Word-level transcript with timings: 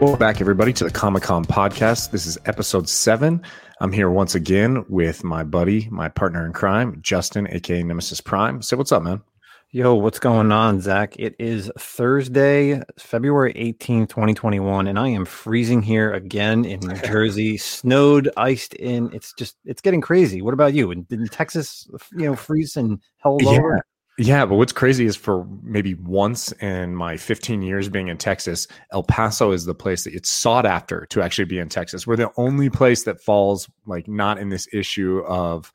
Welcome 0.00 0.18
back, 0.18 0.40
everybody, 0.40 0.72
to 0.74 0.84
the 0.84 0.90
Comic 0.90 1.22
Com 1.22 1.44
podcast. 1.44 2.10
This 2.10 2.26
is 2.26 2.36
episode 2.46 2.88
seven. 2.88 3.40
I'm 3.80 3.92
here 3.92 4.10
once 4.10 4.34
again 4.34 4.84
with 4.88 5.24
my 5.24 5.44
buddy, 5.44 5.88
my 5.90 6.08
partner 6.08 6.44
in 6.44 6.52
crime, 6.52 6.98
Justin, 7.00 7.46
aka 7.50 7.82
Nemesis 7.82 8.20
Prime. 8.20 8.60
So, 8.60 8.76
what's 8.76 8.92
up, 8.92 9.02
man? 9.02 9.22
Yo, 9.70 9.94
what's 9.94 10.18
going 10.18 10.52
on, 10.52 10.80
Zack? 10.80 11.16
It 11.18 11.34
is 11.38 11.70
Thursday, 11.78 12.80
February 12.98 13.52
18, 13.56 14.06
2021, 14.06 14.86
and 14.88 14.98
I 14.98 15.08
am 15.08 15.24
freezing 15.24 15.80
here 15.82 16.12
again 16.12 16.64
in 16.64 16.80
New 16.80 16.94
Jersey, 17.04 17.56
snowed, 17.56 18.28
iced 18.36 18.74
in. 18.74 19.12
It's 19.12 19.32
just, 19.32 19.56
it's 19.64 19.80
getting 19.80 20.00
crazy. 20.00 20.42
What 20.42 20.54
about 20.54 20.74
you? 20.74 20.90
In, 20.90 21.06
in 21.10 21.26
Texas, 21.28 21.88
you 22.12 22.26
know, 22.26 22.36
freeze 22.36 22.76
and 22.76 23.00
hell 23.18 23.38
Yeah. 23.40 23.48
over? 23.50 23.86
Yeah, 24.16 24.46
but 24.46 24.56
what's 24.56 24.72
crazy 24.72 25.06
is 25.06 25.16
for 25.16 25.44
maybe 25.62 25.94
once 25.94 26.52
in 26.52 26.94
my 26.94 27.16
15 27.16 27.62
years 27.62 27.88
being 27.88 28.08
in 28.08 28.16
Texas, 28.16 28.68
El 28.92 29.02
Paso 29.02 29.50
is 29.50 29.64
the 29.64 29.74
place 29.74 30.04
that 30.04 30.14
it's 30.14 30.30
sought 30.30 30.66
after 30.66 31.06
to 31.06 31.20
actually 31.20 31.46
be 31.46 31.58
in 31.58 31.68
Texas. 31.68 32.06
We're 32.06 32.16
the 32.16 32.30
only 32.36 32.70
place 32.70 33.02
that 33.04 33.20
falls 33.20 33.68
like 33.86 34.06
not 34.06 34.38
in 34.38 34.50
this 34.50 34.68
issue 34.72 35.20
of 35.26 35.72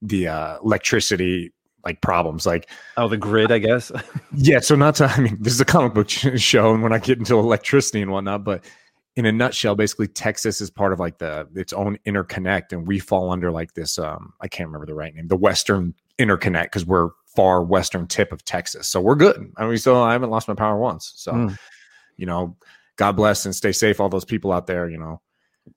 the 0.00 0.28
uh, 0.28 0.58
electricity 0.62 1.52
like 1.84 2.00
problems. 2.00 2.46
Like, 2.46 2.70
Oh, 2.96 3.08
the 3.08 3.16
grid, 3.16 3.50
I 3.50 3.58
guess. 3.58 3.90
yeah, 4.32 4.60
so 4.60 4.76
not 4.76 4.94
to, 4.96 5.06
I 5.06 5.18
mean, 5.18 5.38
this 5.40 5.52
is 5.52 5.60
a 5.60 5.64
comic 5.64 5.92
book 5.92 6.08
show 6.36 6.72
and 6.72 6.84
we're 6.84 6.88
not 6.88 7.02
getting 7.02 7.22
into 7.22 7.36
electricity 7.38 8.00
and 8.00 8.12
whatnot, 8.12 8.44
but 8.44 8.64
in 9.16 9.26
a 9.26 9.32
nutshell, 9.32 9.74
basically 9.74 10.08
Texas 10.08 10.60
is 10.60 10.70
part 10.70 10.92
of 10.92 11.00
like 11.00 11.18
the 11.18 11.46
its 11.54 11.72
own 11.72 11.98
interconnect, 12.06 12.72
and 12.72 12.86
we 12.86 12.98
fall 12.98 13.30
under 13.30 13.50
like 13.50 13.74
this. 13.74 13.98
Um, 13.98 14.32
I 14.40 14.48
can't 14.48 14.68
remember 14.68 14.86
the 14.86 14.94
right 14.94 15.14
name, 15.14 15.28
the 15.28 15.36
Western 15.36 15.94
interconnect, 16.18 16.64
because 16.64 16.86
we're 16.86 17.10
far 17.34 17.62
western 17.62 18.06
tip 18.06 18.32
of 18.32 18.44
Texas, 18.44 18.88
so 18.88 19.00
we're 19.00 19.14
good. 19.16 19.52
I 19.56 19.66
mean, 19.66 19.76
still, 19.78 20.02
I 20.02 20.12
haven't 20.12 20.30
lost 20.30 20.48
my 20.48 20.54
power 20.54 20.78
once, 20.78 21.12
so 21.16 21.32
Mm. 21.32 21.58
you 22.16 22.26
know, 22.26 22.56
God 22.96 23.12
bless 23.12 23.44
and 23.46 23.54
stay 23.54 23.72
safe, 23.72 24.00
all 24.00 24.08
those 24.08 24.24
people 24.24 24.52
out 24.52 24.66
there, 24.66 24.88
you 24.88 24.98
know. 24.98 25.20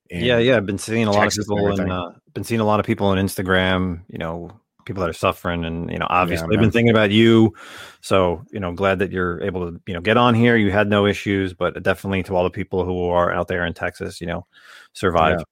Yeah, 0.09 0.37
yeah. 0.39 0.57
I've 0.57 0.65
been 0.65 0.77
seeing 0.77 1.05
a 1.07 1.11
lot 1.11 1.21
Texas 1.21 1.45
of 1.49 1.55
people 1.57 1.79
and 1.79 1.91
uh, 1.91 2.11
been 2.33 2.43
seeing 2.43 2.59
a 2.61 2.65
lot 2.65 2.79
of 2.79 2.85
people 2.85 3.07
on 3.07 3.17
Instagram, 3.17 4.01
you 4.07 4.17
know, 4.17 4.51
people 4.85 5.01
that 5.01 5.09
are 5.09 5.13
suffering 5.13 5.63
and 5.65 5.89
you 5.91 5.97
know, 5.97 6.07
obviously 6.09 6.47
I've 6.55 6.61
been 6.61 6.71
thinking 6.71 6.89
about 6.91 7.09
you. 7.11 7.53
So, 8.01 8.43
you 8.51 8.59
know, 8.59 8.71
glad 8.71 8.99
that 8.99 9.11
you're 9.11 9.41
able 9.41 9.71
to, 9.71 9.79
you 9.87 9.93
know, 9.93 10.01
get 10.01 10.17
on 10.17 10.33
here. 10.35 10.55
You 10.57 10.71
had 10.71 10.89
no 10.89 11.05
issues, 11.05 11.53
but 11.53 11.81
definitely 11.83 12.21
to 12.23 12.35
all 12.35 12.43
the 12.43 12.49
people 12.51 12.83
who 12.85 13.05
are 13.09 13.31
out 13.31 13.47
there 13.47 13.65
in 13.65 13.73
Texas, 13.73 14.19
you 14.21 14.27
know, 14.27 14.45
survive. 14.93 15.43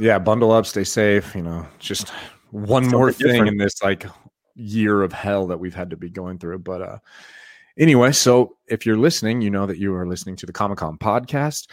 yeah, 0.00 0.18
bundle 0.18 0.52
up, 0.52 0.66
stay 0.66 0.84
safe. 0.84 1.34
You 1.34 1.42
know, 1.42 1.66
just 1.78 2.10
one 2.50 2.84
Something 2.84 2.98
more 2.98 3.12
thing 3.12 3.28
different. 3.28 3.48
in 3.48 3.56
this 3.58 3.82
like 3.82 4.06
year 4.54 5.02
of 5.02 5.12
hell 5.12 5.46
that 5.48 5.60
we've 5.60 5.74
had 5.74 5.90
to 5.90 5.96
be 5.96 6.10
going 6.10 6.38
through. 6.38 6.58
But 6.60 6.82
uh 6.82 6.98
anyway, 7.78 8.12
so 8.12 8.56
if 8.68 8.86
you're 8.86 8.96
listening, 8.96 9.40
you 9.40 9.50
know 9.50 9.66
that 9.66 9.78
you 9.78 9.94
are 9.94 10.06
listening 10.06 10.36
to 10.36 10.46
the 10.46 10.52
Comic 10.52 10.78
Com 10.78 10.98
podcast. 10.98 11.68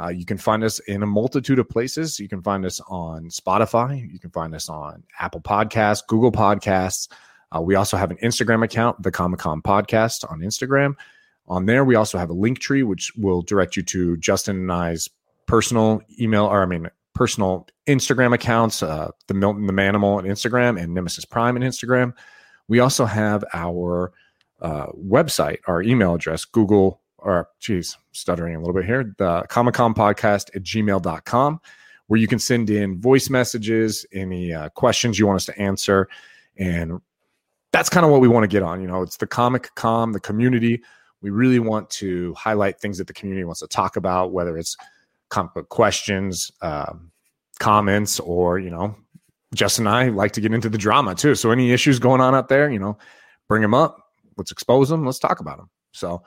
Uh, 0.00 0.08
you 0.08 0.24
can 0.24 0.38
find 0.38 0.64
us 0.64 0.80
in 0.80 1.02
a 1.04 1.06
multitude 1.06 1.58
of 1.60 1.68
places. 1.68 2.18
You 2.18 2.28
can 2.28 2.42
find 2.42 2.66
us 2.66 2.80
on 2.88 3.26
Spotify. 3.26 4.10
You 4.12 4.18
can 4.18 4.30
find 4.30 4.52
us 4.54 4.68
on 4.68 5.04
Apple 5.20 5.40
Podcasts, 5.40 6.04
Google 6.06 6.32
Podcasts. 6.32 7.08
Uh, 7.54 7.60
we 7.60 7.76
also 7.76 7.96
have 7.96 8.10
an 8.10 8.16
Instagram 8.16 8.64
account, 8.64 9.00
the 9.02 9.12
Comic 9.12 9.38
Com 9.38 9.62
Podcast 9.62 10.28
on 10.30 10.40
Instagram. 10.40 10.94
On 11.46 11.66
there, 11.66 11.84
we 11.84 11.94
also 11.94 12.18
have 12.18 12.30
a 12.30 12.34
link 12.34 12.58
tree, 12.58 12.82
which 12.82 13.12
will 13.16 13.42
direct 13.42 13.76
you 13.76 13.82
to 13.84 14.16
Justin 14.16 14.56
and 14.56 14.72
I's 14.72 15.08
personal 15.46 16.02
email, 16.18 16.46
or 16.46 16.62
I 16.62 16.66
mean, 16.66 16.88
personal 17.14 17.66
Instagram 17.86 18.34
accounts, 18.34 18.82
uh, 18.82 19.10
the 19.28 19.34
Milton 19.34 19.66
the 19.66 19.72
Manimal 19.72 20.18
on 20.18 20.24
Instagram 20.24 20.80
and 20.80 20.92
Nemesis 20.92 21.24
Prime 21.24 21.56
on 21.56 21.62
Instagram. 21.62 22.12
We 22.68 22.80
also 22.80 23.04
have 23.04 23.44
our 23.52 24.12
uh, 24.60 24.86
website, 24.92 25.58
our 25.66 25.82
email 25.82 26.14
address, 26.14 26.44
Google, 26.44 27.00
or 27.18 27.48
geez, 27.60 27.96
stuttering 28.12 28.54
a 28.54 28.58
little 28.58 28.74
bit 28.74 28.84
here, 28.84 29.14
the 29.18 29.44
Comic 29.48 29.74
Com 29.74 29.94
Podcast 29.94 30.54
at 30.54 30.62
gmail.com, 30.62 31.60
where 32.06 32.20
you 32.20 32.26
can 32.26 32.38
send 32.38 32.70
in 32.70 33.00
voice 33.00 33.30
messages, 33.30 34.04
any 34.12 34.52
uh, 34.52 34.68
questions 34.70 35.18
you 35.18 35.26
want 35.26 35.36
us 35.36 35.46
to 35.46 35.58
answer. 35.58 36.08
And 36.58 37.00
that's 37.72 37.88
kind 37.88 38.04
of 38.04 38.12
what 38.12 38.20
we 38.20 38.28
want 38.28 38.44
to 38.44 38.48
get 38.48 38.62
on. 38.62 38.80
You 38.80 38.88
know, 38.88 39.02
it's 39.02 39.16
the 39.16 39.26
Comic 39.26 39.74
Com, 39.74 40.12
the 40.12 40.20
community. 40.20 40.82
We 41.22 41.30
really 41.30 41.58
want 41.58 41.88
to 41.90 42.34
highlight 42.34 42.78
things 42.78 42.98
that 42.98 43.06
the 43.06 43.14
community 43.14 43.44
wants 43.44 43.60
to 43.60 43.66
talk 43.66 43.96
about, 43.96 44.32
whether 44.32 44.56
it's 44.58 44.76
questions, 45.30 46.50
um, 46.62 47.10
comments, 47.60 48.20
or 48.20 48.58
you 48.58 48.70
know, 48.70 48.96
Justin 49.54 49.86
and 49.86 49.94
I 49.94 50.08
like 50.08 50.32
to 50.32 50.40
get 50.40 50.52
into 50.52 50.68
the 50.68 50.78
drama 50.78 51.14
too. 51.14 51.34
So 51.34 51.50
any 51.50 51.72
issues 51.72 51.98
going 51.98 52.20
on 52.20 52.34
out 52.34 52.48
there, 52.48 52.70
you 52.70 52.78
know, 52.78 52.98
bring 53.48 53.62
them 53.62 53.74
up. 53.74 53.98
Let's 54.36 54.50
expose 54.50 54.88
them. 54.88 55.04
Let's 55.04 55.18
talk 55.18 55.40
about 55.40 55.58
them. 55.58 55.70
So 55.92 56.22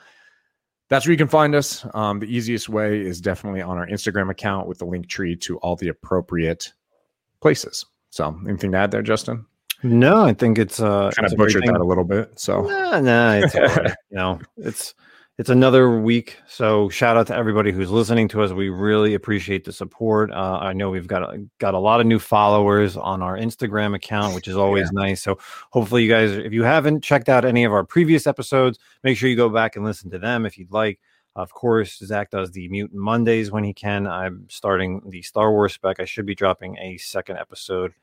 that's 0.89 1.05
where 1.05 1.11
you 1.11 1.17
can 1.17 1.27
find 1.27 1.53
us. 1.55 1.85
Um, 1.93 2.19
the 2.19 2.33
easiest 2.33 2.69
way 2.69 3.01
is 3.01 3.19
definitely 3.19 3.61
on 3.61 3.77
our 3.77 3.87
Instagram 3.87 4.29
account 4.31 4.67
with 4.67 4.77
the 4.77 4.85
link 4.85 5.07
tree 5.07 5.35
to 5.37 5.57
all 5.57 5.75
the 5.75 5.89
appropriate 5.89 6.71
places. 7.41 7.85
So 8.09 8.39
anything 8.47 8.71
to 8.71 8.77
add 8.77 8.91
there, 8.91 9.01
Justin? 9.01 9.45
No, 9.83 10.25
I 10.25 10.33
think 10.33 10.57
it's 10.57 10.79
uh 10.79 11.11
Kind 11.15 11.31
of 11.31 11.37
butchered 11.37 11.63
that 11.63 11.79
a 11.79 11.83
little 11.83 12.03
bit. 12.03 12.39
So 12.39 12.63
Nah, 12.63 12.99
nah, 12.99 13.33
it's 13.33 13.53
right. 13.77 13.93
you 14.09 14.17
know, 14.17 14.39
it's 14.57 14.95
it's 15.37 15.49
another 15.49 15.99
week. 15.99 16.37
So 16.47 16.89
shout 16.89 17.15
out 17.15 17.27
to 17.27 17.35
everybody 17.35 17.71
who's 17.71 17.91
listening 17.91 18.27
to 18.29 18.41
us. 18.41 18.51
We 18.51 18.69
really 18.69 19.13
appreciate 19.13 19.65
the 19.65 19.71
support. 19.71 20.31
Uh, 20.31 20.57
I 20.59 20.73
know 20.73 20.89
we've 20.89 21.05
got 21.05 21.21
a, 21.21 21.45
got 21.59 21.75
a 21.75 21.79
lot 21.79 21.99
of 21.99 22.07
new 22.07 22.17
followers 22.17 22.97
on 22.97 23.21
our 23.21 23.37
Instagram 23.37 23.95
account, 23.95 24.33
which 24.33 24.47
is 24.47 24.57
always 24.57 24.91
nice. 24.91 25.21
So 25.21 25.37
hopefully 25.69 26.03
you 26.03 26.09
guys, 26.09 26.31
if 26.31 26.53
you 26.53 26.63
haven't 26.63 27.03
checked 27.03 27.29
out 27.29 27.45
any 27.45 27.65
of 27.65 27.71
our 27.71 27.83
previous 27.83 28.25
episodes, 28.25 28.79
make 29.03 29.15
sure 29.15 29.29
you 29.29 29.35
go 29.35 29.49
back 29.49 29.75
and 29.75 29.85
listen 29.85 30.09
to 30.09 30.17
them 30.17 30.45
if 30.45 30.57
you'd 30.57 30.71
like. 30.71 30.99
Of 31.35 31.53
course, 31.53 31.99
Zack 31.99 32.31
does 32.31 32.49
the 32.49 32.67
Mutant 32.69 32.99
Mondays 32.99 33.51
when 33.51 33.63
he 33.63 33.71
can. 33.71 34.07
I'm 34.07 34.47
starting 34.49 35.03
the 35.07 35.21
Star 35.21 35.51
Wars 35.51 35.73
spec. 35.73 35.99
I 35.99 36.05
should 36.05 36.25
be 36.25 36.33
dropping 36.33 36.79
a 36.79 36.97
second 36.97 37.37
episode 37.37 37.93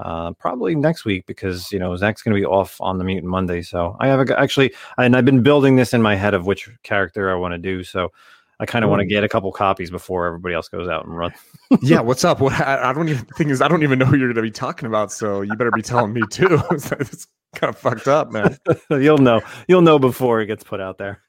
uh, 0.00 0.32
probably 0.32 0.74
next 0.74 1.04
week 1.04 1.26
because 1.26 1.70
you 1.72 1.78
know 1.78 1.94
Zack's 1.96 2.22
going 2.22 2.34
to 2.34 2.40
be 2.40 2.46
off 2.46 2.80
on 2.80 2.98
the 2.98 3.04
Mutant 3.04 3.30
Monday. 3.30 3.62
So 3.62 3.96
I 4.00 4.08
have 4.08 4.28
a, 4.28 4.40
actually, 4.40 4.72
and 4.98 5.16
I've 5.16 5.24
been 5.24 5.42
building 5.42 5.76
this 5.76 5.92
in 5.92 6.02
my 6.02 6.16
head 6.16 6.34
of 6.34 6.46
which 6.46 6.68
character 6.82 7.30
I 7.30 7.34
want 7.34 7.52
to 7.52 7.58
do. 7.58 7.84
So 7.84 8.12
I 8.60 8.66
kind 8.66 8.84
of 8.84 8.90
want 8.90 9.00
to 9.00 9.06
get 9.06 9.24
a 9.24 9.28
couple 9.28 9.50
copies 9.52 9.90
before 9.90 10.26
everybody 10.26 10.54
else 10.54 10.68
goes 10.68 10.88
out 10.88 11.06
and 11.06 11.16
run. 11.16 11.32
yeah, 11.82 12.00
what's 12.00 12.24
up? 12.24 12.40
What 12.40 12.52
I, 12.60 12.90
I 12.90 12.92
don't 12.92 13.08
even 13.08 13.24
the 13.26 13.34
thing 13.34 13.50
is 13.50 13.62
I 13.62 13.68
don't 13.68 13.82
even 13.82 13.98
know 13.98 14.04
who 14.04 14.16
you're 14.16 14.28
going 14.28 14.36
to 14.36 14.42
be 14.42 14.50
talking 14.50 14.86
about. 14.86 15.12
So 15.12 15.42
you 15.42 15.54
better 15.56 15.70
be 15.70 15.82
telling 15.82 16.12
me 16.12 16.22
too. 16.30 16.60
it's 16.70 17.26
kind 17.54 17.74
of 17.74 17.78
fucked 17.78 18.08
up, 18.08 18.30
man. 18.30 18.58
you'll 18.90 19.18
know. 19.18 19.40
You'll 19.68 19.82
know 19.82 19.98
before 19.98 20.40
it 20.40 20.46
gets 20.46 20.64
put 20.64 20.80
out 20.80 20.98
there. 20.98 21.22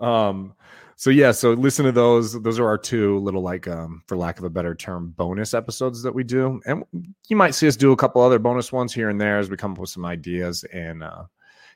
Um, 0.00 0.54
so 1.02 1.10
yeah, 1.10 1.32
so 1.32 1.54
listen 1.54 1.84
to 1.84 1.90
those. 1.90 2.40
Those 2.42 2.60
are 2.60 2.66
our 2.68 2.78
two 2.78 3.18
little 3.18 3.42
like, 3.42 3.66
um, 3.66 4.04
for 4.06 4.16
lack 4.16 4.38
of 4.38 4.44
a 4.44 4.48
better 4.48 4.72
term, 4.72 5.12
bonus 5.16 5.52
episodes 5.52 6.00
that 6.04 6.14
we 6.14 6.22
do, 6.22 6.60
and 6.64 6.84
you 7.26 7.34
might 7.34 7.56
see 7.56 7.66
us 7.66 7.74
do 7.74 7.90
a 7.90 7.96
couple 7.96 8.22
other 8.22 8.38
bonus 8.38 8.70
ones 8.70 8.94
here 8.94 9.08
and 9.08 9.20
there 9.20 9.40
as 9.40 9.50
we 9.50 9.56
come 9.56 9.72
up 9.72 9.78
with 9.78 9.90
some 9.90 10.04
ideas 10.04 10.62
and, 10.72 11.02
uh, 11.02 11.24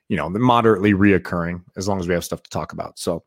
you 0.06 0.16
know, 0.16 0.30
the 0.30 0.38
moderately 0.38 0.94
reoccurring 0.94 1.60
as 1.76 1.88
long 1.88 1.98
as 1.98 2.06
we 2.06 2.14
have 2.14 2.24
stuff 2.24 2.40
to 2.44 2.50
talk 2.50 2.72
about. 2.72 3.00
So 3.00 3.24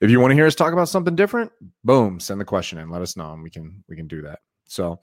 if 0.00 0.10
you 0.10 0.20
want 0.20 0.30
to 0.30 0.36
hear 0.36 0.46
us 0.46 0.54
talk 0.54 0.72
about 0.72 0.88
something 0.88 1.16
different, 1.16 1.52
boom, 1.84 2.18
send 2.18 2.40
the 2.40 2.46
question 2.46 2.78
in. 2.78 2.88
Let 2.88 3.02
us 3.02 3.14
know, 3.14 3.34
and 3.34 3.42
we 3.42 3.50
can 3.50 3.84
we 3.90 3.96
can 3.96 4.08
do 4.08 4.22
that. 4.22 4.38
So 4.68 5.00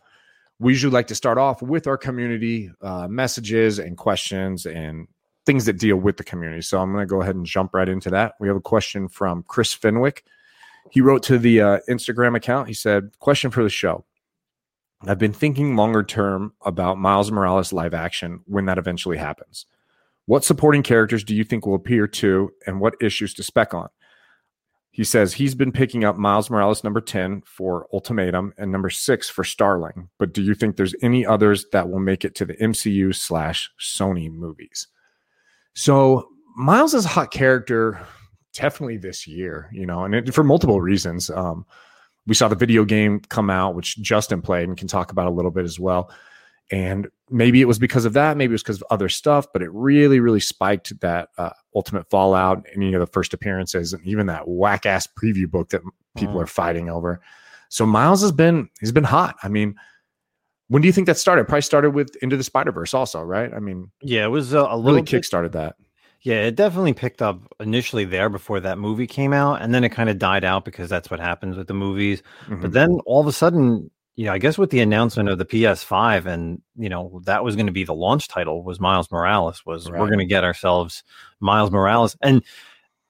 we 0.58 0.74
usually 0.74 0.94
like 0.94 1.06
to 1.08 1.16
start 1.16 1.38
off 1.38 1.62
with 1.62 1.86
our 1.86 1.96
community 1.96 2.72
uh, 2.82 3.08
messages 3.08 3.78
and 3.78 3.96
questions 3.96 4.66
and 4.66 5.08
things 5.48 5.66
that 5.66 5.80
deal 5.80 5.96
with 5.96 6.18
the 6.18 6.24
community. 6.24 6.62
So 6.62 6.80
I'm 6.80 6.92
going 6.92 7.02
to 7.02 7.10
go 7.10 7.22
ahead 7.22 7.36
and 7.36 7.46
jump 7.46 7.74
right 7.74 7.88
into 7.88 8.10
that. 8.12 8.34
We 8.40 8.50
have 8.50 8.58
a 8.58 8.62
question 8.62 9.08
from 9.08 9.44
Chris 9.48 9.74
Fenwick. 9.74 10.26
He 10.92 11.02
wrote 11.02 11.24
to 11.24 11.40
the 11.40 11.62
uh, 11.62 11.80
Instagram 11.90 12.36
account. 12.36 12.68
He 12.68 12.74
said, 12.74 13.12
"Question 13.20 13.50
for 13.50 13.64
the 13.64 13.70
show. 13.70 14.06
I've 15.08 15.18
been 15.18 15.34
thinking 15.34 15.76
longer 15.76 16.04
term 16.04 16.54
about 16.64 16.98
Miles 16.98 17.32
Morales 17.32 17.72
live 17.74 17.94
action 17.94 18.42
when 18.46 18.66
that 18.66 18.78
eventually 18.78 19.18
happens. 19.18 19.66
What 20.26 20.44
supporting 20.44 20.84
characters 20.84 21.24
do 21.24 21.34
you 21.34 21.44
think 21.44 21.66
will 21.66 21.76
appear 21.76 22.08
to, 22.08 22.52
and 22.68 22.80
what 22.80 22.96
issues 23.02 23.34
to 23.36 23.44
spec 23.44 23.74
on?" 23.74 23.90
He 24.92 25.04
says 25.04 25.34
he's 25.34 25.56
been 25.56 25.72
picking 25.72 26.04
up 26.04 26.18
Miles 26.18 26.50
Morales 26.50 26.84
number 26.84 27.00
10 27.00 27.44
for 27.46 27.88
Ultimatum 27.94 28.54
and 28.58 28.72
number 28.72 28.90
six 28.90 29.30
for 29.30 29.44
Starling. 29.44 30.10
But 30.18 30.34
do 30.34 30.42
you 30.42 30.56
think 30.56 30.76
there's 30.76 30.96
any 31.02 31.26
others 31.26 31.66
that 31.72 31.90
will 31.90 32.00
make 32.00 32.26
it 32.26 32.34
to 32.36 32.46
the 32.46 32.56
MCU 32.56 33.14
slash 33.14 33.72
Sony 33.80 34.32
movies? 34.32 34.88
So 35.78 36.30
Miles 36.56 36.96
is 36.96 37.06
a 37.06 37.10
hot 37.10 37.30
character 37.30 38.00
definitely 38.54 38.98
this 38.98 39.28
year, 39.28 39.70
you 39.72 39.86
know, 39.86 40.04
and 40.06 40.16
it, 40.16 40.34
for 40.34 40.44
multiple 40.44 40.82
reasons. 40.82 41.30
Um, 41.30 41.68
we 42.26 42.34
saw 42.34 42.48
the 42.48 42.56
video 42.56 42.84
game 42.84 43.20
come 43.30 43.52
out, 43.52 43.76
which 43.76 43.96
Justin 44.02 44.42
played 44.42 44.68
and 44.68 44.76
can 44.76 44.88
talk 44.88 45.12
about 45.12 45.28
a 45.28 45.30
little 45.30 45.52
bit 45.52 45.66
as 45.66 45.80
well. 45.80 46.12
And 46.72 47.08
maybe 47.30 47.62
it 47.62 47.66
was 47.66 47.78
because 47.78 48.06
of 48.06 48.14
that, 48.14 48.38
maybe 48.38 48.52
it 48.52 48.56
was 48.56 48.64
because 48.64 48.78
of 48.82 48.88
other 48.90 49.08
stuff, 49.08 49.46
but 49.54 49.62
it 49.62 49.70
really, 49.72 50.20
really 50.20 50.40
spiked 50.40 51.00
that 51.02 51.30
uh, 51.38 51.52
Ultimate 51.76 52.10
Fallout 52.10 52.66
and 52.74 52.84
you 52.84 52.90
know 52.90 53.00
the 53.00 53.06
first 53.06 53.36
appearances 53.36 53.94
and 53.94 54.04
even 54.04 54.26
that 54.26 54.48
whack 54.48 54.88
ass 54.88 55.08
preview 55.08 55.50
book 55.50 55.70
that 55.70 55.82
people 56.18 56.34
Mhm. 56.36 56.42
are 56.44 56.48
fighting 56.48 56.90
over. 56.90 57.22
So 57.70 57.86
Miles 57.86 58.22
has 58.22 58.32
been 58.32 58.68
he's 58.80 58.92
been 58.92 59.04
hot. 59.04 59.38
I 59.44 59.48
mean, 59.48 59.76
when 60.70 60.82
do 60.82 60.88
you 60.88 60.92
think 60.92 61.08
that 61.08 61.18
started? 61.18 61.46
Probably 61.48 61.62
started 61.62 61.92
with 61.92 62.16
Into 62.22 62.38
the 62.38 62.44
Spider 62.44 62.72
Verse, 62.72 62.94
also, 62.94 63.22
right? 63.22 63.54
I 63.54 63.60
mean, 63.60 63.92
Yeah, 64.02 64.26
it 64.26 64.30
was 64.30 64.54
uh, 64.54 64.68
a 64.70 64.78
little 64.78 64.84
really 64.84 65.02
bit- 65.04 65.24
kickstarted 65.24 65.52
that. 65.54 65.76
Yeah, 66.22 66.46
it 66.46 66.56
definitely 66.56 66.94
picked 66.94 67.22
up 67.22 67.42
initially 67.60 68.04
there 68.04 68.28
before 68.28 68.60
that 68.60 68.78
movie 68.80 69.08
came 69.08 69.34
out, 69.34 69.62
and 69.62 69.74
then 69.74 69.84
it 69.84 69.90
kind 69.90 70.10
of 70.10 70.18
died 70.18 70.44
out 70.44 70.66
because 70.66 70.90
that's 70.90 71.10
what 71.10 71.20
happens 71.20 71.56
with 71.56 71.68
the 71.68 71.74
movies. 71.74 72.22
Mm-hmm. 72.48 72.62
But 72.62 72.74
then 72.74 73.00
all 73.06 73.22
of 73.22 73.28
a 73.28 73.32
sudden, 73.32 73.90
you 74.16 74.26
know, 74.26 74.34
I 74.34 74.40
guess 74.40 74.58
with 74.58 74.72
the 74.72 74.80
announcement 74.80 75.30
of 75.30 75.38
the 75.38 75.46
PS5 75.46 76.26
and 76.26 76.62
you 76.76 76.90
know 76.90 77.22
that 77.26 77.44
was 77.44 77.56
going 77.56 77.68
to 77.68 77.72
be 77.72 77.84
the 77.84 77.94
launch 77.94 78.28
title 78.28 78.64
was 78.64 78.80
Miles 78.80 79.10
Morales 79.12 79.64
was 79.66 79.90
right. 79.90 80.02
we're 80.02 80.08
going 80.08 80.20
to 80.20 80.26
get 80.26 80.44
ourselves 80.44 81.04
Miles 81.40 81.70
Morales 81.72 82.18
and 82.22 82.44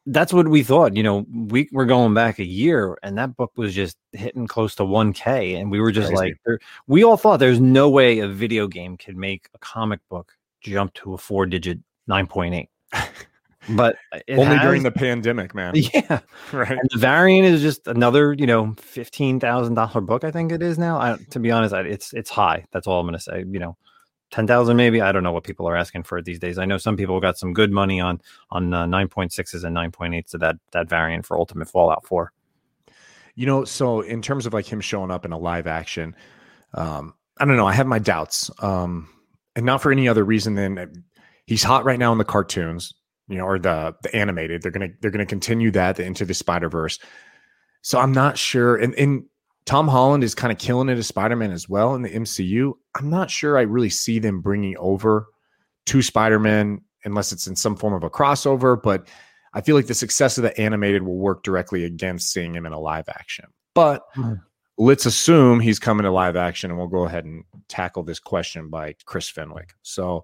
that's 0.08 0.34
what 0.34 0.48
we 0.48 0.64
thought. 0.64 0.96
You 0.96 1.04
know, 1.04 1.26
we 1.32 1.70
were 1.72 1.86
going 1.86 2.14
back 2.14 2.40
a 2.40 2.46
year 2.46 2.98
and 3.04 3.18
that 3.18 3.36
book 3.36 3.52
was 3.58 3.76
just 3.76 3.98
hitting 4.14 4.48
close 4.48 4.76
to 4.76 4.84
1K 4.84 5.60
and 5.60 5.70
we 5.70 5.80
were 5.80 5.92
just 5.92 6.14
Crazy. 6.14 6.36
like 6.48 6.62
we 6.88 7.04
all 7.04 7.18
thought 7.18 7.38
there's 7.38 7.60
no 7.60 7.90
way 7.90 8.20
a 8.20 8.28
video 8.28 8.68
game 8.68 8.98
could 8.98 9.18
make 9.18 9.50
a 9.54 9.60
comic 9.60 10.00
book 10.10 10.34
jump 10.62 10.94
to 10.96 11.14
a 11.14 11.18
four 11.18 11.46
digit 11.46 11.80
9.8. 12.10 12.68
but 13.70 13.98
only 14.30 14.46
has, 14.46 14.62
during 14.62 14.84
the 14.84 14.92
pandemic, 14.92 15.54
man. 15.54 15.74
Yeah, 15.94 16.20
right. 16.54 16.72
And 16.72 16.90
the 16.92 17.00
variant 17.00 17.46
is 17.46 17.62
just 17.62 17.88
another, 17.88 18.34
you 18.34 18.48
know, 18.48 18.76
fifteen 18.78 19.40
thousand 19.40 19.74
dollar 19.74 20.02
book. 20.02 20.24
I 20.24 20.32
think 20.32 20.52
it 20.52 20.62
is 20.62 20.78
now. 20.78 21.00
I, 21.00 21.18
to 21.32 21.40
be 21.40 21.52
honest, 21.52 21.74
I, 21.74 21.82
it's 21.82 22.14
it's 22.14 22.30
high. 22.30 22.66
That's 22.72 22.88
all 22.88 23.00
I'm 23.00 23.06
going 23.06 23.18
to 23.18 23.20
say. 23.20 23.44
You 23.46 23.60
know, 23.60 23.78
ten 24.32 24.48
thousand 24.48 24.78
maybe. 24.78 25.02
I 25.02 25.12
don't 25.12 25.24
know 25.24 25.32
what 25.32 25.44
people 25.44 25.68
are 25.68 25.76
asking 25.76 26.04
for 26.04 26.22
these 26.22 26.40
days. 26.40 26.58
I 26.58 26.66
know 26.66 26.78
some 26.78 26.98
people 26.98 27.20
got 27.20 27.38
some 27.38 27.54
good 27.54 27.72
money 27.72 28.00
on 28.00 28.22
on 28.52 28.74
uh, 28.74 28.86
nine 28.86 29.08
point 29.08 29.34
sixes 29.34 29.64
and 29.64 29.74
nine 29.74 29.92
point 29.92 30.16
eights 30.16 30.34
of 30.34 30.40
that 30.42 30.58
that 30.72 30.90
variant 30.90 31.26
for 31.26 31.38
Ultimate 31.38 31.70
Fallout 31.70 32.06
Four. 32.06 32.32
You 33.36 33.46
know, 33.46 33.66
so 33.66 34.02
in 34.02 34.22
terms 34.22 34.46
of 34.46 34.54
like 34.54 34.66
him 34.66 34.82
showing 34.82 35.12
up 35.12 35.26
in 35.26 35.32
a 35.32 35.38
live 35.38 35.68
action, 35.68 36.16
um, 36.74 37.14
I 37.38 37.46
don't 37.46 37.58
know. 37.58 37.68
I 37.68 37.74
have 37.74 37.88
my 37.88 38.00
doubts, 38.00 38.50
um, 38.60 39.10
and 39.56 39.66
not 39.66 39.82
for 39.82 39.92
any 39.92 40.08
other 40.08 40.24
reason 40.24 40.56
than 40.56 41.04
he's 41.46 41.64
hot 41.64 41.86
right 41.86 42.00
now 42.00 42.12
in 42.12 42.18
the 42.18 42.26
cartoons 42.26 42.94
you 43.28 43.38
know, 43.38 43.46
or 43.46 43.60
the 43.60 43.96
the 44.02 44.16
animated. 44.16 44.62
They're 44.62 44.72
gonna 44.72 44.90
they're 45.02 45.12
gonna 45.12 45.26
continue 45.26 45.72
that 45.72 46.00
into 46.00 46.26
the 46.26 46.34
Spider 46.34 46.70
Verse. 46.70 47.00
So 47.82 48.00
I'm 48.00 48.12
not 48.12 48.38
sure. 48.38 48.76
And, 48.76 48.94
and 48.96 49.26
Tom 49.68 49.90
Holland 49.90 50.24
is 50.24 50.34
kind 50.34 50.52
of 50.52 50.58
killing 50.58 50.88
it 50.88 50.98
as 50.98 51.08
Spider 51.08 51.36
Man 51.36 51.52
as 51.52 51.68
well 51.68 51.94
in 51.94 52.02
the 52.02 52.10
MCU. 52.10 52.72
I'm 52.96 53.10
not 53.10 53.30
sure 53.30 53.58
I 53.58 53.64
really 53.64 53.90
see 53.90 54.18
them 54.18 54.40
bringing 54.40 54.78
over 54.78 55.28
two 55.86 56.02
Spider 56.02 56.40
Man 56.40 56.82
unless 57.04 57.34
it's 57.34 57.48
in 57.48 57.56
some 57.58 57.76
form 57.76 57.94
of 57.94 58.02
a 58.02 58.10
crossover. 58.10 58.82
But 58.82 59.10
I 59.54 59.60
feel 59.60 59.76
like 59.76 59.88
the 59.88 59.94
success 59.94 60.38
of 60.38 60.44
the 60.44 60.58
animated 60.58 61.04
will 61.04 61.18
work 61.18 61.44
directly 61.44 61.84
against 61.84 62.32
seeing 62.32 62.56
him 62.56 62.66
in 62.66 62.72
a 62.72 62.80
live 62.80 63.10
action. 63.10 63.46
But 63.76 64.04
mm-hmm. 64.16 64.36
let's 64.78 65.06
assume 65.06 65.60
he's 65.60 65.80
coming 65.80 66.06
to 66.06 66.12
live 66.12 66.38
action, 66.38 66.72
and 66.72 66.80
we'll 66.80 66.88
go 66.88 67.06
ahead 67.06 67.26
and 67.26 67.44
tackle 67.68 68.04
this 68.04 68.20
question 68.20 68.70
by 68.70 68.96
Chris 69.06 69.30
Fenwick. 69.30 69.74
So 69.82 70.24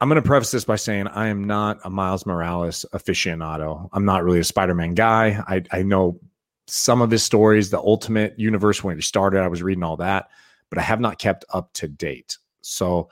I'm 0.00 0.08
going 0.08 0.20
to 0.20 0.26
preface 0.26 0.50
this 0.50 0.64
by 0.64 0.76
saying 0.76 1.06
I 1.06 1.28
am 1.28 1.44
not 1.44 1.78
a 1.84 1.90
Miles 1.90 2.26
Morales 2.26 2.84
aficionado. 2.92 3.88
I'm 3.92 4.04
not 4.04 4.24
really 4.24 4.40
a 4.40 4.44
Spider-Man 4.44 4.94
guy. 4.94 5.44
I, 5.46 5.62
I 5.70 5.84
know 5.84 6.18
some 6.68 7.02
of 7.02 7.10
his 7.10 7.22
stories, 7.22 7.70
the 7.70 7.78
Ultimate 7.78 8.38
Universe 8.38 8.82
when 8.84 8.96
he 8.96 9.02
started. 9.02 9.40
I 9.40 9.48
was 9.48 9.62
reading 9.62 9.84
all 9.84 9.96
that, 9.98 10.28
but 10.70 10.78
I 10.78 10.82
have 10.82 11.00
not 11.00 11.18
kept 11.18 11.44
up 11.52 11.72
to 11.74 11.88
date. 11.88 12.38
So, 12.60 13.08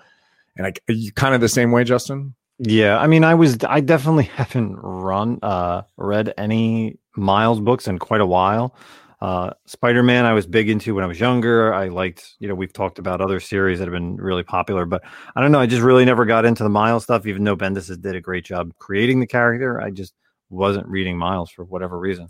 and 0.56 0.66
I, 0.66 0.72
you 0.88 1.12
kind 1.12 1.34
of 1.34 1.40
the 1.40 1.48
same 1.48 1.72
way, 1.72 1.84
Justin? 1.84 2.34
Yeah, 2.58 2.98
I 2.98 3.06
mean, 3.06 3.24
I 3.24 3.34
was, 3.34 3.58
I 3.64 3.80
definitely 3.80 4.24
haven't 4.34 4.76
run, 4.76 5.38
uh, 5.42 5.82
read 5.96 6.32
any 6.38 6.98
Miles 7.16 7.60
books 7.60 7.88
in 7.88 7.98
quite 7.98 8.20
a 8.20 8.26
while. 8.26 8.76
Uh, 9.20 9.50
Spider 9.64 10.02
Man, 10.02 10.26
I 10.26 10.34
was 10.34 10.46
big 10.46 10.68
into 10.68 10.94
when 10.94 11.02
I 11.02 11.06
was 11.06 11.18
younger. 11.18 11.72
I 11.72 11.88
liked, 11.88 12.34
you 12.38 12.48
know, 12.48 12.54
we've 12.54 12.72
talked 12.72 12.98
about 12.98 13.22
other 13.22 13.40
series 13.40 13.78
that 13.78 13.86
have 13.86 13.94
been 13.94 14.16
really 14.16 14.42
popular, 14.42 14.84
but 14.84 15.02
I 15.34 15.40
don't 15.40 15.52
know. 15.52 15.58
I 15.58 15.66
just 15.66 15.82
really 15.82 16.04
never 16.04 16.26
got 16.26 16.44
into 16.44 16.62
the 16.62 16.68
Miles 16.68 17.04
stuff, 17.04 17.26
even 17.26 17.42
though 17.42 17.56
Bendis 17.56 17.88
did 18.00 18.14
a 18.14 18.20
great 18.20 18.44
job 18.44 18.74
creating 18.78 19.20
the 19.20 19.26
character. 19.26 19.80
I 19.80 19.90
just 19.90 20.12
wasn't 20.50 20.86
reading 20.86 21.16
Miles 21.16 21.50
for 21.50 21.64
whatever 21.64 21.98
reason. 21.98 22.28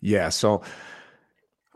Yeah. 0.00 0.28
So 0.28 0.62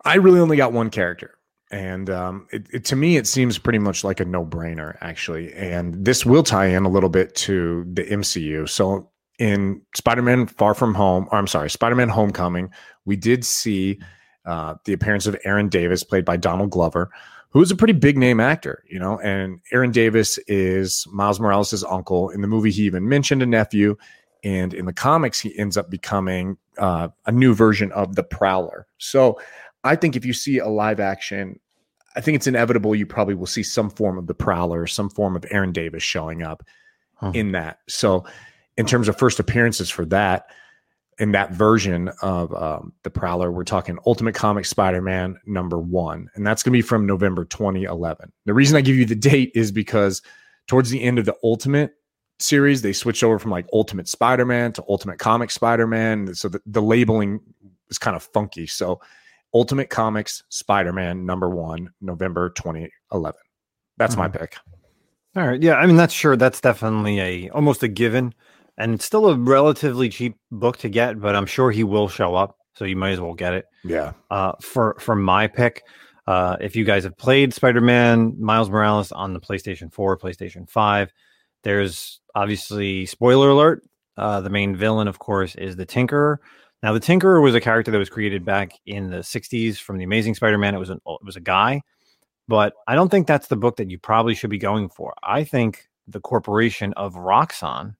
I 0.04 0.16
really 0.16 0.40
only 0.40 0.56
got 0.56 0.72
one 0.72 0.90
character. 0.90 1.38
And 1.70 2.08
um, 2.10 2.46
it, 2.52 2.66
it, 2.72 2.84
to 2.86 2.96
me, 2.96 3.16
it 3.16 3.26
seems 3.26 3.58
pretty 3.58 3.78
much 3.78 4.04
like 4.04 4.20
a 4.20 4.24
no 4.24 4.44
brainer, 4.44 4.96
actually. 5.00 5.52
And 5.54 6.04
this 6.04 6.24
will 6.24 6.42
tie 6.42 6.66
in 6.66 6.84
a 6.84 6.88
little 6.88 7.08
bit 7.08 7.34
to 7.36 7.84
the 7.92 8.04
MCU. 8.04 8.68
So 8.68 9.10
in 9.38 9.82
Spider-Man 9.96 10.46
Far 10.46 10.74
From 10.74 10.94
Home, 10.94 11.26
or 11.32 11.38
I'm 11.38 11.46
sorry, 11.48 11.70
Spider-Man 11.70 12.08
Homecoming, 12.08 12.70
we 13.04 13.16
did 13.16 13.44
see 13.44 13.98
uh, 14.46 14.74
the 14.84 14.92
appearance 14.92 15.26
of 15.26 15.36
Aaron 15.44 15.68
Davis, 15.68 16.04
played 16.04 16.24
by 16.24 16.36
Donald 16.36 16.70
Glover, 16.70 17.10
who 17.50 17.62
is 17.62 17.70
a 17.70 17.76
pretty 17.76 17.94
big 17.94 18.18
name 18.18 18.40
actor, 18.40 18.84
you 18.88 18.98
know. 18.98 19.18
And 19.20 19.60
Aaron 19.72 19.90
Davis 19.90 20.38
is 20.46 21.06
Miles 21.10 21.40
Morales' 21.40 21.84
uncle. 21.84 22.28
In 22.30 22.42
the 22.42 22.48
movie, 22.48 22.70
he 22.70 22.82
even 22.82 23.08
mentioned 23.08 23.42
a 23.42 23.46
nephew, 23.46 23.96
and 24.44 24.74
in 24.74 24.84
the 24.84 24.92
comics, 24.92 25.40
he 25.40 25.58
ends 25.58 25.76
up 25.76 25.90
becoming 25.90 26.56
uh, 26.78 27.08
a 27.26 27.32
new 27.32 27.54
version 27.54 27.90
of 27.92 28.14
the 28.14 28.22
Prowler. 28.22 28.86
So, 28.98 29.40
I 29.82 29.96
think 29.96 30.16
if 30.16 30.24
you 30.24 30.32
see 30.32 30.58
a 30.58 30.68
live 30.68 31.00
action, 31.00 31.58
I 32.16 32.20
think 32.20 32.36
it's 32.36 32.46
inevitable 32.46 32.94
you 32.94 33.06
probably 33.06 33.34
will 33.34 33.46
see 33.46 33.62
some 33.62 33.90
form 33.90 34.18
of 34.18 34.26
the 34.26 34.34
Prowler, 34.34 34.86
some 34.86 35.10
form 35.10 35.36
of 35.36 35.44
Aaron 35.50 35.72
Davis 35.72 36.02
showing 36.02 36.42
up 36.42 36.64
huh. 37.16 37.32
in 37.34 37.52
that. 37.52 37.78
So 37.88 38.24
in 38.76 38.86
terms 38.86 39.08
of 39.08 39.18
first 39.18 39.40
appearances 39.40 39.90
for 39.90 40.04
that 40.06 40.46
in 41.18 41.32
that 41.32 41.52
version 41.52 42.10
of 42.22 42.52
um, 42.54 42.92
the 43.04 43.10
Prowler, 43.10 43.52
we're 43.52 43.64
talking 43.64 43.98
Ultimate 44.06 44.34
Comic 44.34 44.64
Spider 44.64 45.00
Man 45.00 45.38
number 45.46 45.78
one, 45.78 46.28
and 46.34 46.46
that's 46.46 46.62
going 46.62 46.72
to 46.72 46.76
be 46.76 46.82
from 46.82 47.06
November 47.06 47.44
2011. 47.44 48.32
The 48.46 48.54
reason 48.54 48.76
I 48.76 48.80
give 48.80 48.96
you 48.96 49.04
the 49.04 49.14
date 49.14 49.52
is 49.54 49.70
because 49.70 50.22
towards 50.66 50.90
the 50.90 51.02
end 51.02 51.18
of 51.18 51.24
the 51.24 51.36
Ultimate 51.44 51.94
series, 52.44 52.82
they 52.82 52.92
switched 52.92 53.24
over 53.24 53.38
from 53.38 53.50
like 53.50 53.66
Ultimate 53.72 54.08
Spider 54.08 54.44
Man 54.44 54.72
to 54.74 54.84
Ultimate 54.88 55.18
Comic 55.18 55.50
Spider 55.50 55.86
Man. 55.86 56.34
So 56.34 56.48
the, 56.48 56.60
the 56.66 56.82
labeling 56.82 57.40
is 57.88 57.98
kind 57.98 58.16
of 58.16 58.22
funky. 58.22 58.66
So 58.66 59.00
Ultimate 59.52 59.90
Comics 59.90 60.42
Spider 60.48 60.92
Man 60.92 61.26
number 61.26 61.50
one, 61.50 61.90
November 62.00 62.50
2011. 62.50 63.40
That's 63.96 64.12
mm-hmm. 64.12 64.20
my 64.20 64.28
pick. 64.28 64.56
All 65.36 65.46
right. 65.46 65.60
Yeah. 65.60 65.74
I 65.74 65.86
mean, 65.86 65.96
that's 65.96 66.14
sure. 66.14 66.36
That's 66.36 66.60
definitely 66.60 67.20
a 67.20 67.50
almost 67.50 67.82
a 67.82 67.88
given 67.88 68.34
and 68.76 68.94
it's 68.94 69.04
still 69.04 69.28
a 69.28 69.36
relatively 69.36 70.08
cheap 70.08 70.36
book 70.50 70.78
to 70.78 70.88
get, 70.88 71.20
but 71.20 71.36
I'm 71.36 71.46
sure 71.46 71.70
he 71.70 71.84
will 71.84 72.08
show 72.08 72.34
up, 72.34 72.58
so 72.74 72.84
you 72.84 72.96
might 72.96 73.12
as 73.12 73.20
well 73.20 73.34
get 73.34 73.54
it. 73.54 73.66
Yeah. 73.84 74.12
Uh, 74.30 74.52
for 74.60 74.96
for 74.98 75.14
my 75.14 75.46
pick, 75.46 75.84
uh, 76.26 76.56
if 76.60 76.74
you 76.74 76.84
guys 76.84 77.04
have 77.04 77.16
played 77.16 77.54
Spider-Man 77.54 78.36
Miles 78.40 78.70
Morales 78.70 79.12
on 79.12 79.32
the 79.32 79.40
PlayStation 79.40 79.92
4, 79.92 80.18
PlayStation 80.18 80.68
5, 80.68 81.12
there's 81.64 82.20
obviously 82.34 83.06
spoiler 83.06 83.50
alert. 83.50 83.82
Uh, 84.16 84.40
the 84.40 84.50
main 84.50 84.76
villain, 84.76 85.08
of 85.08 85.18
course, 85.18 85.54
is 85.56 85.76
the 85.76 85.86
Tinkerer. 85.86 86.36
Now, 86.82 86.92
the 86.92 87.00
Tinkerer 87.00 87.42
was 87.42 87.54
a 87.54 87.60
character 87.60 87.90
that 87.90 87.98
was 87.98 88.10
created 88.10 88.44
back 88.44 88.78
in 88.86 89.10
the 89.10 89.18
'60s 89.18 89.78
from 89.78 89.98
the 89.98 90.04
Amazing 90.04 90.34
Spider-Man. 90.34 90.74
It 90.74 90.78
was 90.78 90.90
an, 90.90 91.00
it 91.06 91.24
was 91.24 91.36
a 91.36 91.40
guy, 91.40 91.82
but 92.46 92.74
I 92.86 92.94
don't 92.94 93.08
think 93.08 93.26
that's 93.26 93.48
the 93.48 93.56
book 93.56 93.76
that 93.76 93.90
you 93.90 93.98
probably 93.98 94.34
should 94.34 94.50
be 94.50 94.58
going 94.58 94.88
for. 94.88 95.14
I 95.22 95.44
think 95.44 95.88
the 96.06 96.20
corporation 96.20 96.92
of 96.96 97.14
Roxxon 97.14 97.96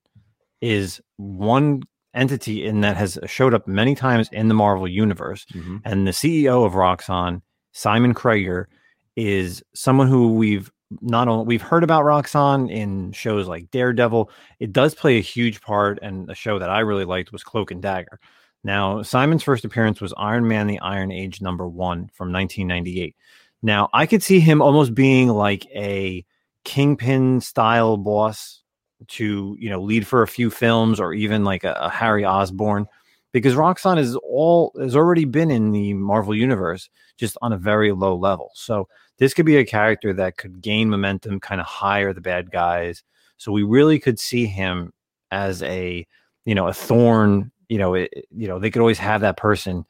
is 0.61 1.01
one 1.17 1.83
entity 2.13 2.65
in 2.65 2.81
that 2.81 2.95
has 2.95 3.19
showed 3.25 3.53
up 3.53 3.67
many 3.67 3.93
times 3.93 4.29
in 4.31 4.47
the 4.47 4.53
Marvel 4.53 4.87
universe. 4.87 5.45
Mm-hmm. 5.53 5.77
And 5.83 6.07
the 6.07 6.11
CEO 6.11 6.65
of 6.65 6.73
Roxxon, 6.73 7.41
Simon 7.73 8.13
Krieger, 8.13 8.69
is 9.15 9.63
someone 9.73 10.07
who 10.07 10.33
we've 10.33 10.71
not 11.01 11.27
only 11.27 11.45
we've 11.45 11.61
heard 11.61 11.83
about 11.83 12.03
Roxxon 12.03 12.71
in 12.71 13.11
shows 13.11 13.47
like 13.47 13.71
Daredevil. 13.71 14.29
It 14.59 14.71
does 14.71 14.93
play 14.93 15.17
a 15.17 15.21
huge 15.21 15.61
part, 15.61 15.99
and 16.01 16.29
a 16.29 16.35
show 16.35 16.59
that 16.59 16.69
I 16.69 16.79
really 16.79 17.05
liked 17.05 17.31
was 17.31 17.43
Cloak 17.43 17.71
and 17.71 17.81
Dagger. 17.81 18.19
Now, 18.63 19.01
Simon's 19.01 19.43
first 19.43 19.65
appearance 19.65 20.01
was 20.01 20.13
Iron 20.17 20.47
Man: 20.47 20.67
The 20.67 20.79
Iron 20.79 21.11
Age 21.11 21.41
number 21.41 21.67
one 21.67 22.09
from 22.13 22.31
1998. 22.31 23.15
Now, 23.61 23.89
I 23.93 24.05
could 24.05 24.23
see 24.23 24.39
him 24.39 24.61
almost 24.61 24.93
being 24.93 25.29
like 25.29 25.65
a 25.67 26.25
kingpin 26.63 27.41
style 27.41 27.97
boss 27.97 28.61
to 29.07 29.55
you 29.59 29.69
know 29.69 29.81
lead 29.81 30.07
for 30.07 30.21
a 30.23 30.27
few 30.27 30.49
films 30.49 30.99
or 30.99 31.13
even 31.13 31.43
like 31.43 31.63
a, 31.63 31.73
a 31.73 31.89
Harry 31.89 32.25
Osborn 32.25 32.87
because 33.31 33.53
Roxxon 33.53 33.99
is 33.99 34.15
all 34.17 34.71
has 34.79 34.95
already 34.95 35.25
been 35.25 35.51
in 35.51 35.71
the 35.71 35.93
Marvel 35.93 36.33
universe 36.33 36.89
just 37.17 37.37
on 37.41 37.53
a 37.53 37.57
very 37.57 37.91
low 37.91 38.15
level. 38.15 38.51
So 38.55 38.87
this 39.17 39.33
could 39.33 39.45
be 39.45 39.57
a 39.57 39.65
character 39.65 40.13
that 40.13 40.37
could 40.37 40.61
gain 40.61 40.89
momentum, 40.89 41.39
kind 41.39 41.61
of 41.61 41.67
hire 41.67 42.13
the 42.13 42.21
bad 42.21 42.51
guys. 42.51 43.03
So 43.37 43.51
we 43.51 43.63
really 43.63 43.99
could 43.99 44.19
see 44.19 44.45
him 44.45 44.93
as 45.31 45.61
a 45.63 46.05
you 46.45 46.55
know 46.55 46.67
a 46.67 46.73
thorn. 46.73 47.51
You 47.69 47.79
know, 47.79 47.93
it, 47.95 48.27
you 48.35 48.47
know 48.47 48.59
they 48.59 48.69
could 48.69 48.81
always 48.81 48.99
have 48.99 49.21
that 49.21 49.37
person 49.37 49.85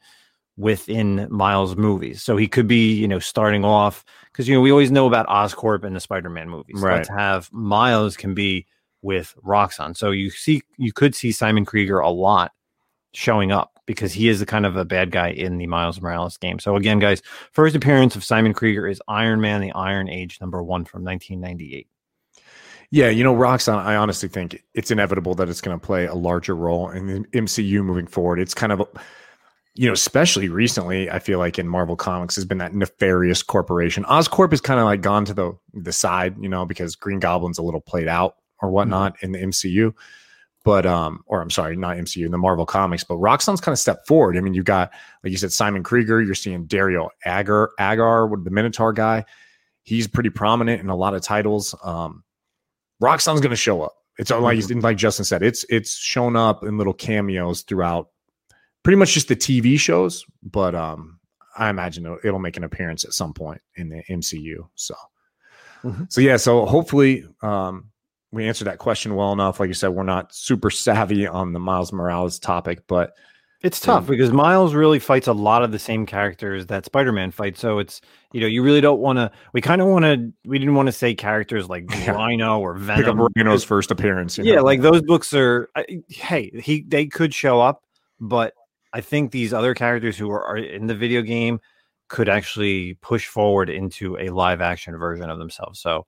within 0.56 1.26
Miles 1.30 1.76
movies. 1.76 2.22
So 2.22 2.36
he 2.36 2.48
could 2.48 2.66
be, 2.66 2.94
you 2.94 3.06
know, 3.06 3.18
starting 3.18 3.64
off 3.64 4.04
because 4.32 4.48
you 4.48 4.54
know 4.54 4.60
we 4.60 4.70
always 4.70 4.90
know 4.90 5.06
about 5.06 5.26
Oscorp 5.28 5.84
and 5.84 5.94
the 5.94 6.00
Spider-Man 6.00 6.48
movies. 6.48 6.80
Right. 6.80 6.96
Let's 6.96 7.08
have 7.08 7.52
Miles 7.52 8.16
can 8.16 8.34
be 8.34 8.66
with 9.02 9.34
Roxxon. 9.44 9.96
So 9.96 10.10
you 10.10 10.30
see, 10.30 10.62
you 10.78 10.92
could 10.92 11.14
see 11.14 11.32
Simon 11.32 11.64
Krieger 11.64 11.98
a 12.00 12.10
lot 12.10 12.52
showing 13.12 13.52
up 13.52 13.75
because 13.86 14.12
he 14.12 14.28
is 14.28 14.40
the 14.40 14.46
kind 14.46 14.66
of 14.66 14.76
a 14.76 14.84
bad 14.84 15.10
guy 15.10 15.30
in 15.30 15.58
the 15.58 15.66
Miles 15.66 16.00
Morales 16.00 16.36
game. 16.36 16.58
So 16.58 16.76
again, 16.76 16.98
guys, 16.98 17.22
first 17.52 17.74
appearance 17.74 18.16
of 18.16 18.24
Simon 18.24 18.52
Krieger 18.52 18.86
is 18.86 19.00
Iron 19.08 19.40
Man: 19.40 19.60
The 19.60 19.72
Iron 19.72 20.08
Age 20.08 20.38
number 20.40 20.62
one 20.62 20.84
from 20.84 21.04
1998. 21.04 21.88
Yeah, 22.90 23.08
you 23.08 23.24
know, 23.24 23.34
Roxxon, 23.34 23.78
I 23.78 23.96
honestly 23.96 24.28
think 24.28 24.62
it's 24.74 24.90
inevitable 24.90 25.34
that 25.36 25.48
it's 25.48 25.60
going 25.60 25.78
to 25.78 25.84
play 25.84 26.06
a 26.06 26.14
larger 26.14 26.54
role 26.54 26.88
in 26.90 27.06
the 27.06 27.20
MCU 27.30 27.84
moving 27.84 28.06
forward. 28.06 28.38
It's 28.38 28.54
kind 28.54 28.72
of, 28.72 28.86
you 29.74 29.88
know, 29.88 29.92
especially 29.92 30.48
recently, 30.48 31.10
I 31.10 31.18
feel 31.18 31.40
like 31.40 31.58
in 31.58 31.66
Marvel 31.66 31.96
Comics 31.96 32.36
has 32.36 32.44
been 32.44 32.58
that 32.58 32.74
nefarious 32.74 33.42
corporation. 33.42 34.04
Oscorp 34.04 34.52
has 34.52 34.60
kind 34.60 34.78
of 34.78 34.86
like 34.86 35.00
gone 35.00 35.24
to 35.24 35.34
the 35.34 35.58
the 35.74 35.92
side, 35.92 36.36
you 36.40 36.48
know, 36.48 36.64
because 36.64 36.94
Green 36.94 37.18
Goblin's 37.18 37.58
a 37.58 37.62
little 37.62 37.80
played 37.80 38.08
out 38.08 38.36
or 38.62 38.70
whatnot 38.70 39.16
mm-hmm. 39.16 39.26
in 39.26 39.32
the 39.32 39.38
MCU. 39.40 39.92
But 40.66 40.84
um, 40.84 41.22
or 41.26 41.40
I'm 41.40 41.50
sorry, 41.50 41.76
not 41.76 41.96
MCU, 41.96 42.26
in 42.26 42.32
the 42.32 42.38
Marvel 42.38 42.66
comics, 42.66 43.04
but 43.04 43.18
Roxxon's 43.18 43.60
kind 43.60 43.72
of 43.72 43.78
stepped 43.78 44.08
forward. 44.08 44.36
I 44.36 44.40
mean, 44.40 44.52
you've 44.52 44.64
got, 44.64 44.90
like 45.22 45.30
you 45.30 45.36
said, 45.36 45.52
Simon 45.52 45.84
Krieger, 45.84 46.20
you're 46.20 46.34
seeing 46.34 46.66
Dario 46.66 47.08
Agger, 47.24 47.70
Agger, 47.78 48.28
the 48.42 48.50
Minotaur 48.50 48.92
guy. 48.92 49.24
He's 49.84 50.08
pretty 50.08 50.30
prominent 50.30 50.80
in 50.80 50.88
a 50.88 50.96
lot 50.96 51.14
of 51.14 51.22
titles. 51.22 51.72
Um, 51.84 52.24
Roxxon's 53.00 53.38
going 53.40 53.50
to 53.50 53.56
show 53.56 53.80
up. 53.80 53.94
It's 54.18 54.32
like 54.32 54.58
mm-hmm. 54.58 54.80
like 54.80 54.96
Justin 54.96 55.24
said, 55.24 55.44
it's 55.44 55.64
it's 55.68 55.94
shown 55.94 56.34
up 56.34 56.64
in 56.64 56.78
little 56.78 56.94
cameos 56.94 57.62
throughout, 57.62 58.08
pretty 58.82 58.96
much 58.96 59.12
just 59.12 59.28
the 59.28 59.36
TV 59.36 59.78
shows. 59.78 60.26
But 60.42 60.74
um, 60.74 61.20
I 61.56 61.70
imagine 61.70 62.06
it'll, 62.06 62.18
it'll 62.24 62.40
make 62.40 62.56
an 62.56 62.64
appearance 62.64 63.04
at 63.04 63.12
some 63.12 63.34
point 63.34 63.60
in 63.76 63.88
the 63.88 64.02
MCU. 64.10 64.66
So, 64.74 64.96
mm-hmm. 65.84 66.04
so 66.08 66.20
yeah, 66.20 66.38
so 66.38 66.66
hopefully, 66.66 67.24
um, 67.40 67.92
we 68.36 68.46
answered 68.46 68.66
that 68.66 68.78
question 68.78 69.14
well 69.14 69.32
enough. 69.32 69.58
Like 69.58 69.68
you 69.68 69.74
said, 69.74 69.88
we're 69.88 70.02
not 70.02 70.32
super 70.34 70.70
savvy 70.70 71.26
on 71.26 71.54
the 71.54 71.58
Miles 71.58 71.90
Morales 71.90 72.38
topic, 72.38 72.86
but 72.86 73.14
it's 73.62 73.80
tough 73.80 74.02
um, 74.02 74.06
because 74.06 74.30
Miles 74.30 74.74
really 74.74 74.98
fights 74.98 75.26
a 75.26 75.32
lot 75.32 75.62
of 75.62 75.72
the 75.72 75.78
same 75.78 76.04
characters 76.04 76.66
that 76.66 76.84
Spider-Man 76.84 77.30
fights. 77.30 77.60
So 77.60 77.78
it's 77.78 78.02
you 78.32 78.42
know 78.42 78.46
you 78.46 78.62
really 78.62 78.82
don't 78.82 79.00
want 79.00 79.18
to. 79.18 79.32
We 79.54 79.62
kind 79.62 79.80
of 79.80 79.88
want 79.88 80.04
to. 80.04 80.30
We 80.44 80.58
didn't 80.58 80.74
want 80.74 80.86
to 80.86 80.92
say 80.92 81.14
characters 81.14 81.70
like 81.70 81.90
Rhino 82.06 82.60
or 82.60 82.74
Venom. 82.74 83.04
Pick 83.04 83.08
up 83.08 83.30
Rhino's 83.36 83.64
first 83.64 83.90
appearance. 83.90 84.36
yeah, 84.36 84.56
know? 84.56 84.64
like 84.64 84.82
those 84.82 85.00
books 85.00 85.32
are. 85.32 85.70
Hey, 86.08 86.50
he 86.60 86.82
they 86.86 87.06
could 87.06 87.32
show 87.32 87.62
up, 87.62 87.84
but 88.20 88.52
I 88.92 89.00
think 89.00 89.32
these 89.32 89.54
other 89.54 89.74
characters 89.74 90.18
who 90.18 90.30
are, 90.30 90.44
are 90.44 90.58
in 90.58 90.86
the 90.86 90.94
video 90.94 91.22
game 91.22 91.58
could 92.08 92.28
actually 92.28 92.94
push 93.00 93.26
forward 93.26 93.70
into 93.70 94.18
a 94.18 94.28
live 94.28 94.60
action 94.60 94.94
version 94.98 95.30
of 95.30 95.38
themselves. 95.38 95.80
So 95.80 96.06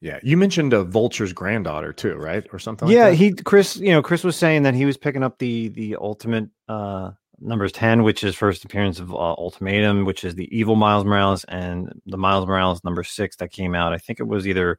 yeah, 0.00 0.18
you 0.22 0.36
mentioned 0.36 0.72
a 0.72 0.84
vulture's 0.84 1.32
granddaughter 1.32 1.92
too, 1.92 2.14
right, 2.16 2.46
or 2.52 2.58
something? 2.58 2.88
Yeah, 2.88 3.08
like 3.08 3.18
he 3.18 3.32
Chris. 3.32 3.76
You 3.76 3.92
know, 3.92 4.02
Chris 4.02 4.24
was 4.24 4.36
saying 4.36 4.62
that 4.64 4.74
he 4.74 4.84
was 4.84 4.96
picking 4.96 5.22
up 5.22 5.38
the 5.38 5.68
the 5.68 5.96
ultimate 5.96 6.48
uh 6.68 7.12
numbers 7.40 7.72
10 7.72 8.02
which 8.02 8.24
is 8.24 8.34
first 8.34 8.64
appearance 8.64 8.98
of 8.98 9.12
uh, 9.12 9.16
ultimatum 9.16 10.04
which 10.04 10.24
is 10.24 10.34
the 10.34 10.56
evil 10.56 10.74
miles 10.74 11.04
morales 11.04 11.44
and 11.44 12.00
the 12.06 12.16
miles 12.16 12.46
morales 12.46 12.82
number 12.82 13.04
six 13.04 13.36
that 13.36 13.50
came 13.50 13.74
out 13.74 13.92
i 13.92 13.98
think 13.98 14.18
it 14.20 14.26
was 14.26 14.46
either 14.48 14.78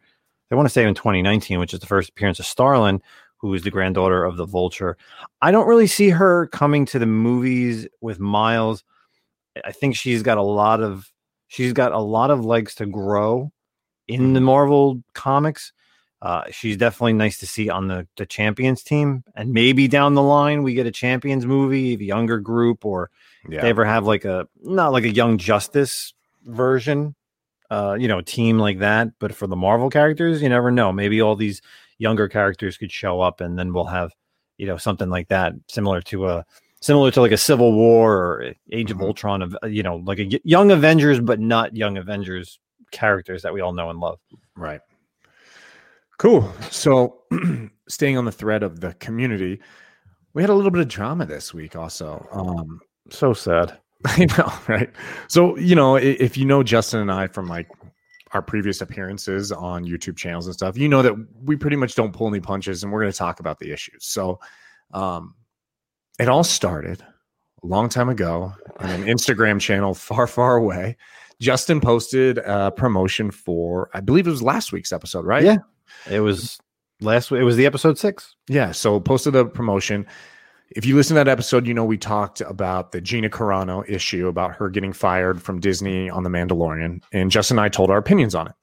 i 0.52 0.56
want 0.56 0.66
to 0.68 0.74
say 0.74 0.84
in 0.84 0.96
2019 0.96 1.60
which 1.60 1.74
is 1.74 1.80
the 1.80 1.86
first 1.86 2.10
appearance 2.10 2.40
of 2.40 2.46
Starling 2.46 3.02
who 3.38 3.54
is 3.54 3.62
the 3.62 3.70
granddaughter 3.70 4.24
of 4.24 4.38
the 4.38 4.46
vulture 4.46 4.98
i 5.42 5.52
don't 5.52 5.68
really 5.68 5.88
see 5.88 6.10
her 6.10 6.48
coming 6.48 6.86
to 6.86 6.98
the 6.98 7.06
movies 7.06 7.88
with 8.02 8.20
miles 8.20 8.84
i 9.64 9.72
think 9.72 9.96
she's 9.96 10.24
got 10.24 10.40
a 10.40 10.44
lot 10.44 10.82
of 10.82 11.12
she's 11.48 11.74
got 11.74 11.92
a 11.92 12.00
lot 12.00 12.32
of 12.32 12.44
legs 12.44 12.74
to 12.74 12.88
grow 12.88 13.52
in 14.08 14.34
the 14.34 14.42
Marvel 14.42 15.02
comics. 15.14 15.74
Uh, 16.22 16.44
she's 16.50 16.78
definitely 16.78 17.14
nice 17.14 17.38
to 17.38 17.46
see 17.46 17.70
on 17.70 17.88
the, 17.88 18.08
the 18.18 18.26
champions 18.26 18.82
team. 18.82 19.24
And 19.36 19.54
maybe 19.54 19.88
down 19.88 20.16
the 20.16 20.24
line 20.24 20.64
we 20.64 20.74
get 20.74 20.88
a 20.88 20.92
champions 20.92 21.46
movie, 21.46 21.94
a 21.94 21.98
younger 21.98 22.40
group, 22.40 22.86
or 22.86 23.12
yeah. 23.48 23.62
they 23.62 23.70
ever 23.70 23.86
have 23.86 24.06
like 24.06 24.26
a 24.26 24.48
not 24.64 24.92
like 24.92 25.04
a 25.04 25.10
young 25.10 25.38
justice 25.38 26.14
version, 26.44 27.14
uh, 27.70 27.96
you 28.00 28.08
know, 28.08 28.22
team 28.22 28.58
like 28.58 28.80
that. 28.80 29.20
But 29.20 29.36
for 29.36 29.46
the 29.46 29.56
Marvel 29.56 29.90
characters, 29.90 30.42
you 30.42 30.50
never 30.50 30.72
know. 30.72 30.92
Maybe 30.92 31.22
all 31.22 31.36
these 31.36 31.62
younger 32.00 32.28
characters 32.28 32.78
could 32.78 32.92
show 32.92 33.22
up 33.22 33.40
and 33.40 33.58
then 33.58 33.72
we'll 33.74 33.86
have, 33.86 34.12
you 34.58 34.66
know, 34.66 34.78
something 34.78 35.10
like 35.10 35.28
that, 35.28 35.54
similar 35.68 36.02
to 36.04 36.30
a 36.30 36.46
similar 36.82 37.12
to 37.12 37.22
like 37.22 37.32
a 37.32 37.38
Civil 37.38 37.74
War 37.74 38.18
or 38.18 38.54
Age 38.72 38.90
mm-hmm. 38.90 39.02
of 39.02 39.06
Ultron 39.06 39.42
of 39.44 39.56
you 39.68 39.84
know, 39.84 39.98
like 39.98 40.20
a 40.20 40.40
young 40.44 40.72
Avengers, 40.72 41.20
but 41.20 41.40
not 41.40 41.76
young 41.76 41.96
Avengers 41.96 42.60
characters 42.92 43.42
that 43.44 43.54
we 43.54 43.62
all 43.62 43.74
know 43.74 43.90
and 43.90 44.00
love. 44.00 44.20
Right. 44.56 44.82
Cool. 46.18 46.52
So, 46.72 47.22
staying 47.88 48.18
on 48.18 48.26
the 48.26 48.32
thread 48.32 48.64
of 48.64 48.80
the 48.80 48.94
community, 48.96 49.62
we 50.34 50.42
had 50.42 50.50
a 50.50 50.54
little 50.54 50.72
bit 50.72 50.82
of 50.82 50.88
drama 50.88 51.26
this 51.26 51.54
week 51.54 51.76
also. 51.76 52.28
Um, 52.32 52.80
so 53.10 53.34
sad. 53.34 53.78
I 54.06 54.26
know, 54.38 54.54
right? 54.68 54.90
So, 55.28 55.58
you 55.58 55.76
know, 55.76 55.96
if 55.96 56.38
you 56.38 56.46
know 56.46 56.64
Justin 56.64 57.02
and 57.02 57.12
I 57.12 57.28
from 57.28 57.48
like 57.48 57.68
our 58.32 58.42
previous 58.42 58.82
appearances 58.82 59.52
on 59.52 59.86
YouTube 59.86 60.18
channels 60.18 60.46
and 60.46 60.54
stuff, 60.54 60.78
you 60.78 60.90
know 60.90 61.02
that 61.02 61.14
we 61.44 61.56
pretty 61.56 61.76
much 61.76 61.96
don't 61.96 62.14
pull 62.14 62.28
any 62.28 62.40
punches 62.40 62.84
and 62.84 62.92
we're 62.92 63.02
going 63.02 63.12
to 63.12 63.18
talk 63.18 63.40
about 63.40 63.60
the 63.60 63.72
issues. 63.72 64.06
So, 64.06 64.40
um, 64.94 65.36
it 66.20 66.30
all 66.30 66.44
started 66.44 67.02
a 67.64 67.68
long 67.68 67.90
time 67.90 68.10
ago 68.10 68.54
on 68.80 68.90
an 68.90 69.04
Instagram 69.04 69.60
channel 69.60 69.94
far, 69.94 70.28
far 70.28 70.58
away. 70.58 70.98
Justin 71.40 71.80
posted 71.80 72.40
a 72.40 72.72
promotion 72.72 73.32
for, 73.32 73.90
I 73.94 74.00
believe 74.00 74.28
it 74.28 74.32
was 74.32 74.42
last 74.42 74.72
week's 74.72 74.92
episode, 74.92 75.26
right? 75.26 75.44
Yeah, 75.44 75.58
it 76.10 76.22
was 76.22 76.60
last. 77.02 77.32
Week. 77.32 77.42
It 77.42 77.44
was 77.44 77.56
the 77.56 77.66
episode 77.66 77.98
six. 77.98 78.36
Yeah, 78.48 78.72
so 78.72 79.00
posted 79.00 79.36
a 79.36 79.46
promotion. 79.46 80.08
If 80.72 80.86
you 80.86 80.96
listen 80.96 81.16
to 81.16 81.24
that 81.24 81.30
episode, 81.30 81.66
you 81.66 81.74
know 81.74 81.86
we 81.86 81.98
talked 81.98 82.42
about 82.42 82.92
the 82.92 83.00
Gina 83.00 83.30
Carano 83.30 83.88
issue 83.88 84.28
about 84.28 84.56
her 84.56 84.70
getting 84.70 84.94
fired 84.94 85.42
from 85.42 85.60
Disney 85.60 86.10
on 86.10 86.24
The 86.24 86.30
Mandalorian, 86.30 87.02
and 87.14 87.32
Justin 87.32 87.58
and 87.58 87.66
I 87.66 87.70
told 87.70 87.90
our 87.90 87.98
opinions 87.98 88.36
on 88.36 88.48
it. 88.48 88.56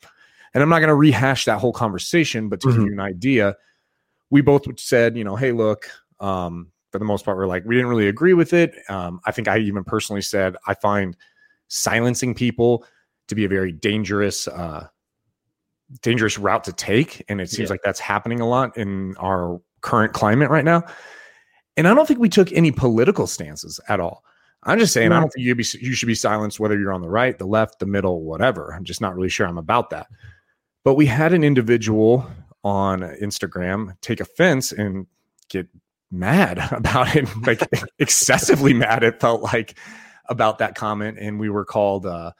And 0.52 0.62
I'm 0.62 0.68
not 0.68 0.78
going 0.80 0.88
to 0.88 0.94
rehash 0.94 1.46
that 1.46 1.58
whole 1.58 1.72
conversation, 1.72 2.48
but 2.48 2.60
to 2.60 2.68
mm-hmm. 2.68 2.78
give 2.78 2.86
you 2.86 2.92
an 2.92 3.00
idea, 3.00 3.56
we 4.30 4.40
both 4.40 4.66
said, 4.78 5.16
you 5.16 5.24
know, 5.24 5.34
hey, 5.34 5.52
look, 5.52 5.88
um, 6.20 6.70
for 6.92 6.98
the 6.98 7.04
most 7.04 7.24
part, 7.24 7.36
we're 7.36 7.46
like, 7.46 7.64
we 7.64 7.74
didn't 7.74 7.88
really 7.88 8.06
agree 8.06 8.34
with 8.34 8.52
it. 8.52 8.72
Um, 8.88 9.20
I 9.24 9.32
think 9.32 9.48
I 9.48 9.58
even 9.58 9.82
personally 9.82 10.22
said, 10.22 10.56
I 10.66 10.74
find 10.74 11.16
silencing 11.74 12.34
people 12.34 12.84
to 13.28 13.34
be 13.34 13.44
a 13.44 13.48
very 13.48 13.72
dangerous 13.72 14.46
uh 14.48 14.86
dangerous 16.00 16.38
route 16.38 16.64
to 16.64 16.72
take. 16.72 17.24
And 17.28 17.40
it 17.40 17.50
seems 17.50 17.68
yeah. 17.68 17.74
like 17.74 17.82
that's 17.82 18.00
happening 18.00 18.40
a 18.40 18.48
lot 18.48 18.76
in 18.76 19.16
our 19.18 19.60
current 19.82 20.12
climate 20.12 20.50
right 20.50 20.64
now. 20.64 20.82
And 21.76 21.88
i 21.88 21.94
don't 21.94 22.06
think 22.06 22.20
we 22.20 22.28
took 22.28 22.52
any 22.52 22.70
political 22.70 23.26
stances 23.26 23.80
at 23.88 24.00
all. 24.00 24.22
I'm 24.62 24.78
just 24.78 24.94
saying 24.94 25.10
no. 25.10 25.16
i 25.16 25.20
don't 25.20 25.30
think 25.30 25.44
you 25.44 25.54
be 25.54 25.66
you 25.80 25.94
should 25.94 26.06
be 26.06 26.14
silenced 26.14 26.60
whether 26.60 26.78
you're 26.78 26.92
on 26.92 27.02
the 27.02 27.10
right 27.10 27.36
the 27.36 27.46
left 27.46 27.80
the 27.80 27.86
middle 27.86 28.22
whatever. 28.22 28.72
I'm 28.72 28.84
just 28.84 29.00
not 29.00 29.14
really 29.14 29.28
sure 29.28 29.46
i'm 29.46 29.58
about 29.58 29.90
that. 29.90 30.06
But 30.84 30.94
we 30.94 31.06
had 31.06 31.32
an 31.32 31.42
individual 31.42 32.26
on 32.62 33.00
instagram 33.00 33.96
take 34.00 34.20
offense 34.20 34.72
and 34.72 35.06
get 35.48 35.68
mad 36.10 36.58
about 36.70 37.14
it 37.16 37.28
like 37.44 37.60
excessively 37.98 38.72
mad 38.72 39.02
it 39.02 39.20
felt 39.20 39.42
like 39.42 39.76
about 40.26 40.58
that 40.58 40.74
comment, 40.74 41.18
and 41.18 41.38
we 41.38 41.50
were 41.50 41.64
called 41.64 42.06
uh, 42.06 42.32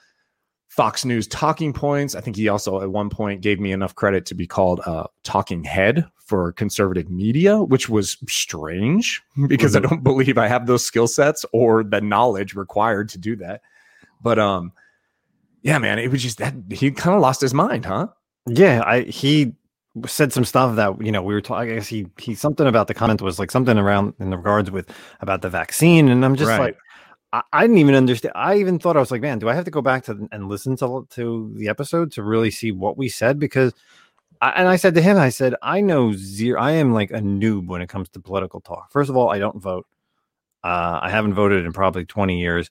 Fox 0.68 1.04
News 1.04 1.26
talking 1.26 1.72
points. 1.72 2.14
I 2.14 2.20
think 2.20 2.36
he 2.36 2.48
also 2.48 2.80
at 2.80 2.90
one 2.90 3.10
point 3.10 3.40
gave 3.40 3.60
me 3.60 3.72
enough 3.72 3.94
credit 3.94 4.26
to 4.26 4.34
be 4.34 4.46
called 4.46 4.80
uh, 4.86 5.04
talking 5.22 5.62
head 5.64 6.06
for 6.18 6.52
conservative 6.52 7.10
media, 7.10 7.62
which 7.62 7.88
was 7.88 8.16
strange 8.28 9.22
because 9.46 9.74
mm-hmm. 9.74 9.86
I 9.86 9.88
don't 9.88 10.02
believe 10.02 10.38
I 10.38 10.48
have 10.48 10.66
those 10.66 10.84
skill 10.84 11.06
sets 11.06 11.44
or 11.52 11.84
the 11.84 12.00
knowledge 12.00 12.54
required 12.54 13.08
to 13.10 13.18
do 13.18 13.36
that. 13.36 13.60
But 14.20 14.38
um, 14.38 14.72
yeah, 15.62 15.78
man, 15.78 15.98
it 15.98 16.10
was 16.10 16.22
just 16.22 16.38
that 16.38 16.54
he 16.70 16.90
kind 16.90 17.14
of 17.14 17.22
lost 17.22 17.40
his 17.40 17.54
mind, 17.54 17.84
huh? 17.84 18.08
Yeah, 18.46 18.82
I 18.84 19.02
he 19.02 19.54
said 20.06 20.32
some 20.32 20.44
stuff 20.44 20.76
that 20.76 21.00
you 21.00 21.12
know 21.12 21.22
we 21.22 21.34
were 21.34 21.40
talking. 21.40 21.70
I 21.70 21.74
guess 21.74 21.86
he 21.86 22.06
he 22.18 22.34
something 22.34 22.66
about 22.66 22.88
the 22.88 22.94
comment 22.94 23.22
was 23.22 23.38
like 23.38 23.50
something 23.50 23.78
around 23.78 24.14
in 24.18 24.30
regards 24.30 24.70
with 24.70 24.90
about 25.20 25.42
the 25.42 25.48
vaccine, 25.48 26.08
and 26.08 26.24
I'm 26.24 26.36
just 26.36 26.48
right. 26.48 26.60
like, 26.60 26.78
I, 27.34 27.42
I, 27.52 27.62
didn't 27.62 27.78
even 27.78 27.96
understand. 27.96 28.32
I 28.36 28.58
even 28.58 28.78
thought 28.78 28.96
I 28.96 29.00
was 29.00 29.10
like, 29.10 29.20
man, 29.20 29.40
do 29.40 29.48
I 29.48 29.54
have 29.54 29.64
to 29.64 29.70
go 29.72 29.82
back 29.82 30.04
to 30.04 30.28
and 30.30 30.48
listen 30.48 30.76
to 30.76 31.04
to 31.10 31.52
the 31.56 31.68
episode 31.68 32.12
to 32.12 32.22
really 32.22 32.52
see 32.52 32.70
what 32.70 32.96
we 32.96 33.08
said? 33.08 33.40
Because, 33.40 33.74
I, 34.40 34.50
and 34.50 34.68
I 34.68 34.76
said 34.76 34.94
to 34.94 35.02
him, 35.02 35.16
I 35.16 35.30
said, 35.30 35.56
I 35.60 35.80
know 35.80 36.12
zero. 36.12 36.60
I 36.60 36.72
am 36.72 36.92
like 36.92 37.10
a 37.10 37.18
noob 37.18 37.66
when 37.66 37.82
it 37.82 37.88
comes 37.88 38.08
to 38.10 38.20
political 38.20 38.60
talk. 38.60 38.92
First 38.92 39.10
of 39.10 39.16
all, 39.16 39.30
I 39.30 39.40
don't 39.40 39.60
vote. 39.60 39.86
Uh, 40.62 41.00
I 41.02 41.10
haven't 41.10 41.34
voted 41.34 41.66
in 41.66 41.72
probably 41.72 42.04
twenty 42.04 42.40
years. 42.40 42.70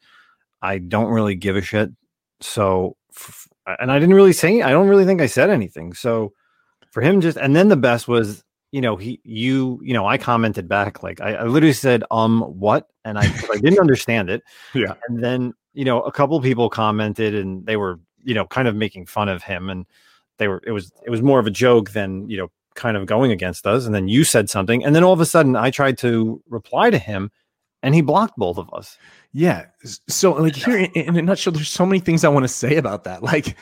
I 0.61 0.77
don't 0.77 1.11
really 1.11 1.35
give 1.35 1.57
a 1.57 1.61
shit. 1.61 1.91
So, 2.39 2.95
and 3.67 3.91
I 3.91 3.99
didn't 3.99 4.15
really 4.15 4.33
say. 4.33 4.61
I 4.61 4.71
don't 4.71 4.87
really 4.87 5.05
think 5.05 5.19
I 5.19 5.25
said 5.25 5.49
anything. 5.49 5.93
So, 5.93 6.31
for 6.89 7.01
him, 7.01 7.19
just 7.19 7.37
and 7.37 7.53
then 7.53 7.67
the 7.67 7.75
best 7.75 8.07
was 8.07 8.45
you 8.73 8.81
know, 8.81 8.95
he, 8.95 9.21
you, 9.23 9.79
you 9.83 9.93
know, 9.93 10.07
I 10.07 10.17
commented 10.17 10.67
back 10.67 11.03
like 11.03 11.21
I, 11.21 11.35
I 11.35 11.43
literally 11.43 11.73
said, 11.73 12.03
um, 12.09 12.41
what? 12.41 12.87
And 13.05 13.19
I, 13.19 13.21
I 13.21 13.57
didn't 13.57 13.79
understand 13.79 14.31
it. 14.31 14.41
Yeah. 14.73 14.95
And 15.07 15.23
then, 15.23 15.53
you 15.73 15.85
know, 15.85 16.01
a 16.01 16.11
couple 16.11 16.41
people 16.41 16.71
commented 16.71 17.35
and 17.35 17.63
they 17.67 17.77
were, 17.77 17.99
you 18.23 18.33
know, 18.33 18.47
kind 18.47 18.67
of 18.67 18.75
making 18.75 19.05
fun 19.05 19.29
of 19.29 19.43
him 19.43 19.69
and 19.69 19.85
they 20.39 20.47
were, 20.47 20.59
it 20.65 20.71
was, 20.71 20.91
it 21.05 21.11
was 21.11 21.21
more 21.21 21.37
of 21.37 21.45
a 21.45 21.51
joke 21.51 21.91
than, 21.91 22.27
you 22.27 22.35
know, 22.35 22.47
kind 22.73 22.97
of 22.97 23.05
going 23.05 23.31
against 23.31 23.67
us. 23.67 23.85
And 23.85 23.93
then 23.93 24.07
you 24.07 24.23
said 24.23 24.49
something. 24.49 24.83
And 24.83 24.95
then 24.95 25.03
all 25.03 25.13
of 25.13 25.21
a 25.21 25.25
sudden 25.27 25.55
I 25.55 25.69
tried 25.69 25.99
to 25.99 26.41
reply 26.49 26.89
to 26.89 26.97
him 26.97 27.29
and 27.83 27.93
he 27.93 28.01
blocked 28.01 28.37
both 28.37 28.57
of 28.57 28.73
us. 28.73 28.97
Yeah. 29.33 29.67
So, 30.07 30.31
like, 30.31 30.55
here 30.55 30.77
in, 30.77 30.91
in 30.95 31.15
a 31.15 31.21
nutshell, 31.21 31.53
there's 31.53 31.69
so 31.69 31.85
many 31.85 31.99
things 31.99 32.23
I 32.23 32.29
want 32.29 32.43
to 32.45 32.47
say 32.47 32.77
about 32.77 33.03
that. 33.03 33.21
Like, 33.21 33.55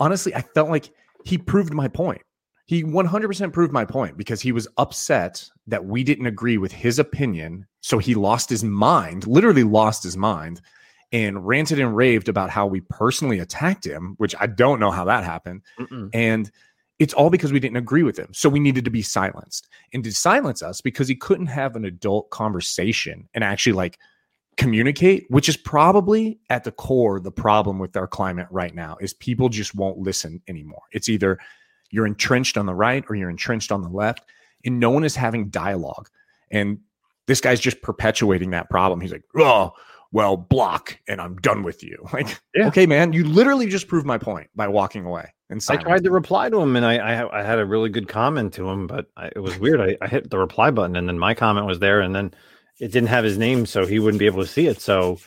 honestly, 0.00 0.34
I 0.34 0.42
felt 0.42 0.70
like 0.70 0.90
he 1.24 1.38
proved 1.38 1.72
my 1.72 1.86
point 1.86 2.22
he 2.70 2.84
100% 2.84 3.52
proved 3.52 3.72
my 3.72 3.84
point 3.84 4.16
because 4.16 4.40
he 4.40 4.52
was 4.52 4.68
upset 4.76 5.50
that 5.66 5.86
we 5.86 6.04
didn't 6.04 6.26
agree 6.26 6.56
with 6.56 6.70
his 6.70 7.00
opinion. 7.00 7.66
So 7.80 7.98
he 7.98 8.14
lost 8.14 8.48
his 8.48 8.62
mind, 8.62 9.26
literally 9.26 9.64
lost 9.64 10.04
his 10.04 10.16
mind, 10.16 10.60
and 11.10 11.44
ranted 11.44 11.80
and 11.80 11.96
raved 11.96 12.28
about 12.28 12.48
how 12.48 12.68
we 12.68 12.82
personally 12.82 13.40
attacked 13.40 13.84
him, 13.84 14.14
which 14.18 14.36
I 14.38 14.46
don't 14.46 14.78
know 14.78 14.92
how 14.92 15.04
that 15.06 15.24
happened. 15.24 15.62
Mm-mm. 15.80 16.10
And 16.14 16.48
it's 17.00 17.12
all 17.12 17.28
because 17.28 17.52
we 17.52 17.58
didn't 17.58 17.78
agree 17.78 18.04
with 18.04 18.16
him. 18.16 18.32
So 18.32 18.48
we 18.48 18.60
needed 18.60 18.84
to 18.84 18.90
be 18.92 19.02
silenced. 19.02 19.66
And 19.92 20.04
to 20.04 20.12
silence 20.12 20.62
us 20.62 20.80
because 20.80 21.08
he 21.08 21.16
couldn't 21.16 21.46
have 21.46 21.74
an 21.74 21.84
adult 21.84 22.30
conversation 22.30 23.28
and 23.34 23.42
actually 23.42 23.72
like 23.72 23.98
communicate, 24.56 25.26
which 25.28 25.48
is 25.48 25.56
probably 25.56 26.38
at 26.50 26.62
the 26.62 26.70
core 26.70 27.18
the 27.18 27.32
problem 27.32 27.80
with 27.80 27.96
our 27.96 28.06
climate 28.06 28.46
right 28.52 28.76
now 28.76 28.96
is 29.00 29.12
people 29.12 29.48
just 29.48 29.74
won't 29.74 29.98
listen 29.98 30.40
anymore. 30.46 30.82
It's 30.92 31.08
either 31.08 31.40
you're 31.90 32.06
entrenched 32.06 32.56
on 32.56 32.66
the 32.66 32.74
right 32.74 33.04
or 33.08 33.14
you're 33.14 33.30
entrenched 33.30 33.72
on 33.72 33.82
the 33.82 33.88
left 33.88 34.24
and 34.64 34.80
no 34.80 34.90
one 34.90 35.04
is 35.04 35.16
having 35.16 35.48
dialogue. 35.48 36.08
And 36.50 36.78
this 37.26 37.40
guy's 37.40 37.60
just 37.60 37.82
perpetuating 37.82 38.50
that 38.50 38.70
problem. 38.70 39.00
He's 39.00 39.12
like, 39.12 39.24
"Oh, 39.36 39.72
well, 40.12 40.36
block 40.36 40.98
and 41.08 41.20
I'm 41.20 41.36
done 41.36 41.62
with 41.62 41.82
you." 41.82 41.96
Like, 42.12 42.40
Yeah. 42.54 42.66
okay, 42.68 42.86
man, 42.86 43.12
you 43.12 43.24
literally 43.24 43.66
just 43.68 43.88
proved 43.88 44.06
my 44.06 44.18
point 44.18 44.48
by 44.56 44.68
walking 44.68 45.04
away. 45.04 45.32
And 45.48 45.64
I 45.68 45.76
tried 45.76 46.04
to 46.04 46.10
reply 46.10 46.48
to 46.48 46.60
him, 46.60 46.76
and 46.76 46.86
I 46.86 46.96
I, 46.96 47.40
I 47.40 47.42
had 47.42 47.58
a 47.58 47.66
really 47.66 47.88
good 47.88 48.08
comment 48.08 48.52
to 48.54 48.68
him, 48.68 48.86
but 48.86 49.06
I, 49.16 49.26
it 49.34 49.40
was 49.40 49.58
weird. 49.58 49.80
I, 49.80 49.96
I 50.00 50.06
hit 50.08 50.30
the 50.30 50.38
reply 50.38 50.70
button, 50.70 50.96
and 50.96 51.08
then 51.08 51.18
my 51.18 51.34
comment 51.34 51.66
was 51.66 51.80
there, 51.80 52.00
and 52.00 52.14
then 52.14 52.32
it 52.80 52.92
didn't 52.92 53.08
have 53.08 53.24
his 53.24 53.36
name, 53.36 53.66
so 53.66 53.84
he 53.84 53.98
wouldn't 53.98 54.20
be 54.20 54.26
able 54.26 54.42
to 54.42 54.48
see 54.48 54.66
it. 54.68 54.80
So, 54.80 55.18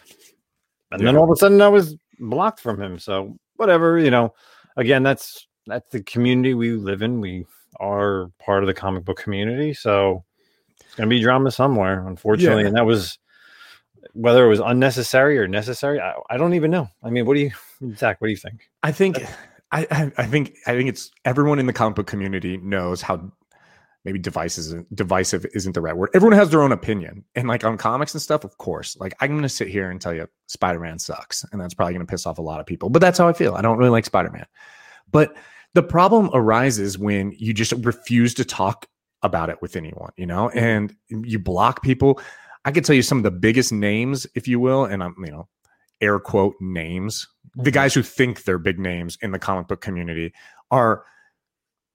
and 0.92 1.06
then 1.06 1.18
all 1.18 1.26
of 1.26 1.30
a 1.30 1.36
sudden, 1.36 1.62
I 1.62 1.68
was 1.68 1.96
blocked 2.20 2.62
from 2.62 2.82
him. 2.82 3.00
So, 3.00 3.38
whatever, 3.58 4.00
you 4.00 4.12
know. 4.12 4.34
Again, 4.76 5.04
that's 5.04 5.46
that's 5.68 5.90
the 5.90 6.02
community 6.02 6.54
we 6.54 6.72
live 6.72 7.02
in. 7.02 7.22
We 7.22 7.46
are 7.80 8.32
part 8.40 8.64
of 8.64 8.68
the 8.68 8.74
comic 8.74 9.06
book 9.06 9.18
community, 9.18 9.74
so 9.74 10.24
it's 10.80 10.96
going 10.96 11.10
to 11.10 11.16
be 11.16 11.22
drama 11.22 11.52
somewhere, 11.52 12.08
unfortunately. 12.08 12.64
Yeah. 12.64 12.68
And 12.68 12.78
that 12.78 12.86
was 12.86 13.18
whether 14.14 14.46
it 14.46 14.50
was 14.50 14.60
unnecessary 14.60 15.38
or 15.38 15.48
necessary. 15.48 16.00
I, 16.00 16.14
I 16.30 16.38
don't 16.38 16.54
even 16.54 16.72
know. 16.72 16.90
I 17.02 17.10
mean, 17.10 17.26
what 17.26 17.36
do 17.36 17.40
you, 17.40 17.52
Zack? 17.96 18.22
What 18.22 18.28
do 18.28 18.32
you 18.32 18.38
think? 18.38 18.70
I 18.84 18.92
think 18.92 19.18
I, 19.72 20.12
I 20.18 20.26
think 20.26 20.56
I 20.68 20.74
think 20.74 20.90
it's 20.90 21.12
everyone 21.26 21.60
in 21.60 21.66
the 21.66 21.74
comic 21.74 21.96
book 21.96 22.08
community 22.08 22.58
knows 22.58 23.02
how 23.02 23.32
maybe 24.06 24.20
devices 24.20 24.76
divisive 24.94 25.46
isn't 25.54 25.74
the 25.74 25.82
right 25.82 25.96
word. 25.96 26.10
Everyone 26.14 26.38
has 26.38 26.50
their 26.50 26.62
own 26.62 26.72
opinion. 26.72 27.24
And 27.36 27.48
like 27.48 27.64
on 27.64 27.78
comics 27.78 28.14
and 28.14 28.22
stuff, 28.22 28.44
of 28.44 28.58
course. 28.58 28.98
Like 29.00 29.16
I'm 29.20 29.34
gonna 29.34 29.50
sit 29.50 29.70
here 29.70 29.90
and 29.90 30.00
tell 30.00 30.14
you 30.14 30.28
Spider-Man 30.48 31.00
sucks. 31.00 31.44
And 31.52 31.60
that's 31.60 31.74
probably 31.74 31.94
gonna 31.94 32.06
piss 32.06 32.28
off 32.28 32.38
a 32.38 32.42
lot 32.42 32.60
of 32.60 32.66
people. 32.66 32.90
But 32.90 33.02
that's 33.02 33.18
how 33.18 33.28
I 33.28 33.34
feel. 33.34 33.56
I 33.56 33.62
don't 33.62 33.78
really 33.78 33.90
like 33.90 34.06
Spider-Man. 34.06 34.46
But 35.12 35.36
the 35.74 35.84
problem 35.84 36.30
arises 36.34 36.98
when 36.98 37.34
you 37.38 37.54
just 37.54 37.74
refuse 37.84 38.34
to 38.36 38.46
talk 38.46 38.88
about 39.22 39.50
it 39.50 39.62
with 39.62 39.76
anyone, 39.76 40.12
you 40.18 40.26
know, 40.26 40.50
and 40.50 40.96
you 41.10 41.40
block 41.40 41.82
people. 41.82 42.20
I 42.66 42.72
could 42.72 42.86
tell 42.86 42.96
you 42.96 43.02
some 43.02 43.18
of 43.18 43.24
the 43.24 43.32
biggest 43.32 43.72
names, 43.72 44.28
if 44.36 44.48
you 44.48 44.60
will, 44.60 44.86
and 44.86 45.04
I'm, 45.04 45.16
you 45.20 45.32
know, 45.32 45.48
air 46.02 46.20
quote 46.20 46.56
names. 46.60 47.28
The 47.56 47.72
Mhm. 47.72 47.74
guys 47.74 47.94
who 47.94 48.04
think 48.04 48.44
they're 48.44 48.58
big 48.58 48.80
names 48.80 49.18
in 49.22 49.32
the 49.32 49.40
comic 49.40 49.68
book 49.68 49.82
community 49.82 50.34
are 50.72 51.06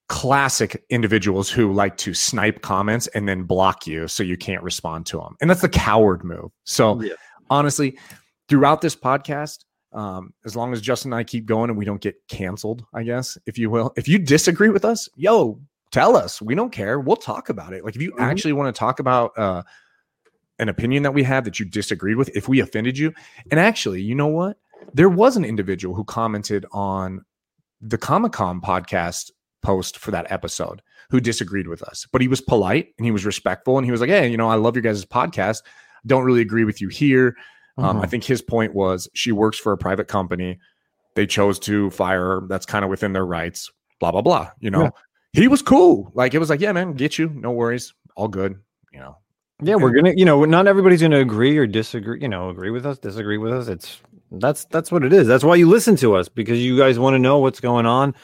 classic 0.08 0.82
individuals 0.88 1.50
who 1.50 1.70
like 1.72 1.96
to 1.98 2.14
snipe 2.14 2.62
comments 2.62 3.06
and 3.08 3.28
then 3.28 3.42
block 3.42 3.86
you 3.86 4.08
so 4.08 4.22
you 4.22 4.36
can't 4.38 4.62
respond 4.62 5.04
to 5.06 5.18
them. 5.18 5.36
And 5.40 5.50
that's 5.50 5.60
the 5.60 5.68
coward 5.68 6.24
move. 6.24 6.50
So 6.64 7.02
Yeah. 7.02 7.12
honestly, 7.50 7.98
throughout 8.48 8.80
this 8.80 8.96
podcast, 8.96 9.64
um, 9.92 10.32
as 10.44 10.54
long 10.56 10.72
as 10.72 10.80
Justin 10.80 11.12
and 11.12 11.18
I 11.18 11.24
keep 11.24 11.46
going 11.46 11.70
and 11.70 11.78
we 11.78 11.84
don't 11.84 12.00
get 12.00 12.16
canceled, 12.28 12.84
I 12.94 13.02
guess, 13.02 13.38
if 13.46 13.56
you 13.58 13.70
will, 13.70 13.92
if 13.96 14.06
you 14.08 14.18
disagree 14.18 14.68
with 14.68 14.84
us, 14.84 15.08
yo, 15.16 15.60
tell 15.90 16.16
us. 16.16 16.42
We 16.42 16.54
don't 16.54 16.70
care. 16.72 17.00
We'll 17.00 17.16
talk 17.16 17.48
about 17.48 17.72
it. 17.72 17.84
Like 17.84 17.96
if 17.96 18.02
you 18.02 18.12
Mhm. 18.12 18.20
actually 18.20 18.52
want 18.52 18.74
to 18.74 18.78
talk 18.78 19.00
about 19.00 19.36
uh, 19.38 19.62
an 20.58 20.68
opinion 20.68 21.02
that 21.04 21.12
we 21.14 21.22
have 21.22 21.44
that 21.44 21.58
you 21.58 21.64
disagreed 21.66 22.16
with, 22.16 22.28
if 22.36 22.48
we 22.48 22.60
offended 22.60 22.98
you, 22.98 23.12
and 23.50 23.58
actually, 23.58 24.02
you 24.02 24.14
know 24.14 24.26
what? 24.26 24.58
There 24.92 25.08
was 25.08 25.36
an 25.36 25.44
individual 25.44 25.94
who 25.94 26.04
commented 26.04 26.66
on 26.72 27.24
the 27.80 27.98
Comic 27.98 28.32
Com 28.32 28.60
podcast 28.60 29.30
post 29.62 29.98
for 29.98 30.10
that 30.10 30.30
episode 30.30 30.82
who 31.10 31.20
disagreed 31.20 31.68
with 31.68 31.82
us, 31.82 32.06
but 32.12 32.20
he 32.20 32.28
was 32.28 32.40
polite 32.40 32.88
and 32.98 33.04
he 33.04 33.10
was 33.10 33.24
respectful 33.24 33.78
and 33.78 33.84
he 33.84 33.90
was 33.90 34.00
like, 34.00 34.10
Hey, 34.10 34.28
you 34.28 34.36
know, 34.36 34.48
I 34.48 34.56
love 34.56 34.74
your 34.76 34.82
guys' 34.82 35.04
podcast. 35.04 35.62
Don't 36.06 36.24
really 36.24 36.40
agree 36.42 36.64
with 36.64 36.80
you 36.80 36.88
here. 36.88 37.34
Um, 37.78 38.00
I 38.00 38.06
Mhm. 38.06 38.10
think 38.10 38.24
his 38.24 38.42
point 38.42 38.74
was 38.74 39.08
she 39.14 39.32
works 39.32 39.58
for 39.58 39.72
a 39.72 39.78
private 39.78 40.08
company. 40.08 40.58
They 41.14 41.26
chose 41.26 41.58
to 41.60 41.90
fire 41.90 42.40
her. 42.40 42.46
That's 42.48 42.66
kind 42.66 42.84
of 42.84 42.90
within 42.90 43.12
their 43.12 43.24
rights. 43.26 43.70
Blah 44.00 44.10
blah 44.12 44.20
blah. 44.22 44.50
You 44.60 44.70
know, 44.70 44.82
Yeah. 44.82 44.90
he 45.32 45.48
was 45.48 45.62
cool. 45.62 46.10
Like 46.14 46.34
it 46.34 46.38
was 46.38 46.50
like, 46.50 46.60
yeah, 46.60 46.72
man, 46.72 46.92
get 46.94 47.18
you. 47.18 47.30
No 47.34 47.50
worries. 47.52 47.94
All 48.16 48.28
good. 48.28 48.56
You 48.92 49.00
know. 49.00 49.16
Yeah, 49.62 49.74
we're 49.74 49.90
gonna, 49.92 50.12
you 50.16 50.24
know, 50.24 50.44
not 50.44 50.66
everybody's 50.68 51.02
gonna 51.02 51.18
agree 51.18 51.56
or 51.58 51.66
disagree, 51.66 52.20
you 52.20 52.28
know, 52.28 52.48
agree 52.50 52.70
with 52.70 52.86
us, 52.86 52.98
disagree 52.98 53.38
with 53.38 53.52
us. 53.52 53.66
It's 53.68 54.00
that's 54.30 54.64
that's 54.66 54.92
what 54.92 55.02
it 55.04 55.12
is. 55.12 55.26
That's 55.26 55.42
why 55.42 55.56
you 55.56 55.68
listen 55.68 55.96
to 55.96 56.14
us 56.14 56.28
because 56.28 56.58
you 56.62 56.76
guys 56.78 56.98
want 56.98 57.14
to 57.14 57.18
know 57.18 57.38
what's 57.38 57.58
going 57.60 57.86
on. 57.86 58.14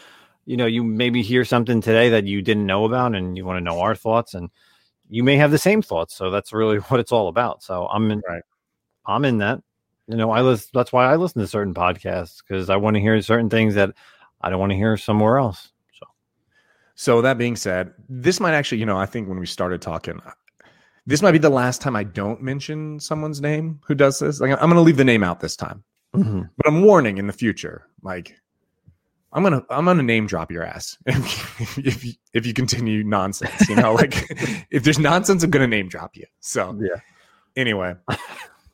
You 0.46 0.56
know, 0.56 0.66
you 0.66 0.84
maybe 0.84 1.22
hear 1.22 1.44
something 1.44 1.80
today 1.80 2.10
that 2.10 2.24
you 2.24 2.42
didn't 2.42 2.66
know 2.66 2.84
about 2.84 3.14
and 3.16 3.36
you 3.36 3.44
want 3.44 3.56
to 3.56 3.64
know 3.64 3.80
our 3.80 3.94
thoughts 3.96 4.34
and 4.34 4.50
you 5.08 5.24
may 5.24 5.36
have 5.36 5.50
the 5.50 5.58
same 5.58 5.80
thoughts. 5.82 6.14
So 6.14 6.30
that's 6.30 6.52
really 6.52 6.76
what 6.88 7.00
it's 7.00 7.10
all 7.12 7.28
about. 7.28 7.62
So 7.64 7.86
I'm 7.86 8.10
in 8.10 8.22
Right. 8.28 8.42
I'm 9.06 9.24
in 9.24 9.38
that. 9.38 9.62
You 10.06 10.16
know, 10.16 10.30
I 10.30 10.42
listen 10.42 10.70
that's 10.74 10.92
why 10.92 11.10
I 11.10 11.16
listen 11.16 11.40
to 11.40 11.46
certain 11.48 11.74
podcasts 11.74 12.42
because 12.46 12.68
I 12.68 12.76
want 12.76 12.94
to 12.94 13.00
hear 13.00 13.20
certain 13.22 13.48
things 13.48 13.74
that 13.74 13.94
I 14.40 14.50
don't 14.50 14.60
want 14.60 14.70
to 14.70 14.76
hear 14.76 14.96
somewhere 14.96 15.38
else. 15.38 15.72
So 15.98 16.06
So 16.94 17.22
that 17.22 17.38
being 17.38 17.56
said, 17.56 17.92
this 18.08 18.40
might 18.40 18.54
actually, 18.54 18.78
you 18.78 18.86
know, 18.86 18.98
I 18.98 19.06
think 19.06 19.28
when 19.28 19.38
we 19.38 19.46
started 19.46 19.80
talking, 19.80 20.20
this 21.06 21.22
might 21.22 21.32
be 21.32 21.38
the 21.38 21.50
last 21.50 21.80
time 21.80 21.96
I 21.96 22.04
don't 22.04 22.42
mention 22.42 23.00
someone's 23.00 23.40
name 23.40 23.80
who 23.86 23.94
does 23.94 24.18
this. 24.18 24.40
Like 24.40 24.52
I'm 24.52 24.68
going 24.68 24.74
to 24.74 24.80
leave 24.80 24.96
the 24.96 25.04
name 25.04 25.24
out 25.24 25.40
this 25.40 25.56
time, 25.56 25.82
mm-hmm. 26.14 26.42
but 26.56 26.66
I'm 26.66 26.82
warning 26.82 27.18
in 27.18 27.26
the 27.26 27.32
future. 27.32 27.86
Like 28.02 28.34
I'm 29.34 29.42
gonna 29.42 29.62
I'm 29.68 29.84
gonna 29.84 30.02
name 30.02 30.26
drop 30.26 30.52
your 30.52 30.62
ass 30.62 30.96
if 31.06 31.78
if 31.78 32.04
you, 32.04 32.12
if 32.32 32.46
you 32.46 32.54
continue 32.54 33.02
nonsense. 33.02 33.68
You 33.68 33.76
know, 33.76 33.92
like 33.92 34.26
if 34.70 34.84
there's 34.84 34.98
nonsense, 34.98 35.42
I'm 35.42 35.50
gonna 35.50 35.66
name 35.66 35.88
drop 35.88 36.16
you. 36.16 36.24
So 36.40 36.78
Yeah. 36.80 37.00
Anyway, 37.56 37.94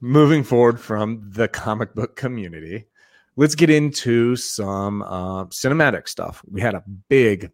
moving 0.00 0.42
forward 0.42 0.80
from 0.80 1.22
the 1.32 1.48
comic 1.48 1.94
book 1.94 2.16
community, 2.16 2.86
let's 3.36 3.54
get 3.54 3.70
into 3.70 4.36
some 4.36 5.02
uh, 5.02 5.44
cinematic 5.46 6.08
stuff. 6.08 6.42
We 6.50 6.60
had 6.60 6.74
a 6.74 6.84
big, 7.08 7.50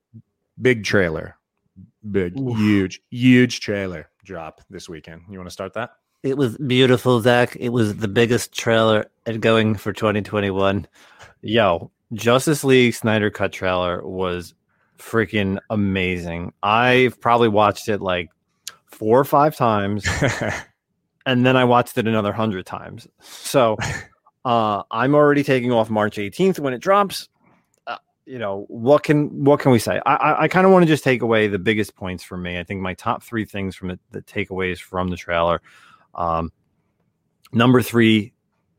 big 0.60 0.84
trailer, 0.84 1.36
big, 2.10 2.38
Oof. 2.38 2.56
huge, 2.56 3.00
huge 3.10 3.60
trailer 3.60 4.08
drop 4.24 4.60
this 4.70 4.88
weekend. 4.88 5.22
You 5.30 5.38
want 5.38 5.48
to 5.48 5.52
start 5.52 5.74
that? 5.74 5.90
It 6.22 6.36
was 6.36 6.56
beautiful, 6.58 7.20
Zack. 7.20 7.56
It 7.56 7.68
was 7.68 7.96
the 7.96 8.08
biggest 8.08 8.52
trailer 8.52 9.06
and 9.26 9.40
going 9.40 9.76
for 9.76 9.92
2021. 9.92 10.86
Yo, 11.42 11.90
Justice 12.12 12.64
League 12.64 12.94
Snyder 12.94 13.30
Cut 13.30 13.52
trailer 13.52 14.04
was 14.04 14.54
freaking 14.98 15.58
amazing. 15.70 16.52
I've 16.62 17.20
probably 17.20 17.48
watched 17.48 17.88
it 17.88 18.00
like 18.00 18.30
four 18.86 19.20
or 19.20 19.24
five 19.24 19.54
times, 19.54 20.04
and 21.26 21.44
then 21.44 21.56
I 21.56 21.64
watched 21.64 21.98
it 21.98 22.06
another 22.06 22.32
hundred 22.32 22.64
times. 22.64 23.06
So 23.20 23.76
uh, 24.44 24.84
I'm 24.90 25.14
already 25.14 25.42
taking 25.42 25.72
off 25.72 25.90
March 25.90 26.16
18th 26.16 26.60
when 26.60 26.72
it 26.72 26.78
drops. 26.78 27.28
Uh, 27.86 27.98
you 28.24 28.38
know 28.38 28.64
what 28.68 29.02
can 29.02 29.44
what 29.44 29.60
can 29.60 29.72
we 29.72 29.80
say? 29.80 30.00
I 30.06 30.14
I, 30.14 30.42
I 30.44 30.48
kind 30.48 30.64
of 30.64 30.72
want 30.72 30.84
to 30.84 30.86
just 30.88 31.04
take 31.04 31.20
away 31.20 31.48
the 31.48 31.58
biggest 31.58 31.96
points 31.96 32.22
for 32.22 32.38
me. 32.38 32.58
I 32.58 32.62
think 32.62 32.80
my 32.80 32.94
top 32.94 33.22
three 33.22 33.44
things 33.44 33.74
from 33.76 33.88
the, 33.88 33.98
the 34.12 34.22
takeaways 34.22 34.78
from 34.78 35.08
the 35.08 35.16
trailer. 35.16 35.60
Um, 36.14 36.52
number 37.52 37.82
three, 37.82 38.32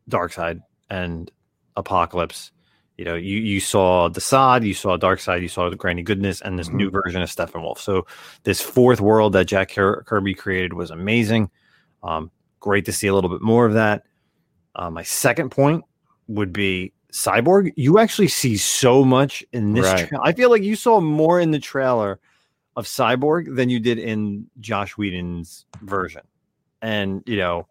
Darkseid 0.10 0.62
and 0.90 1.30
Apokolips. 1.76 2.52
You 2.98 3.06
know, 3.06 3.16
you 3.16 3.38
you 3.38 3.60
saw 3.60 4.10
Desaad, 4.10 4.66
you 4.66 4.74
saw 4.74 4.98
Darkseid, 4.98 5.42
you 5.42 5.50
saw 5.50 5.70
the 5.70 5.76
Granny 5.76 6.02
Goodness, 6.02 6.42
and 6.42 6.58
this 6.58 6.70
new 6.70 6.90
version 6.90 7.22
of 7.22 7.30
Steppenwolf. 7.30 7.78
So 7.78 8.08
this 8.44 8.60
fourth 8.60 9.02
world 9.02 9.34
that 9.34 9.46
Jack 9.46 9.70
Kirby 9.70 10.34
created 10.34 10.74
was 10.74 10.90
amazing. 10.90 11.52
Um, 12.02 12.32
great 12.60 12.86
to 12.86 12.92
see 12.92 13.08
a 13.08 13.14
little 13.14 13.30
bit 13.30 13.42
more 13.42 13.66
of 13.66 13.74
that. 13.74 14.04
Uh, 14.76 14.90
my 14.90 15.04
second 15.04 15.50
point 15.50 15.84
would 16.28 16.54
be 16.54 16.94
Cyborg. 17.12 17.72
You 17.76 18.00
actually 18.00 18.28
see 18.28 18.58
so 18.58 19.04
much 19.04 19.44
in 19.54 19.74
this. 19.74 19.86
Right. 19.86 20.08
Tra- 20.08 20.20
I 20.24 20.34
feel 20.34 20.50
like 20.50 20.64
you 20.64 20.76
saw 20.76 21.00
more 21.00 21.40
in 21.40 21.52
the 21.52 21.60
trailer 21.60 22.20
of 22.76 22.86
Cyborg 22.86 23.56
than 23.56 23.70
you 23.70 23.80
did 23.80 23.98
in 23.98 24.48
Josh 24.60 24.98
Whedon's 24.98 25.66
version. 25.82 26.22
And 26.82 27.24
you 27.26 27.38
know, 27.38 27.68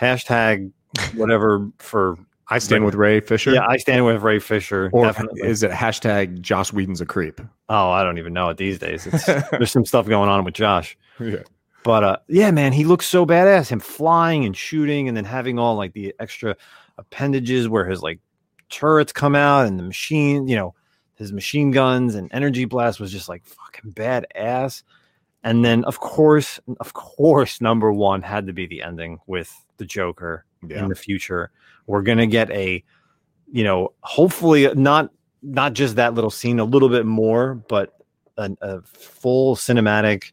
hashtag 0.00 0.70
whatever 1.14 1.70
for 1.78 2.18
I 2.48 2.58
stand 2.58 2.84
with 2.84 2.94
Ray 2.94 3.20
Fisher. 3.20 3.52
yeah, 3.52 3.66
I 3.66 3.78
stand 3.78 4.04
with 4.04 4.20
Ray 4.20 4.38
Fisher. 4.38 4.90
or 4.92 5.06
definitely. 5.06 5.48
is 5.48 5.62
it 5.62 5.70
hashtag 5.70 6.42
Josh 6.42 6.70
Whedon's 6.72 7.00
a 7.00 7.06
creep? 7.06 7.40
oh, 7.70 7.90
I 7.90 8.04
don't 8.04 8.18
even 8.18 8.34
know 8.34 8.50
it 8.50 8.58
these 8.58 8.78
days. 8.78 9.06
It's, 9.06 9.24
there's 9.50 9.72
some 9.72 9.86
stuff 9.86 10.06
going 10.06 10.28
on 10.28 10.44
with 10.44 10.52
Josh. 10.52 10.98
yeah. 11.18 11.38
But 11.84 12.04
uh, 12.04 12.16
yeah, 12.28 12.50
man, 12.50 12.72
he 12.72 12.84
looks 12.84 13.06
so 13.06 13.26
badass. 13.26 13.68
Him 13.68 13.80
flying 13.80 14.44
and 14.44 14.56
shooting, 14.56 15.08
and 15.08 15.16
then 15.16 15.24
having 15.24 15.58
all 15.58 15.74
like 15.76 15.92
the 15.92 16.14
extra 16.20 16.56
appendages 16.98 17.68
where 17.68 17.84
his 17.86 18.02
like 18.02 18.20
turrets 18.68 19.12
come 19.12 19.34
out 19.34 19.66
and 19.66 19.78
the 19.78 19.82
machine, 19.82 20.46
you 20.46 20.56
know, 20.56 20.74
his 21.16 21.32
machine 21.32 21.70
guns 21.70 22.14
and 22.14 22.28
energy 22.32 22.64
blast 22.64 23.00
was 23.00 23.10
just 23.12 23.28
like 23.28 23.44
fucking 23.44 23.92
badass. 23.92 24.82
And 25.44 25.64
then, 25.64 25.84
of 25.84 25.98
course, 25.98 26.60
of 26.78 26.92
course, 26.92 27.60
number 27.60 27.92
one 27.92 28.22
had 28.22 28.46
to 28.46 28.52
be 28.52 28.66
the 28.66 28.82
ending 28.82 29.18
with 29.26 29.52
the 29.78 29.84
Joker 29.84 30.44
Yeah. 30.66 30.84
in 30.84 30.88
the 30.88 30.94
future. 30.94 31.50
We're 31.86 32.02
gonna 32.02 32.28
get 32.28 32.48
a, 32.52 32.84
you 33.50 33.64
know, 33.64 33.92
hopefully 34.02 34.72
not 34.74 35.10
not 35.42 35.72
just 35.72 35.96
that 35.96 36.14
little 36.14 36.30
scene, 36.30 36.60
a 36.60 36.64
little 36.64 36.88
bit 36.88 37.04
more, 37.04 37.54
but 37.68 37.92
a, 38.36 38.50
a 38.60 38.82
full 38.82 39.56
cinematic 39.56 40.30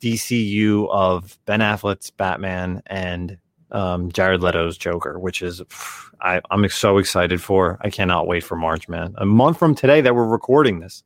DCU 0.00 0.88
of 0.90 1.38
Ben 1.46 1.60
Affleck's 1.60 2.10
Batman 2.10 2.82
and 2.86 3.38
um, 3.70 4.10
Jared 4.12 4.40
Leto's 4.42 4.78
Joker, 4.78 5.18
which 5.18 5.42
is 5.42 5.60
I, 6.20 6.40
I'm 6.50 6.68
so 6.68 6.98
excited 6.98 7.42
for. 7.42 7.78
I 7.82 7.90
cannot 7.90 8.26
wait 8.26 8.42
for 8.44 8.56
March, 8.56 8.88
man. 8.88 9.14
A 9.18 9.26
month 9.26 9.58
from 9.58 9.74
today 9.74 10.00
that 10.00 10.14
we're 10.14 10.26
recording 10.26 10.80
this. 10.80 11.02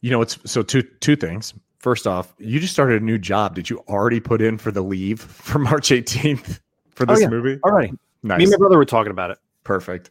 You 0.00 0.10
know, 0.10 0.20
it's 0.20 0.38
so 0.50 0.62
two 0.62 0.82
two 1.00 1.16
things. 1.16 1.54
First 1.78 2.06
off, 2.06 2.34
you 2.38 2.60
just 2.60 2.72
started 2.72 3.00
a 3.02 3.04
new 3.04 3.18
job. 3.18 3.54
Did 3.54 3.68
you 3.70 3.78
already 3.88 4.18
put 4.20 4.40
in 4.42 4.58
for 4.58 4.70
the 4.70 4.82
leave 4.82 5.20
for 5.20 5.58
March 5.58 5.90
18th 5.90 6.60
for 6.90 7.04
Oh, 7.08 7.12
this 7.14 7.20
yeah. 7.22 7.28
movie? 7.28 7.58
All 7.62 7.72
right, 7.72 7.92
Nice. 8.22 8.38
me 8.38 8.44
and 8.44 8.50
my 8.52 8.56
brother 8.56 8.76
were 8.78 8.84
talking 8.86 9.10
about 9.10 9.30
it. 9.30 9.38
Perfect. 9.64 10.10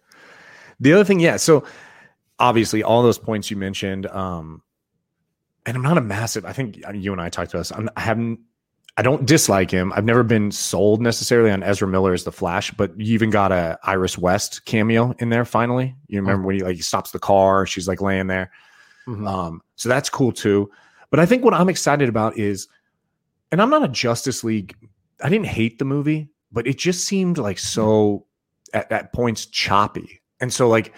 The 0.80 0.94
other 0.94 1.04
thing, 1.04 1.20
yeah. 1.20 1.38
So 1.38 1.66
obviously, 2.40 2.82
all 2.84 3.02
those 3.04 3.18
points 3.20 3.50
you 3.52 3.58
mentioned, 3.58 4.06
um, 4.08 4.62
and 5.66 5.78
I'm 5.78 5.84
not 5.84 5.98
a 5.98 6.02
massive. 6.02 6.46
I 6.46 6.54
think 6.54 6.78
you 6.94 7.12
and 7.12 7.22
I 7.22 7.30
talked 7.30 7.54
about 7.54 7.62
this. 7.62 7.72
I'm, 7.72 7.90
I 7.96 8.02
haven't. 8.02 8.40
I 8.96 9.02
don't 9.02 9.26
dislike 9.26 9.72
him. 9.72 9.92
I've 9.94 10.06
never 10.06 10.22
been 10.22 10.52
sold 10.52 11.02
necessarily 11.02 11.50
on 11.50 11.64
Ezra 11.64 11.88
Miller 11.88 12.14
as 12.14 12.26
the 12.26 12.32
Flash, 12.32 12.70
but 12.72 12.92
you 13.00 13.16
even 13.16 13.32
got 13.32 13.52
a 13.52 13.80
Iris 13.84 14.20
West 14.20 14.66
cameo 14.66 15.16
in 15.18 15.30
there. 15.30 15.46
Finally, 15.46 15.96
you 16.08 16.20
remember 16.20 16.46
when 16.46 16.58
he 16.58 16.64
like 16.64 16.76
he 16.76 16.84
stops 16.84 17.10
the 17.12 17.20
car, 17.20 17.66
she's 17.66 17.88
like 17.88 18.02
laying 18.02 18.28
there. 18.28 18.52
Mhm. 19.08 19.28
Um, 19.28 19.62
so 19.76 19.90
that's 19.90 20.10
cool 20.10 20.32
too. 20.32 20.70
But 21.10 21.20
I 21.20 21.26
think 21.26 21.44
what 21.44 21.56
I'm 21.56 21.70
excited 21.70 22.08
about 22.08 22.38
is, 22.38 22.68
and 23.52 23.62
I'm 23.62 23.70
not 23.70 23.84
a 23.84 23.88
Justice 23.88 24.44
League. 24.44 24.76
I 25.24 25.30
didn't 25.30 25.48
hate 25.48 25.80
the 25.80 25.86
movie, 25.86 26.30
but 26.52 26.68
it 26.68 26.78
just 26.78 27.06
seemed 27.06 27.38
like 27.40 27.58
so 27.58 28.26
at, 28.74 28.92
at 28.92 29.14
points 29.14 29.46
choppy. 29.48 30.22
And 30.40 30.54
so 30.54 30.68
like 30.68 30.94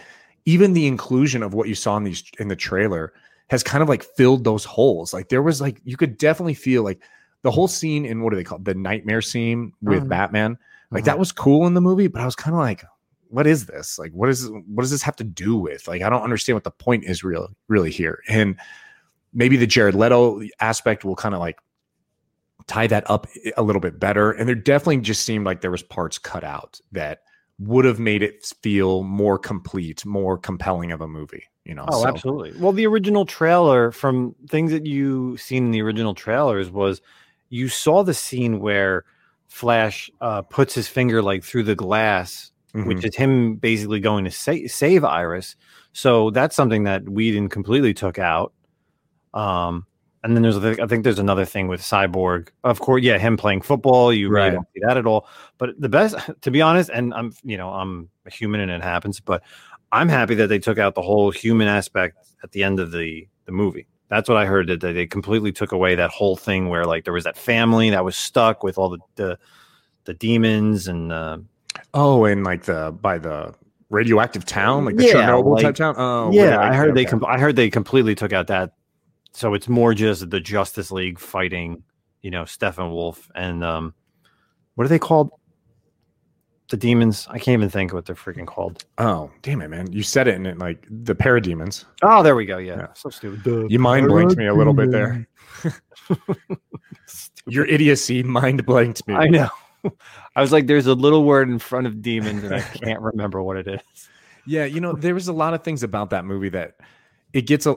even 0.46 0.74
the 0.74 0.88
inclusion 0.88 1.44
of 1.44 1.54
what 1.54 1.68
you 1.68 1.76
saw 1.76 1.96
in 1.98 2.04
these 2.04 2.24
in 2.40 2.50
the 2.50 2.56
trailer 2.56 3.14
has 3.50 3.64
kind 3.64 3.82
of 3.84 3.90
like 3.90 4.04
filled 4.04 4.44
those 4.44 4.64
holes. 4.64 5.14
Like 5.14 5.30
there 5.30 5.42
was 5.42 5.62
like 5.62 5.80
you 5.84 5.98
could 5.98 6.18
definitely 6.18 6.54
feel 6.56 6.84
like 6.84 7.02
the 7.44 7.52
whole 7.52 7.68
scene 7.68 8.06
in 8.06 8.22
what 8.22 8.32
do 8.32 8.36
they 8.38 8.44
call 8.44 8.58
it? 8.58 8.66
the 8.66 8.74
nightmare 8.74 9.22
scene 9.22 9.72
with 9.82 10.04
Mhm. 10.04 10.10
Batman. 10.10 10.58
Like 10.92 11.04
Mhm. 11.04 11.08
that 11.08 11.20
was 11.20 11.32
cool 11.32 11.68
in 11.68 11.74
the 11.76 11.82
movie, 11.82 12.08
but 12.08 12.22
I 12.22 12.26
was 12.26 12.36
kind 12.36 12.56
of 12.56 12.60
like, 12.60 12.84
what 13.30 13.46
is 13.48 13.66
this? 13.66 14.00
Like, 14.00 14.12
what 14.14 14.30
is 14.30 14.50
what 14.50 14.82
does 14.82 14.92
this 14.92 15.04
have 15.04 15.16
to 15.18 15.24
do 15.24 15.56
with? 15.58 15.88
Like, 15.88 16.02
I 16.02 16.10
don't 16.10 16.24
understand 16.24 16.56
what 16.56 16.64
the 16.64 16.72
point 16.72 17.04
is 17.06 17.24
real 17.24 17.50
really 17.68 17.92
here. 17.92 18.22
And 18.28 18.56
maybe 19.34 19.58
the 19.58 19.68
Jared 19.68 19.94
Leto 19.96 20.42
aspect 20.60 21.04
will 21.06 21.16
kind 21.16 21.36
of 21.36 21.40
like 21.42 21.60
tie 22.68 22.88
that 22.88 23.08
up 23.12 23.28
a 23.58 23.62
little 23.62 23.80
bit 23.82 24.00
better. 24.00 24.32
And 24.32 24.48
there 24.48 24.56
definitely 24.56 24.98
just 25.02 25.24
seemed 25.24 25.46
like 25.46 25.62
there 25.62 25.70
was 25.72 25.84
parts 25.84 26.18
cut 26.18 26.44
out 26.44 26.80
that 26.94 27.22
would 27.60 27.86
have 27.86 28.00
made 28.00 28.22
it 28.22 28.52
feel 28.62 29.04
more 29.04 29.38
complete, 29.38 30.06
more 30.06 30.38
compelling 30.38 30.92
of 30.92 31.02
a 31.02 31.08
movie. 31.08 31.44
You 31.64 31.76
know? 31.76 31.86
Oh, 31.88 32.02
So, 32.04 32.08
absolutely. 32.08 32.54
Well, 32.60 32.74
the 32.74 32.86
original 32.86 33.26
trailer, 33.26 33.92
from 33.92 34.36
things 34.50 34.72
that 34.72 34.86
you 34.86 35.38
seen 35.38 35.66
in 35.66 35.72
the 35.72 35.82
original 35.82 36.14
trailers, 36.14 36.70
was 36.70 37.02
you 37.50 37.70
saw 37.70 38.04
the 38.04 38.14
scene 38.14 38.60
where 38.60 39.06
Flash 39.48 40.10
uh, 40.22 40.42
puts 40.42 40.76
his 40.76 40.88
finger 40.88 41.22
like 41.22 41.44
through 41.44 41.64
the 41.64 41.76
glass, 41.76 42.52
mhm. 42.74 42.88
which 42.88 43.06
is 43.06 43.16
him 43.16 43.56
basically 43.56 44.00
going 44.00 44.26
to 44.26 44.32
sa- 44.32 44.68
save 44.68 45.04
Iris. 45.04 45.56
So 45.94 46.30
that's 46.32 46.56
something 46.56 46.84
that 46.84 47.08
Whedon 47.08 47.50
completely 47.50 47.94
took 47.94 48.20
out. 48.20 48.54
Um, 49.34 49.86
and 50.26 50.36
then 50.36 50.42
there's, 50.42 50.58
I 50.58 50.88
think 50.88 51.04
there's 51.04 51.20
another 51.20 51.46
thing 51.46 51.68
with 51.68 51.82
Cyborg. 51.82 52.50
Of 52.64 52.80
course, 52.80 53.04
yeah, 53.04 53.20
him 53.20 53.38
playing 53.38 53.62
football. 53.62 54.12
You 54.12 54.30
really 54.30 54.50
don't 54.52 54.68
see 54.74 54.82
that 54.88 54.98
at 54.98 55.06
all. 55.06 55.28
But 55.60 55.80
the 55.80 55.88
best, 55.88 56.16
to 56.42 56.50
be 56.52 56.62
honest, 56.62 56.90
and 56.90 57.14
I'm, 57.14 57.32
you 57.44 57.58
know, 57.58 57.70
I'm 57.70 58.10
a 58.26 58.32
human 58.32 58.60
and 58.60 58.72
it 58.72 58.82
happens, 58.82 59.20
but 59.20 59.44
I'm 59.92 60.10
happy 60.10 60.34
that 60.36 60.48
they 60.48 60.58
took 60.60 60.80
out 60.80 60.96
the 60.96 61.04
whole 61.04 61.30
human 61.30 61.68
aspect 61.68 62.18
at 62.44 62.52
the 62.52 62.64
end 62.64 62.80
of 62.80 62.92
the 62.92 63.28
the 63.46 63.52
movie. 63.52 63.86
That's 64.10 64.28
what 64.28 64.38
I 64.40 64.46
heard 64.46 64.68
that 64.68 64.80
they 64.82 65.06
completely 65.06 65.52
took 65.52 65.72
away 65.72 65.94
that 65.96 66.10
whole 66.10 66.36
thing 66.36 66.70
where 66.70 66.86
like 66.86 67.04
there 67.04 67.14
was 67.14 67.24
that 67.26 67.38
family 67.38 67.92
that 67.92 68.04
was 68.04 68.16
stuck 68.16 68.64
with 68.64 68.78
all 68.80 68.90
the 68.90 69.00
the, 69.16 69.40
the 70.06 70.14
demons 70.16 70.88
and 70.88 71.12
uh, 71.12 71.38
oh, 71.94 72.26
and 72.26 72.44
like 72.44 72.64
the 72.64 72.98
by 73.00 73.20
the 73.20 73.54
radioactive 73.90 74.44
town, 74.46 74.86
like 74.86 74.96
the 74.96 75.06
Yeah, 75.06 75.14
Chernobyl 75.14 75.54
like- 75.54 75.64
type 75.64 75.76
town. 75.76 75.96
Oh, 75.98 76.32
yeah, 76.32 76.60
I 76.60 76.74
heard 76.74 76.96
they 76.96 77.06
com- 77.06 77.26
I 77.26 77.38
heard 77.38 77.56
they 77.56 77.70
completely 77.70 78.16
took 78.16 78.34
out 78.34 78.48
that. 78.48 78.74
So 79.36 79.54
it's 79.54 79.68
more 79.68 79.94
just 79.94 80.30
the 80.30 80.40
Justice 80.40 80.92
League 80.92 81.20
fighting, 81.20 81.84
you 82.22 82.32
know, 82.32 82.44
Steppenwolf 82.44 83.30
and 83.36 83.66
um, 83.66 83.94
what 84.76 84.86
are 84.86 84.88
they 84.88 84.98
called? 84.98 85.30
The 86.70 86.78
demons. 86.78 87.28
I 87.30 87.38
can't 87.38 87.60
even 87.60 87.70
think 87.70 87.92
what 87.94 88.06
they're 88.06 88.16
freaking 88.16 88.48
called. 88.48 88.86
Oh, 88.98 89.30
damn 89.42 89.62
it, 89.62 89.68
man! 89.68 89.92
You 89.92 90.04
said 90.04 90.28
it, 90.30 90.36
and 90.36 90.48
it 90.48 90.58
like 90.58 90.88
the 90.90 91.14
parademons. 91.14 91.84
Oh, 92.02 92.24
there 92.24 92.36
we 92.36 92.46
go. 92.46 92.58
Yeah, 92.58 92.78
Yeah. 92.78 92.88
so 92.94 93.10
stupid. 93.10 93.70
You 93.70 93.78
mind 93.78 94.08
blinked 94.08 94.38
me 94.38 94.48
a 94.48 94.54
little 94.54 94.74
bit 94.74 94.90
there. 94.90 95.28
Your 97.46 97.66
idiocy 97.66 98.24
mind 98.24 98.66
blanked 98.66 99.06
me. 99.08 99.14
I 99.16 99.28
know. 99.28 99.50
I 100.36 100.42
was 100.42 100.52
like, 100.54 100.66
there's 100.66 100.88
a 100.88 100.96
little 100.96 101.24
word 101.26 101.50
in 101.50 101.60
front 101.60 101.86
of 101.88 102.02
demons, 102.02 102.44
and 102.44 102.56
I 102.56 102.62
can't 102.62 103.02
remember 103.02 103.44
what 103.44 103.58
it 103.58 103.68
is. 103.68 103.82
Yeah, 104.48 104.66
you 104.66 104.80
know, 104.80 104.94
there 104.94 105.16
was 105.16 105.28
a 105.28 105.34
lot 105.34 105.56
of 105.56 105.64
things 105.64 105.82
about 105.82 106.12
that 106.12 106.24
movie 106.24 106.50
that 106.50 106.76
it 107.34 107.48
gets 107.48 107.66
a 107.66 107.76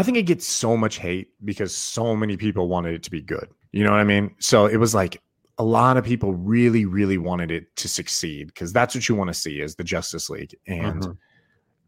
I 0.00 0.02
think 0.02 0.16
it 0.16 0.22
gets 0.22 0.46
so 0.46 0.78
much 0.78 0.96
hate 0.96 1.28
because 1.44 1.76
so 1.76 2.16
many 2.16 2.38
people 2.38 2.68
wanted 2.68 2.94
it 2.94 3.02
to 3.02 3.10
be 3.10 3.20
good. 3.20 3.50
You 3.72 3.84
know 3.84 3.90
what 3.90 4.00
I 4.00 4.04
mean? 4.04 4.34
So 4.38 4.64
it 4.64 4.78
was 4.78 4.94
like 4.94 5.20
a 5.58 5.62
lot 5.62 5.98
of 5.98 6.04
people 6.06 6.32
really, 6.32 6.86
really 6.86 7.18
wanted 7.18 7.50
it 7.50 7.76
to 7.76 7.86
succeed 7.86 8.46
because 8.46 8.72
that's 8.72 8.94
what 8.94 9.10
you 9.10 9.14
want 9.14 9.28
to 9.28 9.34
see 9.34 9.60
is 9.60 9.74
the 9.74 9.84
Justice 9.84 10.30
League. 10.30 10.56
And 10.66 11.02
Mhm. 11.02 11.18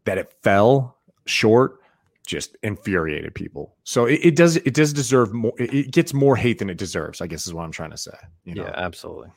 that 0.05 0.19
it 0.19 0.31
fell 0.43 0.99
short 1.25 1.79
just 2.27 2.55
infuriated 2.61 3.33
people. 3.33 3.75
So 3.83 4.05
it, 4.05 4.19
it 4.21 4.35
does 4.35 4.57
it 4.57 4.75
does 4.75 4.93
deserve 4.93 5.33
more 5.33 5.53
it, 5.57 5.89
gets 5.91 6.13
more 6.13 6.35
hate 6.35 6.59
than 6.59 6.69
it 6.69 6.77
deserves, 6.77 7.19
I 7.19 7.25
guess 7.25 7.47
is 7.47 7.53
what 7.55 7.63
I'm 7.63 7.71
trying 7.71 7.91
to 7.91 7.97
say. 7.97 8.15
You 8.45 8.53
know. 8.53 8.63
Yeah, 8.65 8.73
absolutely. 8.75 9.31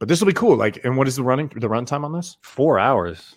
But 0.00 0.08
this 0.08 0.20
will 0.20 0.26
be 0.26 0.32
cool. 0.32 0.56
Like, 0.56 0.84
and 0.84 0.96
what 0.96 1.06
is 1.06 1.14
the 1.14 1.22
running 1.22 1.52
the 1.54 1.68
runtime 1.68 2.04
on 2.04 2.12
this? 2.12 2.36
Four 2.42 2.80
hours. 2.80 3.36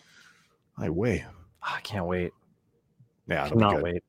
I 0.75 0.89
wait. 0.89 1.23
I 1.61 1.81
can't 1.81 2.07
wait. 2.07 2.31
Yeah, 3.27 3.43
be 3.43 3.51
Cannot 3.51 3.83
wait. 3.83 4.03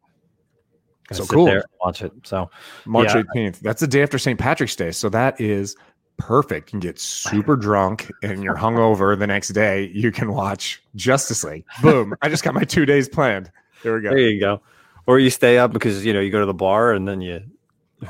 So 1.11 1.27
cool. 1.27 1.61
watch 1.81 2.03
it. 2.03 2.12
So 2.25 2.51
March 2.87 3.15
Yeah. 3.15 3.23
18th. 3.35 3.61
That's 3.61 3.81
the 3.81 3.87
day 3.87 4.03
after 4.03 4.19
St. 4.19 4.38
Patrick's 4.38 4.77
Day. 4.77 4.93
So 4.93 5.09
that 5.11 5.38
is 5.41 5.77
perfect. 6.17 6.69
You 6.69 6.71
can 6.73 6.81
get 6.81 6.99
super 6.99 7.57
drunk 7.67 8.11
and 8.23 8.43
you're 8.43 8.57
hungover 8.57 9.19
the 9.19 9.27
next 9.27 9.49
day. 9.49 9.91
You 9.95 10.12
can 10.12 10.33
watch 10.33 10.83
Justice 10.95 11.45
League. 11.45 11.65
Boom. 11.83 12.15
I 12.23 12.29
just 12.29 12.45
got 12.45 12.55
my 12.55 12.65
two 12.65 12.87
days 12.87 13.09
planned. 13.09 13.51
There 13.83 13.95
we 13.95 14.01
go. 14.03 14.11
there 14.11 14.19
you 14.19 14.41
go. 14.41 14.62
Or 15.07 15.19
you 15.19 15.31
stay 15.31 15.59
up 15.59 15.73
because 15.73 16.05
you 16.07 16.12
know 16.12 16.21
you 16.21 16.31
go 16.31 16.41
to 16.41 16.47
the 16.47 16.55
bar 16.55 16.93
and 16.93 17.07
then 17.09 17.21
you 17.21 17.43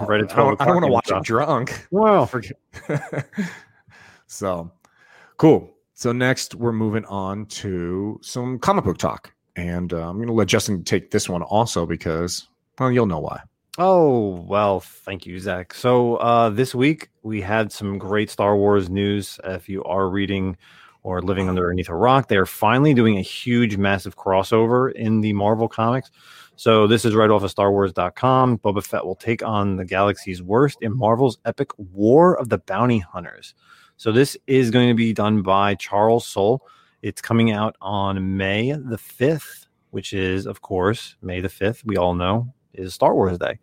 right 0.03 0.21
at 0.21 0.31
I 0.33 0.37
don't, 0.37 0.57
twelve. 0.57 0.61
I 0.61 0.65
don't 0.67 0.75
want 0.75 0.87
to 0.87 0.93
watch 0.93 1.11
it 1.11 1.25
drunk. 1.25 1.87
Well, 1.91 2.27
Forget. 2.27 2.57
so 4.27 4.71
cool. 5.39 5.71
So 5.95 6.13
next 6.13 6.55
we're 6.55 6.73
moving 6.73 7.05
on 7.07 7.47
to 7.47 8.19
some 8.23 8.59
comic 8.59 8.85
book 8.85 8.99
talk. 8.99 9.33
And 9.57 9.93
uh, 9.93 10.09
I'm 10.09 10.17
going 10.17 10.29
to 10.29 10.33
let 10.33 10.49
Justin 10.49 10.83
take 10.83 11.11
this 11.11 11.29
one 11.29 11.43
also 11.43 11.85
because, 11.85 12.49
well, 12.79 12.91
you'll 12.91 13.07
know 13.07 13.21
why. 13.21 13.43
Oh, 13.79 14.45
well, 14.47 14.81
thank 14.81 15.25
you, 15.25 15.39
Zack. 15.39 15.73
So, 15.73 16.17
uh, 16.17 16.51
this 16.51 16.75
week 16.75 17.09
we 17.23 17.41
had 17.41 17.73
some 17.73 17.97
great 17.97 18.29
Star 18.29 18.55
Wars 18.55 18.91
news. 18.91 19.41
If 19.45 19.67
you 19.67 19.83
are 19.85 20.11
reading 20.11 20.59
or 21.03 21.23
living 21.23 21.49
underneath 21.49 21.89
a 21.89 21.95
rock, 21.95 22.29
they 22.29 22.37
are 22.37 22.45
finally 22.45 22.93
doing 22.93 23.17
a 23.17 23.23
huge, 23.23 23.79
massive 23.79 24.17
crossover 24.17 24.93
in 24.93 25.23
the 25.23 25.33
Marvel 25.33 25.69
comics. 25.69 26.11
So, 26.57 26.87
this 26.87 27.07
is 27.07 27.15
right 27.15 27.31
off 27.31 27.45
of 27.45 27.55
StarWars.com. 27.55 28.59
Boba 28.59 28.85
Fett 28.85 29.07
will 29.07 29.15
take 29.15 29.43
on 29.43 29.77
the 29.77 29.87
galaxy's 29.87 30.43
worst 30.43 30.77
in 30.83 30.95
Marvel's 30.95 31.39
epic 31.47 31.71
War 31.79 32.39
of 32.39 32.51
the 32.51 32.59
Bounty 32.59 32.99
Hunters. 32.99 33.55
So, 33.97 34.13
this 34.13 34.37
is 34.47 34.71
going 34.71 34.89
to 34.89 34.95
be 34.95 35.15
done 35.15 35.41
by 35.41 35.77
Charles 35.77 36.27
Soule. 36.27 36.67
It's 37.01 37.23
coming 37.23 37.53
out 37.53 37.75
on 37.81 38.37
May 38.37 38.73
the 38.73 38.99
5th, 38.99 39.67
which 39.93 40.13
is, 40.13 40.45
of 40.45 40.61
course, 40.61 41.17
May 41.23 41.41
the 41.41 41.49
5th. 41.49 41.87
We 41.87 41.97
all 41.97 42.15
know 42.15 42.53
is 42.75 42.95
Star 42.95 43.15
Wars 43.15 43.39
Day. 43.39 43.59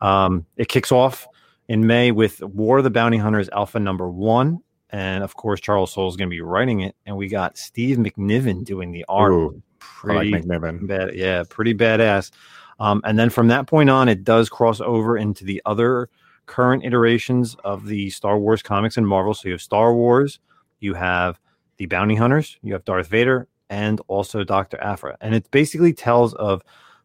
Um, 0.00 0.46
it 0.56 0.68
kicks 0.68 0.92
off 0.92 1.26
in 1.68 1.86
May 1.86 2.10
with 2.10 2.42
War 2.42 2.78
of 2.78 2.84
the 2.84 2.90
Bounty 2.90 3.18
Hunters 3.18 3.48
Alpha 3.50 3.78
number 3.78 4.08
one. 4.10 4.60
And 4.90 5.24
of 5.24 5.34
course, 5.36 5.60
Charles 5.60 5.92
Soule 5.92 6.08
is 6.08 6.16
going 6.16 6.28
to 6.28 6.34
be 6.34 6.42
writing 6.42 6.80
it. 6.80 6.94
And 7.06 7.16
we 7.16 7.28
got 7.28 7.56
Steve 7.56 7.96
McNiven 7.96 8.64
doing 8.64 8.92
the 8.92 9.04
art. 9.08 9.32
Ooh, 9.32 9.62
I 10.04 10.12
like 10.12 10.28
McNiven. 10.28 10.86
bad, 10.86 11.14
yeah, 11.14 11.44
pretty 11.48 11.74
badass. 11.74 12.30
Um, 12.78 13.00
and 13.04 13.18
then 13.18 13.30
from 13.30 13.48
that 13.48 13.66
point 13.66 13.90
on, 13.90 14.08
it 14.08 14.24
does 14.24 14.48
cross 14.48 14.80
over 14.80 15.16
into 15.16 15.44
the 15.44 15.62
other 15.64 16.08
current 16.46 16.84
iterations 16.84 17.56
of 17.64 17.86
the 17.86 18.10
Star 18.10 18.38
Wars 18.38 18.62
comics 18.62 18.96
and 18.96 19.06
Marvel. 19.06 19.34
So 19.34 19.48
you 19.48 19.52
have 19.52 19.62
Star 19.62 19.94
Wars, 19.94 20.40
you 20.80 20.94
have 20.94 21.38
the 21.76 21.86
Bounty 21.86 22.16
Hunters, 22.16 22.58
you 22.62 22.72
have 22.72 22.84
Darth 22.84 23.06
Vader, 23.06 23.48
and 23.70 24.00
also 24.08 24.44
Doctor 24.44 24.78
Aphra. 24.82 25.16
And 25.20 25.34
it 25.34 25.50
basically 25.50 25.92
tells 25.92 26.34
of 26.34 26.62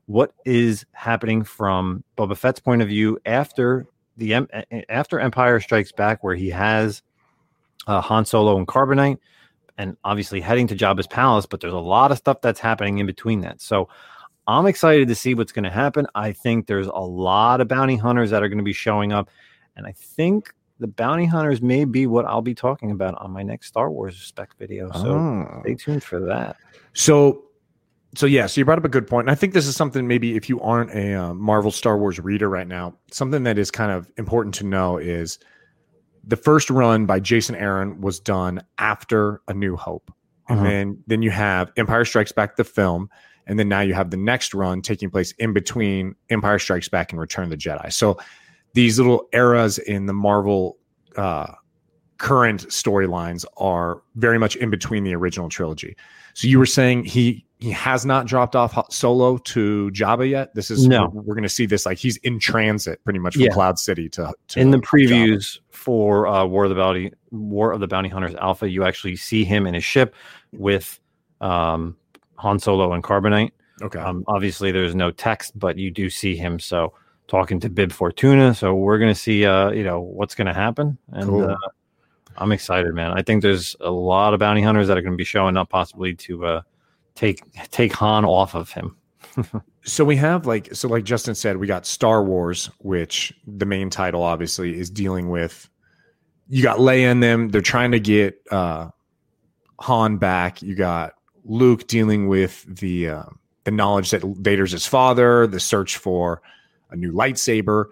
what 0.07 0.33
is 0.45 0.85
happening 0.93 1.43
from 1.43 2.03
Boba 2.17 2.35
Fett's 2.35 2.59
point 2.59 2.81
of 2.81 2.87
view 2.87 3.19
after 3.25 3.85
the 4.17 4.33
after 4.89 5.19
Empire 5.19 5.59
Strikes 5.59 5.91
Back, 5.91 6.23
where 6.23 6.35
he 6.35 6.49
has 6.49 7.01
uh, 7.85 8.01
Han 8.01 8.25
Solo 8.25 8.57
and 8.57 8.67
Carbonite, 8.67 9.17
and 9.77 9.95
obviously 10.03 10.41
heading 10.41 10.65
to 10.67 10.75
Jabba's 10.75 11.07
palace. 11.07 11.45
But 11.45 11.59
there's 11.61 11.73
a 11.73 11.77
lot 11.77 12.11
of 12.11 12.17
stuff 12.17 12.41
that's 12.41 12.59
happening 12.59 12.97
in 12.97 13.05
between 13.05 13.41
that. 13.41 13.61
So 13.61 13.89
I'm 14.47 14.65
excited 14.65 15.07
to 15.09 15.15
see 15.15 15.33
what's 15.35 15.51
going 15.51 15.65
to 15.65 15.69
happen. 15.69 16.07
I 16.15 16.31
think 16.31 16.67
there's 16.67 16.87
a 16.87 16.93
lot 16.99 17.61
of 17.61 17.67
bounty 17.67 17.97
hunters 17.97 18.31
that 18.31 18.41
are 18.41 18.47
going 18.49 18.57
to 18.59 18.63
be 18.63 18.73
showing 18.73 19.11
up, 19.13 19.29
and 19.75 19.85
I 19.85 19.91
think 19.91 20.53
the 20.79 20.87
bounty 20.87 21.25
hunters 21.25 21.61
may 21.61 21.85
be 21.85 22.07
what 22.07 22.25
I'll 22.25 22.41
be 22.41 22.55
talking 22.55 22.91
about 22.91 23.15
on 23.15 23.31
my 23.31 23.43
next 23.43 23.67
Star 23.67 23.89
Wars 23.91 24.15
spec 24.17 24.55
video. 24.57 24.89
So 24.91 25.15
Oh. 25.17 25.59
stay 25.63 25.75
tuned 25.75 26.03
for 26.03 26.19
that. 26.21 26.55
So, 26.93 27.43
so 28.17 28.25
yeah, 28.25 28.47
so 28.47 28.59
you 28.59 28.65
brought 28.65 28.79
up 28.79 28.85
a 28.85 28.89
good 28.89 29.07
point, 29.07 29.25
and 29.27 29.31
I 29.31 29.35
think 29.35 29.53
this 29.53 29.67
is 29.67 29.75
something 29.75 30.07
maybe 30.07 30.35
if 30.35 30.49
you 30.49 30.59
aren't 30.61 30.91
a 30.91 31.13
uh, 31.13 31.33
Marvel 31.33 31.71
Star 31.71 31.97
Wars 31.97 32.19
reader 32.19 32.49
right 32.49 32.67
now, 32.67 32.95
something 33.11 33.43
that 33.43 33.57
is 33.57 33.69
kind 33.69 33.91
of 33.91 34.11
important 34.17 34.55
to 34.55 34.65
know 34.65 34.97
is 34.97 35.37
the 36.23 36.35
first 36.35 36.69
run 36.69 37.05
by 37.05 37.19
Jason 37.19 37.55
Aaron 37.55 38.01
was 38.01 38.19
done 38.19 38.61
after 38.79 39.41
A 39.47 39.53
New 39.53 39.75
Hope, 39.75 40.11
and 40.49 40.59
Mhm. 40.59 40.63
then 40.63 41.03
then 41.07 41.21
you 41.21 41.29
have 41.31 41.71
Empire 41.77 42.03
Strikes 42.05 42.31
Back 42.31 42.55
the 42.55 42.63
film, 42.63 43.09
and 43.45 43.59
then 43.59 43.69
now 43.69 43.81
you 43.81 43.93
have 43.93 44.09
the 44.09 44.17
next 44.17 44.53
run 44.53 44.81
taking 44.81 45.09
place 45.09 45.31
in 45.37 45.53
between 45.53 46.15
Empire 46.29 46.59
Strikes 46.59 46.89
Back 46.89 47.11
and 47.11 47.21
Return 47.21 47.43
of 47.45 47.49
the 47.51 47.57
Jedi. 47.57 47.93
So 47.93 48.17
these 48.73 48.97
little 48.97 49.27
eras 49.31 49.77
in 49.77 50.07
the 50.07 50.13
Marvel 50.13 50.77
uh, 51.15 51.53
current 52.17 52.67
storylines 52.67 53.45
are 53.57 54.01
very 54.15 54.37
much 54.39 54.55
in 54.55 54.69
between 54.69 55.03
the 55.03 55.15
original 55.15 55.49
trilogy. 55.49 55.95
So 56.33 56.47
you 56.47 56.59
were 56.59 56.65
saying 56.65 57.05
he 57.05 57.43
he 57.59 57.71
has 57.71 58.05
not 58.05 58.27
dropped 58.27 58.55
off 58.55 58.79
Solo 58.93 59.37
to 59.39 59.89
Jabba 59.91 60.29
yet. 60.29 60.53
This 60.53 60.69
is 60.69 60.87
No. 60.87 61.09
We're, 61.11 61.33
going 61.33 61.41
to 61.41 61.49
see 61.49 61.65
this 61.65 61.87
like 61.87 61.97
he's 61.97 62.17
in 62.17 62.37
transit 62.39 63.03
pretty 63.03 63.17
much 63.17 63.33
from 63.33 63.41
Yeah. 63.43 63.49
Cloud 63.51 63.79
City 63.79 64.07
to, 64.09 64.31
to 64.49 64.59
in 64.59 64.69
the 64.69 64.77
Jabba. 64.77 64.83
previews 64.83 65.59
for 65.71 66.27
uh, 66.27 66.45
War 66.45 66.65
of 66.65 66.69
the 66.69 66.75
Bounty 66.75 67.11
War 67.31 67.71
of 67.71 67.79
the 67.79 67.87
Bounty 67.87 68.09
Hunters 68.09 68.35
Alpha, 68.35 68.69
you 68.69 68.83
actually 68.83 69.15
see 69.15 69.43
him 69.43 69.65
in 69.65 69.73
his 69.73 69.83
ship 69.83 70.13
with 70.51 70.99
um, 71.41 71.95
Han 72.35 72.59
Solo 72.59 72.93
and 72.93 73.03
Carbonite. 73.03 73.51
Okay. 73.81 73.99
Um, 73.99 74.23
obviously, 74.27 74.71
there's 74.71 74.93
no 74.95 75.09
text, 75.09 75.57
but 75.57 75.77
you 75.77 75.89
do 75.89 76.09
see 76.11 76.35
him. 76.35 76.59
So 76.59 76.93
talking 77.27 77.59
to 77.61 77.69
Bib 77.69 77.91
Fortuna. 77.91 78.53
So 78.53 78.75
we're 78.75 78.99
gonna 78.99 79.15
see, 79.15 79.45
uh, 79.45 79.71
you 79.71 79.83
know, 79.83 79.99
what's 79.99 80.35
gonna 80.35 80.53
happen, 80.53 80.97
and 81.11 81.27
Cool. 81.27 81.49
uh, 81.49 81.57
I'm 82.37 82.51
excited, 82.51 82.93
man. 82.93 83.11
I 83.11 83.21
think 83.21 83.41
there's 83.41 83.75
a 83.79 83.91
lot 83.91 84.33
of 84.33 84.39
bounty 84.39 84.61
hunters 84.61 84.87
that 84.87 84.97
are 84.97 85.01
gonna 85.01 85.15
be 85.15 85.23
showing 85.23 85.57
up, 85.57 85.69
possibly 85.69 86.13
to 86.15 86.45
uh, 86.45 86.61
take 87.15 87.41
take 87.71 87.93
Han 87.93 88.25
off 88.25 88.55
of 88.55 88.71
him. 88.71 88.95
so 89.83 90.05
we 90.05 90.15
have 90.15 90.45
like 90.45 90.73
so 90.73 90.87
like 90.87 91.03
Justin 91.03 91.35
said, 91.35 91.57
we 91.57 91.67
got 91.67 91.85
Star 91.85 92.23
Wars, 92.23 92.69
which 92.79 93.33
the 93.45 93.65
main 93.65 93.89
title 93.89 94.23
obviously 94.23 94.77
is 94.77 94.89
dealing 94.89 95.29
with. 95.29 95.69
You 96.49 96.63
got 96.63 96.77
Leia 96.77 97.11
in 97.11 97.19
them. 97.19 97.49
They're 97.49 97.61
trying 97.61 97.91
to 97.91 97.99
get 97.99 98.39
uh, 98.51 98.89
Han 99.79 100.17
back. 100.17 100.61
You 100.61 100.75
got 100.75 101.13
Luke 101.43 101.87
dealing 101.87 102.27
with 102.27 102.63
the 102.63 103.09
uh, 103.09 103.23
the 103.63 103.71
knowledge 103.71 104.11
that 104.11 104.23
Vader's 104.23 104.71
his 104.71 104.85
father, 104.85 105.47
the 105.47 105.59
search 105.59 105.97
for 105.97 106.41
a 106.89 106.95
new 106.95 107.11
lightsaber, 107.11 107.85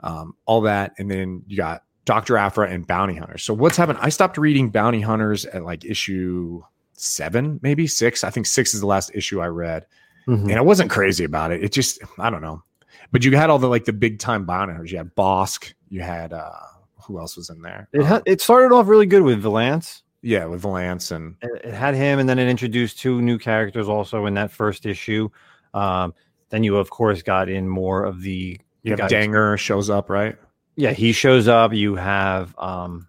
um, 0.00 0.34
all 0.46 0.62
that, 0.62 0.92
and 0.98 1.10
then 1.10 1.42
you 1.46 1.56
got 1.56 1.84
Doctor 2.04 2.36
Aphra 2.36 2.68
and 2.68 2.86
Bounty 2.86 3.14
Hunters. 3.16 3.42
So 3.42 3.54
what's 3.54 3.76
happened? 3.76 3.98
I 4.00 4.08
stopped 4.08 4.38
reading 4.38 4.70
Bounty 4.70 5.00
Hunters 5.00 5.44
at 5.46 5.64
like 5.64 5.84
issue 5.84 6.62
seven, 6.92 7.60
maybe 7.62 7.86
six. 7.86 8.24
I 8.24 8.30
think 8.30 8.46
six 8.46 8.74
is 8.74 8.80
the 8.80 8.86
last 8.86 9.10
issue 9.14 9.40
I 9.40 9.46
read 9.46 9.86
and 10.26 10.52
I 10.52 10.60
wasn't 10.60 10.90
crazy 10.90 11.24
about 11.24 11.50
it. 11.50 11.64
It 11.64 11.72
just 11.72 11.98
I 12.18 12.30
don't 12.30 12.42
know. 12.42 12.62
But 13.10 13.24
you 13.24 13.36
had 13.36 13.50
all 13.50 13.58
the 13.58 13.66
like 13.68 13.84
the 13.84 13.92
big 13.92 14.18
time 14.20 14.44
bounty 14.44 14.72
hunters. 14.72 14.92
You 14.92 14.98
had 14.98 15.14
Bossk. 15.16 15.72
You 15.88 16.02
had 16.02 16.32
uh 16.32 16.52
who 17.02 17.18
else 17.18 17.36
was 17.36 17.50
in 17.50 17.62
there? 17.62 17.88
It 17.92 18.04
ha- 18.04 18.16
Um, 18.16 18.22
it 18.26 18.40
started 18.40 18.72
off 18.74 18.86
really 18.86 19.06
good 19.06 19.22
with 19.22 19.40
Valance. 19.42 20.02
yeah, 20.22 20.44
with 20.44 20.64
Lance 20.64 21.10
and 21.10 21.34
it 21.42 21.64
it 21.64 21.74
had 21.74 21.94
him, 21.94 22.18
and 22.20 22.28
then 22.28 22.38
it 22.38 22.48
introduced 22.48 22.98
two 23.00 23.20
new 23.22 23.38
characters 23.38 23.88
also 23.88 24.26
in 24.26 24.34
that 24.34 24.52
first 24.52 24.86
issue. 24.86 25.28
Um, 25.74 26.14
then 26.50 26.62
you, 26.64 26.76
of 26.76 26.90
course, 26.90 27.22
got 27.22 27.48
in 27.48 27.68
more 27.68 28.04
of 28.04 28.20
the 28.22 28.60
you 28.82 28.90
have 28.96 29.10
Dengar 29.10 29.58
shows 29.58 29.90
up, 29.90 30.08
right? 30.10 30.36
Yeah, 30.76 30.92
he 30.92 31.12
shows 31.12 31.48
up. 31.48 31.72
You 31.74 31.96
have 31.96 32.54
um, 32.58 33.06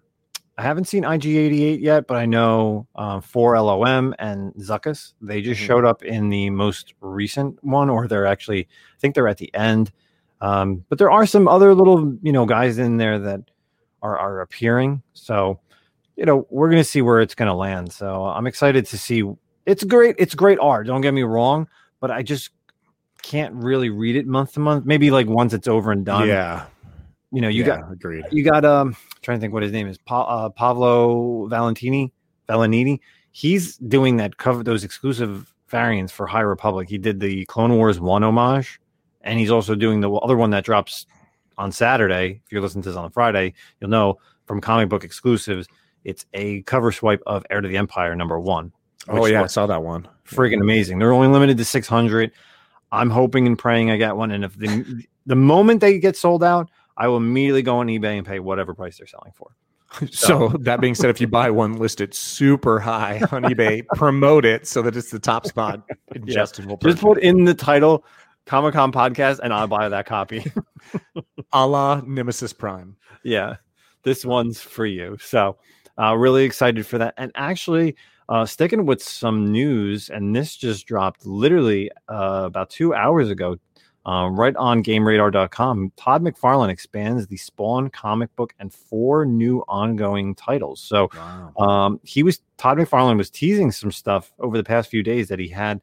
I 0.58 0.62
haven't 0.62 0.84
seen 0.84 1.04
IG88 1.04 1.80
yet, 1.80 2.06
but 2.06 2.16
I 2.18 2.26
know 2.26 2.86
um, 2.94 3.22
4-LOM 3.22 4.14
and 4.18 4.52
Zuckuss, 4.54 5.14
they 5.20 5.40
just 5.40 5.60
Mhm. 5.60 5.66
showed 5.66 5.84
up 5.84 6.02
in 6.02 6.28
the 6.28 6.50
most 6.50 6.92
recent 7.00 7.62
one, 7.64 7.88
or 7.88 8.06
they're 8.06 8.26
actually, 8.26 8.60
I 8.60 8.98
think 9.00 9.14
they're 9.14 9.28
at 9.28 9.38
the 9.38 9.52
end. 9.54 9.90
Um, 10.42 10.84
but 10.88 10.98
there 10.98 11.10
are 11.10 11.24
some 11.24 11.48
other 11.48 11.74
little, 11.74 12.16
you 12.22 12.32
know, 12.32 12.44
guys 12.44 12.78
in 12.78 12.96
there 12.98 13.18
that 13.20 13.40
are 14.02 14.18
are 14.18 14.40
appearing. 14.40 15.02
So, 15.14 15.60
you 16.16 16.26
know, 16.26 16.46
we're 16.50 16.68
gonna 16.68 16.84
see 16.84 17.00
where 17.00 17.20
it's 17.20 17.34
gonna 17.34 17.54
land. 17.56 17.92
So 17.92 18.24
I'm 18.24 18.46
excited 18.46 18.84
to 18.86 18.98
see. 18.98 19.22
It's 19.64 19.84
great. 19.84 20.16
It's 20.18 20.34
great 20.34 20.58
art. 20.60 20.88
Don't 20.88 21.00
get 21.00 21.14
me 21.14 21.22
wrong, 21.22 21.68
but 22.00 22.10
I 22.10 22.22
just 22.22 22.50
can't 23.22 23.54
really 23.54 23.88
read 23.88 24.16
it 24.16 24.26
month 24.26 24.54
to 24.54 24.60
month. 24.60 24.84
Maybe 24.84 25.10
like 25.12 25.28
once 25.28 25.54
it's 25.54 25.68
over 25.68 25.92
and 25.92 26.04
done. 26.04 26.26
yeah, 26.28 26.64
You 27.32 27.40
know, 27.40 27.48
you 27.48 27.64
yeah, 27.64 27.80
got 27.80 27.92
agreed. 27.92 28.24
you 28.30 28.44
got 28.44 28.64
um 28.64 28.94
trying 29.22 29.38
to 29.38 29.40
think 29.40 29.54
what 29.54 29.62
his 29.62 29.72
name 29.72 29.88
is 29.88 29.98
pa- 29.98 30.24
uh, 30.24 30.48
Pavlo 30.50 31.46
Valentini 31.48 32.12
Valenini. 32.48 33.00
He's 33.32 33.78
doing 33.78 34.18
that 34.18 34.36
cover 34.36 34.62
those 34.62 34.84
exclusive 34.84 35.52
variants 35.68 36.12
for 36.12 36.26
High 36.26 36.40
Republic. 36.40 36.88
He 36.88 36.98
did 36.98 37.18
the 37.20 37.46
Clone 37.46 37.76
Wars 37.76 37.98
one 37.98 38.22
homage, 38.22 38.78
and 39.22 39.38
he's 39.38 39.50
also 39.50 39.74
doing 39.74 40.00
the 40.00 40.12
other 40.12 40.36
one 40.36 40.50
that 40.50 40.64
drops 40.64 41.06
on 41.56 41.72
Saturday. 41.72 42.42
If 42.44 42.52
you're 42.52 42.60
listening 42.60 42.82
to 42.82 42.90
this 42.90 42.96
on 42.96 43.10
Friday, 43.10 43.54
you'll 43.80 43.90
know 43.90 44.18
from 44.46 44.60
comic 44.60 44.90
book 44.90 45.02
exclusives. 45.02 45.66
It's 46.04 46.26
a 46.34 46.62
cover 46.62 46.92
swipe 46.92 47.22
of 47.26 47.46
Heir 47.48 47.62
to 47.62 47.68
the 47.68 47.76
Empire 47.76 48.14
number 48.14 48.38
one. 48.38 48.72
Oh 49.08 49.24
yeah, 49.26 49.42
I 49.42 49.46
saw 49.46 49.66
that 49.66 49.82
one. 49.82 50.06
friggin' 50.26 50.60
amazing. 50.60 50.98
They're 50.98 51.12
only 51.12 51.28
limited 51.28 51.56
to 51.58 51.64
600. 51.64 52.32
I'm 52.92 53.10
hoping 53.10 53.46
and 53.46 53.58
praying 53.58 53.90
I 53.90 53.96
get 53.96 54.16
one. 54.16 54.30
And 54.30 54.44
if 54.44 54.56
the 54.56 55.04
the 55.26 55.36
moment 55.36 55.80
they 55.80 55.98
get 55.98 56.16
sold 56.16 56.44
out, 56.44 56.70
I 56.96 57.08
will 57.08 57.16
immediately 57.18 57.62
go 57.62 57.78
on 57.78 57.86
eBay 57.88 58.16
and 58.18 58.26
pay 58.26 58.38
whatever 58.38 58.74
price 58.74 58.98
they're 58.98 59.06
selling 59.06 59.32
for. 59.34 59.56
So 60.10 60.48
that 60.60 60.80
being 60.80 60.94
said, 60.94 61.10
if 61.10 61.20
you 61.20 61.26
buy 61.26 61.50
one, 61.50 61.74
list 61.74 62.00
it 62.00 62.14
super 62.14 62.80
high 62.80 63.18
on 63.32 63.42
eBay, 63.44 63.86
promote 63.94 64.46
it 64.46 64.66
so 64.66 64.80
that 64.82 64.96
it's 64.96 65.10
the 65.10 65.18
top 65.18 65.46
spot. 65.46 65.82
Yeah. 66.14 66.34
Justin 66.34 66.66
will 66.68 66.76
Just 66.78 67.00
put 67.02 67.18
in 67.18 67.44
the 67.44 67.54
title 67.54 68.04
Comic 68.46 68.72
Com 68.74 68.90
podcast 68.92 69.40
and 69.42 69.52
I'll 69.52 69.66
buy 69.66 69.88
that 69.90 70.06
copy. 70.06 70.50
a 71.52 71.66
la 71.66 72.00
Nemesis 72.06 72.52
Prime. 72.52 72.96
yeah, 73.22 73.56
this 74.02 74.24
one's 74.24 74.60
for 74.60 74.86
you. 74.86 75.16
So, 75.20 75.56
uh, 75.98 76.14
really 76.16 76.44
excited 76.44 76.86
for 76.86 76.98
that. 76.98 77.14
And 77.18 77.30
actually, 77.34 77.96
uh, 78.28 78.46
sticking 78.46 78.86
with 78.86 79.02
some 79.02 79.50
news, 79.52 80.08
and 80.08 80.34
this 80.34 80.56
just 80.56 80.86
dropped 80.86 81.26
literally 81.26 81.90
uh, 82.08 82.42
about 82.46 82.70
two 82.70 82.94
hours 82.94 83.28
ago, 83.30 83.56
um, 84.04 84.38
right 84.38 84.54
on 84.56 84.82
GameRadar.com. 84.82 85.92
Todd 85.96 86.22
McFarlane 86.22 86.70
expands 86.70 87.26
the 87.26 87.36
Spawn 87.36 87.88
comic 87.90 88.34
book 88.36 88.54
and 88.58 88.72
four 88.72 89.24
new 89.24 89.60
ongoing 89.68 90.34
titles. 90.34 90.80
So, 90.80 91.08
Wow. 91.14 91.52
um, 91.58 92.00
he 92.02 92.22
was 92.22 92.40
Todd 92.58 92.78
McFarlane 92.78 93.16
was 93.16 93.30
teasing 93.30 93.70
some 93.72 93.92
stuff 93.92 94.32
over 94.38 94.56
the 94.56 94.64
past 94.64 94.90
few 94.90 95.02
days 95.02 95.28
that 95.28 95.38
he 95.38 95.48
had, 95.48 95.80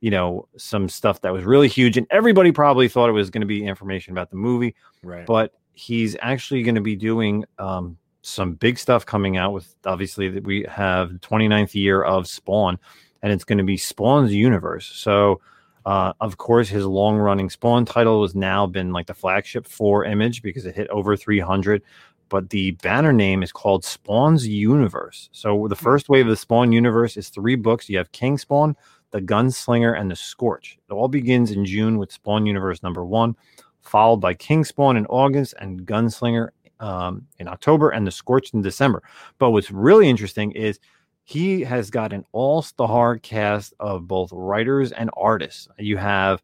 you 0.00 0.10
know, 0.10 0.48
some 0.56 0.88
stuff 0.88 1.20
that 1.22 1.32
was 1.32 1.44
really 1.44 1.68
huge, 1.68 1.96
and 1.96 2.06
everybody 2.10 2.52
probably 2.52 2.88
thought 2.88 3.08
it 3.08 3.12
was 3.12 3.30
going 3.30 3.40
to 3.42 3.46
be 3.46 3.64
information 3.64 4.12
about 4.12 4.30
the 4.30 4.36
movie 4.36 4.74
Right. 5.02 5.26
but 5.26 5.52
he's 5.74 6.16
actually 6.20 6.62
going 6.62 6.74
to 6.74 6.80
be 6.82 6.94
doing 6.96 7.44
um, 7.58 7.96
some 8.20 8.54
big 8.54 8.78
stuff 8.78 9.06
coming 9.06 9.36
out 9.38 9.52
with 9.52 9.74
obviously 9.86 10.28
that 10.28 10.44
we 10.44 10.64
have 10.68 11.10
29th 11.22 11.74
year 11.74 12.02
of 12.02 12.28
spawn 12.28 12.78
and 13.22 13.32
it's 13.32 13.42
going 13.44 13.58
to 13.58 13.64
be 13.64 13.76
spawn's 13.78 14.32
universe 14.34 14.86
so 14.86 15.40
uh, 15.86 16.12
of 16.20 16.36
course 16.36 16.68
his 16.68 16.84
long 16.84 17.16
running 17.16 17.50
spawn 17.50 17.84
title 17.84 18.22
has 18.22 18.34
now 18.34 18.66
been 18.66 18.92
like 18.92 19.06
the 19.06 19.14
flagship 19.14 19.66
for 19.66 20.04
image 20.04 20.42
because 20.42 20.66
it 20.66 20.74
hit 20.74 20.88
over 20.88 21.16
300 21.16 21.82
but 22.28 22.48
the 22.48 22.70
banner 22.82 23.12
name 23.12 23.42
is 23.42 23.52
called 23.52 23.84
spawn's 23.84 24.48
universe. 24.48 25.28
So 25.32 25.68
the 25.68 25.76
first 25.76 26.08
wave 26.08 26.24
of 26.24 26.30
the 26.30 26.36
spawn 26.36 26.72
universe 26.72 27.18
is 27.18 27.28
three 27.28 27.56
books. 27.56 27.90
You 27.90 27.98
have 27.98 28.10
king 28.12 28.38
spawn 28.38 28.74
the 29.10 29.20
gunslinger 29.20 30.00
and 30.00 30.10
the 30.10 30.16
scorch. 30.16 30.78
It 30.88 30.94
all 30.94 31.08
begins 31.08 31.50
in 31.50 31.66
june 31.66 31.98
with 31.98 32.10
spawn 32.10 32.46
universe 32.46 32.82
number 32.82 33.04
one 33.04 33.36
followed 33.82 34.18
by 34.18 34.34
King 34.34 34.64
Spawn 34.64 34.96
in 34.96 35.06
August 35.06 35.54
and 35.60 35.84
Gunslinger 35.84 36.48
um, 36.80 37.26
in 37.38 37.48
October 37.48 37.90
and 37.90 38.06
the 38.06 38.10
Scorch 38.10 38.54
in 38.54 38.62
December. 38.62 39.02
But 39.38 39.50
what's 39.50 39.70
really 39.70 40.08
interesting 40.08 40.52
is 40.52 40.80
he 41.24 41.62
has 41.62 41.90
got 41.90 42.12
an 42.12 42.24
all-star 42.32 43.18
cast 43.18 43.74
of 43.80 44.06
both 44.08 44.30
writers 44.32 44.92
and 44.92 45.10
artists. 45.16 45.68
You 45.78 45.96
have, 45.96 46.42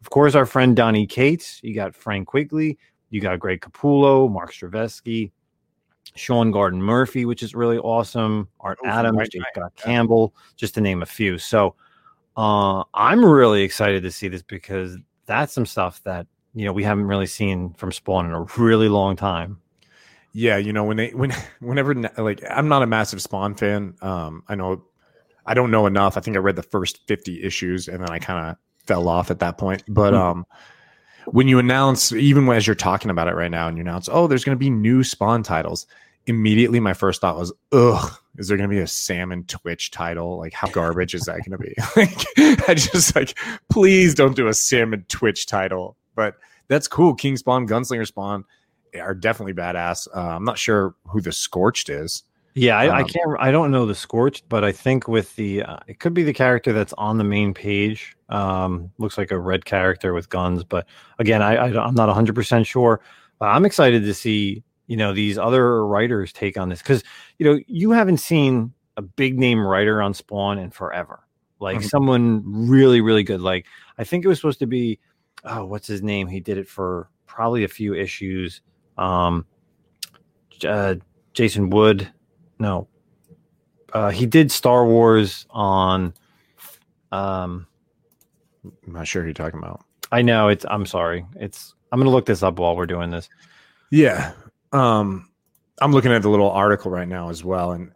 of 0.00 0.10
course, 0.10 0.34
our 0.34 0.46
friend 0.46 0.74
Donny 0.76 1.06
Cates. 1.06 1.60
You 1.62 1.74
got 1.74 1.94
Frank 1.94 2.28
Quigley. 2.28 2.78
You 3.10 3.20
got 3.20 3.38
Greg 3.38 3.60
Capullo, 3.60 4.30
Mark 4.30 4.52
Stravesky, 4.52 5.30
Sean 6.16 6.50
Gordon 6.50 6.82
Murphy, 6.82 7.24
which 7.24 7.42
is 7.42 7.54
really 7.54 7.78
awesome. 7.78 8.48
Art 8.60 8.78
Oh, 8.84 8.88
Adams, 8.88 9.16
right, 9.16 9.30
J. 9.30 9.38
right, 9.56 9.70
Campbell, 9.76 10.34
just 10.56 10.74
to 10.74 10.80
name 10.80 11.02
a 11.02 11.06
few. 11.06 11.38
So 11.38 11.76
uh, 12.36 12.82
I'm 12.94 13.24
really 13.24 13.62
excited 13.62 14.02
to 14.02 14.10
see 14.10 14.28
this 14.28 14.42
because 14.42 14.98
that's 15.26 15.52
some 15.52 15.66
stuff 15.66 16.02
that 16.04 16.26
you 16.54 16.64
know 16.64 16.72
we 16.72 16.82
haven't 16.82 17.06
really 17.06 17.26
seen 17.26 17.72
from 17.74 17.92
Spawn 17.92 18.26
in 18.26 18.32
a 18.32 18.42
really 18.58 18.88
long 18.88 19.14
time. 19.14 19.60
Yeah, 20.38 20.58
you 20.58 20.74
know 20.74 20.84
when 20.84 20.98
they 20.98 21.08
when 21.10 21.32
whenever 21.60 21.94
like 21.94 22.42
I'm 22.50 22.68
not 22.68 22.82
a 22.82 22.86
massive 22.86 23.22
Spawn 23.22 23.54
fan. 23.54 23.94
Um, 24.02 24.42
I 24.48 24.54
know 24.54 24.84
I 25.46 25.54
don't 25.54 25.70
know 25.70 25.86
enough. 25.86 26.18
I 26.18 26.20
think 26.20 26.36
I 26.36 26.40
read 26.40 26.56
the 26.56 26.62
first 26.62 27.06
50 27.06 27.42
issues 27.42 27.88
and 27.88 28.02
then 28.02 28.10
I 28.10 28.18
kind 28.18 28.50
of 28.50 28.56
fell 28.86 29.08
off 29.08 29.30
at 29.30 29.38
that 29.38 29.56
point. 29.56 29.82
But 29.88 30.12
Hmm. 30.12 30.20
um, 30.20 30.46
when 31.26 31.48
you 31.48 31.58
announce, 31.58 32.12
even 32.12 32.46
as 32.50 32.66
you're 32.66 32.76
talking 32.76 33.10
about 33.10 33.28
it 33.28 33.34
right 33.34 33.50
now, 33.50 33.66
and 33.66 33.78
you 33.78 33.80
announce, 33.80 34.10
oh, 34.12 34.26
there's 34.26 34.44
going 34.44 34.56
to 34.56 34.60
be 34.60 34.68
new 34.70 35.02
Spawn 35.02 35.42
titles. 35.42 35.86
Immediately, 36.26 36.80
my 36.80 36.92
first 36.92 37.20
thought 37.22 37.38
was, 37.38 37.52
ugh, 37.72 38.12
is 38.36 38.48
there 38.48 38.56
going 38.58 38.68
to 38.68 38.74
be 38.74 38.80
a 38.82 38.86
Sam 38.86 39.32
and 39.32 39.48
Twitch 39.48 39.90
title? 39.90 40.38
Like, 40.38 40.52
how 40.52 40.68
garbage 40.68 41.14
is 41.14 41.22
that 41.22 41.40
going 41.48 41.52
to 41.52 41.58
be? 41.58 41.74
like, 41.96 42.68
I 42.68 42.74
just 42.74 43.16
like, 43.16 43.38
please 43.70 44.14
don't 44.14 44.36
do 44.36 44.48
a 44.48 44.54
Sam 44.54 44.92
and 44.92 45.08
Twitch 45.08 45.46
title. 45.46 45.96
But 46.14 46.34
that's 46.68 46.88
cool. 46.88 47.14
King 47.14 47.36
Spawn, 47.36 47.66
Gunslinger 47.66 48.06
Spawn 48.06 48.44
are 49.00 49.14
definitely 49.14 49.54
badass. 49.54 50.08
Uh, 50.14 50.36
I'm 50.36 50.44
not 50.44 50.58
sure 50.58 50.94
who 51.08 51.20
the 51.20 51.32
Scorched 51.32 51.88
is. 51.88 52.22
Yeah, 52.54 52.78
I, 52.78 52.98
I 52.98 53.02
Um, 53.02 53.08
can't. 53.08 53.36
I 53.38 53.50
don't 53.50 53.70
know 53.70 53.84
the 53.84 53.94
Scorched, 53.94 54.48
but 54.48 54.64
I 54.64 54.72
think 54.72 55.08
with 55.08 55.36
the 55.36 55.62
uh, 55.62 55.76
it 55.86 55.98
could 56.00 56.14
be 56.14 56.22
the 56.22 56.32
character 56.32 56.72
that's 56.72 56.94
on 56.96 57.18
the 57.18 57.24
main 57.24 57.52
page. 57.52 58.16
Um, 58.30 58.90
looks 58.98 59.18
like 59.18 59.30
a 59.30 59.38
red 59.38 59.66
character 59.66 60.14
with 60.14 60.30
guns, 60.30 60.64
but 60.64 60.86
again, 61.18 61.42
I, 61.42 61.56
I 61.56 61.66
I'm 61.86 61.94
not 61.94 62.06
100 62.08 62.34
percent 62.34 62.66
sure. 62.66 63.00
But 63.38 63.46
I'm 63.46 63.66
excited 63.66 64.04
to 64.04 64.14
see 64.14 64.62
you 64.86 64.96
know 64.96 65.12
these 65.12 65.36
other 65.36 65.84
writers 65.86 66.32
take 66.32 66.56
on 66.56 66.70
this 66.70 66.80
because 66.80 67.04
you 67.38 67.44
know 67.44 67.60
you 67.66 67.90
haven't 67.90 68.18
seen 68.18 68.72
a 68.96 69.02
big 69.02 69.38
name 69.38 69.60
writer 69.60 70.00
on 70.00 70.14
Spawn 70.14 70.58
in 70.58 70.70
forever, 70.70 71.20
like 71.60 71.80
Mhm. 71.80 71.90
someone 71.90 72.42
really 72.46 73.02
really 73.02 73.22
good. 73.22 73.42
Like 73.42 73.66
I 73.98 74.04
think 74.04 74.24
it 74.24 74.28
was 74.28 74.38
supposed 74.38 74.60
to 74.60 74.66
be 74.66 74.98
oh 75.44 75.66
what's 75.66 75.86
his 75.86 76.02
name? 76.02 76.26
He 76.28 76.40
did 76.40 76.56
it 76.56 76.66
for 76.68 77.10
probably 77.26 77.64
a 77.64 77.68
few 77.68 77.92
issues. 77.94 78.62
Um, 78.98 79.46
uh, 80.66 80.96
Jason 81.32 81.70
Wood. 81.70 82.10
No. 82.58 82.88
Uh, 83.92 84.10
he 84.10 84.26
did 84.26 84.50
Star 84.50 84.86
Wars 84.86 85.46
on 85.50 86.14
um 87.12 87.66
I'm 88.86 88.92
not 88.92 89.06
sure 89.06 89.22
who 89.22 89.28
you're 89.28 89.34
talking 89.34 89.58
about. 89.58 89.84
I 90.12 90.22
know 90.22 90.48
it's 90.48 90.64
I'm 90.68 90.86
sorry. 90.86 91.24
It's 91.36 91.74
I'm 91.92 92.00
gonna 92.00 92.10
look 92.10 92.26
this 92.26 92.42
up 92.42 92.58
while 92.58 92.76
we're 92.76 92.86
doing 92.86 93.10
this. 93.10 93.28
Yeah. 93.90 94.32
Um, 94.72 95.30
I'm 95.80 95.92
looking 95.92 96.12
at 96.12 96.22
the 96.22 96.28
little 96.28 96.50
article 96.50 96.90
right 96.90 97.08
now 97.08 97.28
as 97.28 97.44
well. 97.44 97.72
And 97.72 97.92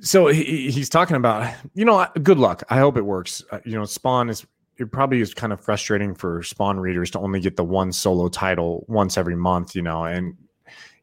so 0.00 0.26
he, 0.28 0.70
he's 0.70 0.88
talking 0.88 1.16
about, 1.16 1.52
you 1.74 1.84
know, 1.84 2.06
good 2.22 2.38
luck. 2.38 2.62
I 2.70 2.78
hope 2.78 2.96
it 2.96 3.02
works. 3.02 3.42
Uh, 3.50 3.60
you 3.64 3.76
know, 3.76 3.84
Spawn 3.84 4.28
is, 4.28 4.46
it 4.78 4.92
probably 4.92 5.20
is 5.20 5.34
kind 5.34 5.52
of 5.52 5.60
frustrating 5.60 6.14
for 6.14 6.42
Spawn 6.42 6.78
readers 6.78 7.10
to 7.12 7.18
only 7.18 7.40
get 7.40 7.56
the 7.56 7.64
one 7.64 7.92
solo 7.92 8.28
title 8.28 8.84
once 8.88 9.18
every 9.18 9.36
month, 9.36 9.74
you 9.74 9.82
know, 9.82 10.04
and 10.04 10.36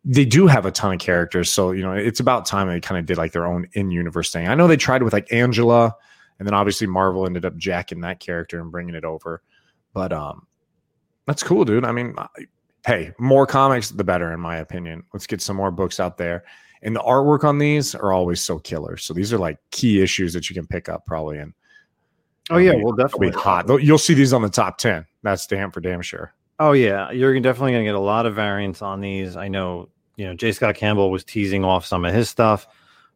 they 0.04 0.26
do 0.26 0.48
have 0.48 0.66
a 0.66 0.72
ton 0.72 0.94
of 0.94 1.00
characters. 1.00 1.52
So, 1.52 1.72
you 1.72 1.82
know, 1.82 1.92
it's 1.92 2.20
about 2.20 2.46
time 2.46 2.68
they 2.68 2.80
kind 2.80 3.00
of 3.00 3.06
did 3.06 3.18
like 3.18 3.32
their 3.32 3.46
own 3.46 3.68
in 3.74 3.92
universe 3.92 4.32
thing. 4.32 4.48
I 4.48 4.56
know 4.56 4.68
they 4.68 4.78
tried 4.78 5.04
with 5.04 5.14
like 5.14 5.32
Angela, 5.34 5.96
and 6.40 6.48
then 6.48 6.54
obviously 6.54 6.88
Marvel 6.88 7.26
ended 7.26 7.46
up 7.46 7.58
jacking 7.58 8.02
that 8.02 8.20
character 8.20 8.60
and 8.60 8.72
bringing 8.72 8.96
it 8.96 9.04
over. 9.04 9.42
But, 9.94 10.14
um, 10.14 10.48
that's 11.26 11.44
cool, 11.44 11.66
dude. 11.66 11.86
I 11.86 11.92
mean, 11.92 12.14
I- 12.18 12.28
hey, 12.86 13.12
more 13.18 13.48
comics, 13.48 13.90
the 13.90 14.04
better, 14.04 14.32
in 14.32 14.40
my 14.40 14.58
opinion. 14.58 15.04
Let's 15.12 15.26
get 15.26 15.42
some 15.42 15.56
more 15.58 15.72
books 15.72 16.00
out 16.00 16.18
there. 16.18 16.44
And 16.84 16.96
the 16.96 17.00
artwork 17.00 17.44
on 17.44 17.58
these 17.58 17.96
are 17.96 18.14
always 18.14 18.42
so 18.42 18.60
killer. 18.60 18.96
So 18.96 19.12
these 19.14 19.34
are 19.34 19.40
like 19.40 19.58
key 19.72 20.04
issues 20.04 20.34
that 20.34 20.50
you 20.50 20.54
can 20.54 20.68
pick 20.68 20.88
up 20.88 21.06
probably. 21.08 21.40
And 21.40 21.54
Oh 22.50 22.58
yeah, 22.58 22.74
well 22.76 22.94
definitely 22.94 23.32
hot. 23.32 23.68
You'll 23.82 23.98
see 23.98 24.14
these 24.14 24.34
on 24.34 24.42
the 24.42 24.50
top 24.50 24.78
10. 24.78 25.06
That's 25.24 25.48
damn 25.48 25.72
for 25.72 25.82
damn 25.82 26.02
sure. 26.02 26.34
Oh 26.60 26.72
yeah, 26.74 27.12
you're 27.12 27.38
definitely 27.40 27.72
gonna 27.74 27.84
get 27.84 27.96
a 27.96 28.00
lot 28.00 28.26
of 28.26 28.36
variants 28.36 28.82
on 28.82 29.02
these. 29.02 29.36
I 29.36 29.48
know, 29.48 29.90
you 30.16 30.26
know, 30.28 30.34
J. 30.36 30.52
Scott 30.52 30.76
Campbell 30.76 31.12
was 31.12 31.24
teasing 31.24 31.66
off 31.66 31.86
some 31.86 32.06
of 32.06 32.14
his 32.14 32.30
stuff, 32.30 32.68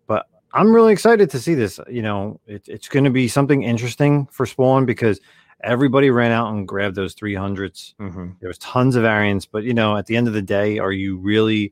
but 0.08 0.26
I'm 0.54 0.74
really 0.74 0.92
excited 0.92 1.30
to 1.30 1.40
see 1.40 1.54
this. 1.54 1.80
You 1.90 2.02
know, 2.02 2.40
it, 2.48 2.68
it's 2.68 2.90
going 2.90 3.06
to 3.06 3.12
be 3.12 3.28
something 3.28 3.64
interesting 3.64 4.26
for 4.32 4.46
Spawn 4.46 4.86
because 4.86 5.20
everybody 5.64 6.10
ran 6.10 6.32
out 6.32 6.52
and 6.52 6.68
grabbed 6.68 6.96
those 6.96 7.14
300s. 7.16 7.94
hmm 8.00 8.30
There 8.40 8.48
was 8.50 8.58
tons 8.58 8.96
of 8.96 9.04
variants, 9.04 9.46
but 9.46 9.64
you 9.64 9.74
know, 9.74 9.96
at 9.96 10.08
the 10.08 10.18
end 10.18 10.28
of 10.28 10.34
the 10.34 10.42
day, 10.42 10.80
are 10.80 10.92
you 10.92 11.18
really 11.18 11.72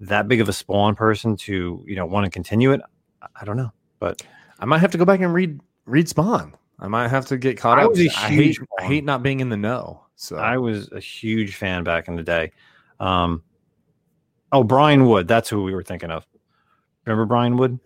that 0.00 0.26
big 0.26 0.40
of 0.40 0.48
a 0.48 0.52
Spawn 0.52 0.94
person 0.96 1.36
to 1.36 1.84
you 1.86 1.96
know 1.96 2.06
want 2.06 2.24
to 2.24 2.30
continue 2.30 2.72
it? 2.72 2.80
I- 3.22 3.26
I 3.42 3.44
don't 3.44 3.56
know, 3.56 3.72
but 4.00 4.22
I 4.58 4.64
might 4.64 4.78
have 4.78 4.90
to 4.92 4.98
go 4.98 5.04
back 5.04 5.20
and 5.20 5.32
read 5.34 5.60
read 5.86 6.08
Spawn. 6.08 6.54
I 6.84 6.88
might 6.88 7.08
have 7.08 7.24
to 7.26 7.38
get 7.38 7.56
caught 7.56 7.78
I 7.78 7.84
up. 7.84 7.92
I 7.96 8.28
hate 8.28 8.58
I 8.78 8.84
hate 8.84 9.04
not 9.04 9.22
being 9.22 9.40
in 9.40 9.48
the 9.48 9.56
know. 9.56 10.04
So 10.16 10.36
I 10.36 10.58
was 10.58 10.92
a 10.92 11.00
huge 11.00 11.56
fan 11.56 11.82
back 11.82 12.08
in 12.08 12.14
the 12.14 12.22
day. 12.22 12.52
Um, 13.00 13.42
oh, 14.52 14.64
Brian 14.64 15.06
Wood, 15.06 15.26
that's 15.26 15.48
who 15.48 15.62
we 15.62 15.74
were 15.74 15.82
thinking 15.82 16.10
of. 16.10 16.26
Remember 17.06 17.24
Brian 17.24 17.56
Wood? 17.56 17.80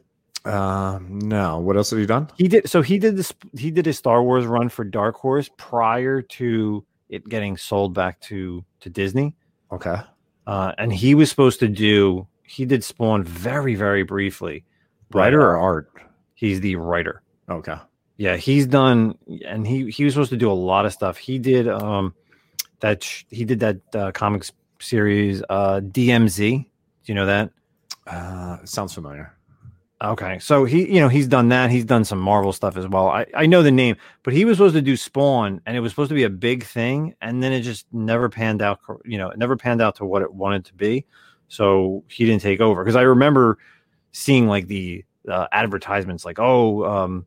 um 0.45 1.19
no. 1.21 1.59
What 1.61 1.77
else 1.77 1.91
have 1.91 1.99
you 2.01 2.07
done? 2.07 2.29
He 2.37 2.49
did 2.49 2.69
so 2.69 2.83
he 2.83 2.99
did 2.99 3.17
this 3.17 3.33
he 3.57 3.71
did 3.71 3.87
his 3.87 3.99
Star 3.99 4.21
Wars 4.23 4.47
run 4.47 4.69
for 4.69 4.85
Dark 4.85 5.15
Horse 5.17 5.49
prior 5.59 6.21
to 6.23 6.85
it 7.09 7.29
getting 7.29 7.57
sold 7.57 7.95
back 7.95 8.21
to 8.23 8.65
to 8.81 8.91
Disney. 8.91 9.37
Okay. 9.71 9.97
Uh, 10.47 10.73
and 10.79 10.93
he 10.93 11.15
was 11.15 11.31
supposed 11.31 11.61
to 11.61 11.69
do 11.69 12.27
he 12.43 12.65
did 12.65 12.83
Spawn 12.83 13.23
very 13.23 13.77
very 13.77 14.03
briefly. 14.03 14.65
Writer 15.13 15.41
or 15.41 15.57
uh, 15.57 15.63
art? 15.63 15.93
He's 16.35 16.61
the 16.61 16.75
writer. 16.77 17.23
Okay. 17.49 17.77
Yeah, 18.19 18.37
he's 18.37 18.67
done, 18.67 19.17
and 19.47 19.65
he 19.65 19.91
he 19.91 20.05
was 20.05 20.13
supposed 20.13 20.31
to 20.31 20.37
do 20.37 20.51
a 20.51 20.53
lot 20.53 20.85
of 20.85 20.93
stuff. 20.93 21.17
He 21.17 21.39
did 21.39 21.69
um 21.69 22.15
that 22.81 23.03
sh- 23.03 23.25
he 23.31 23.45
did 23.45 23.61
that 23.61 23.77
uh, 23.95 24.11
comics 24.11 24.53
series 24.81 25.41
uh 25.49 25.81
DMZ. 25.81 26.65
Do 26.65 26.67
you 27.05 27.15
know 27.15 27.27
that? 27.27 27.51
Uh 28.09 28.59
sounds 28.65 28.93
familiar. 28.93 29.33
Okay, 30.03 30.41
so 30.41 30.65
he 30.65 30.93
you 30.93 31.01
know 31.01 31.09
he's 31.09 31.29
done 31.29 31.49
that. 31.51 31.71
He's 31.71 31.85
done 31.85 32.05
some 32.05 32.19
Marvel 32.19 32.53
stuff 32.53 32.77
as 32.77 32.89
well. 32.89 33.09
I 33.09 33.25
I 33.35 33.47
know 33.47 33.63
the 33.63 33.71
name, 33.71 33.95
but 34.25 34.35
he 34.35 34.45
was 34.45 34.57
supposed 34.57 34.75
to 34.75 34.83
do 34.83 34.97
Spawn, 34.97 35.61
and 35.65 35.77
it 35.77 35.81
was 35.81 35.93
supposed 35.93 36.09
to 36.09 36.17
be 36.17 36.25
a 36.25 36.31
big 36.31 36.65
thing, 36.65 37.15
and 37.23 37.41
then 37.41 37.53
it 37.53 37.61
just 37.61 37.87
never 37.93 38.29
panned 38.29 38.63
out. 38.63 38.83
cor- 38.83 39.01
You 39.05 39.19
know, 39.19 39.31
it 39.31 39.39
never 39.39 39.57
panned 39.57 39.81
out 39.81 39.95
to 39.97 40.05
what 40.05 40.23
it 40.23 40.35
wanted 40.35 40.65
to 40.67 40.75
be. 40.75 41.07
So 41.47 42.03
he 42.09 42.27
didn't 42.27 42.43
take 42.43 42.61
over 42.61 42.83
because 42.83 42.97
I 42.97 43.03
remember 43.03 43.59
seeing 44.11 44.49
like 44.49 44.67
the 44.67 45.05
uh, 45.29 45.47
advertisements, 45.53 46.25
like 46.25 46.41
oh. 46.41 46.85
um 46.85 47.25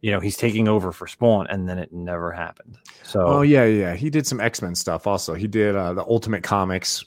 you 0.00 0.10
know 0.10 0.20
he's 0.20 0.36
taking 0.36 0.68
over 0.68 0.92
for 0.92 1.06
Spawn, 1.06 1.46
and 1.48 1.68
then 1.68 1.78
it 1.78 1.92
never 1.92 2.30
happened. 2.32 2.78
So 3.02 3.20
Oh 3.26 3.42
yeah, 3.42 3.64
yeah. 3.64 3.94
He 3.94 4.10
did 4.10 4.26
some 4.26 4.40
X 4.40 4.62
Men 4.62 4.74
stuff 4.74 5.06
also. 5.06 5.34
He 5.34 5.46
did 5.48 5.74
uh, 5.74 5.94
the 5.94 6.04
Ultimate 6.04 6.42
Comics 6.42 7.04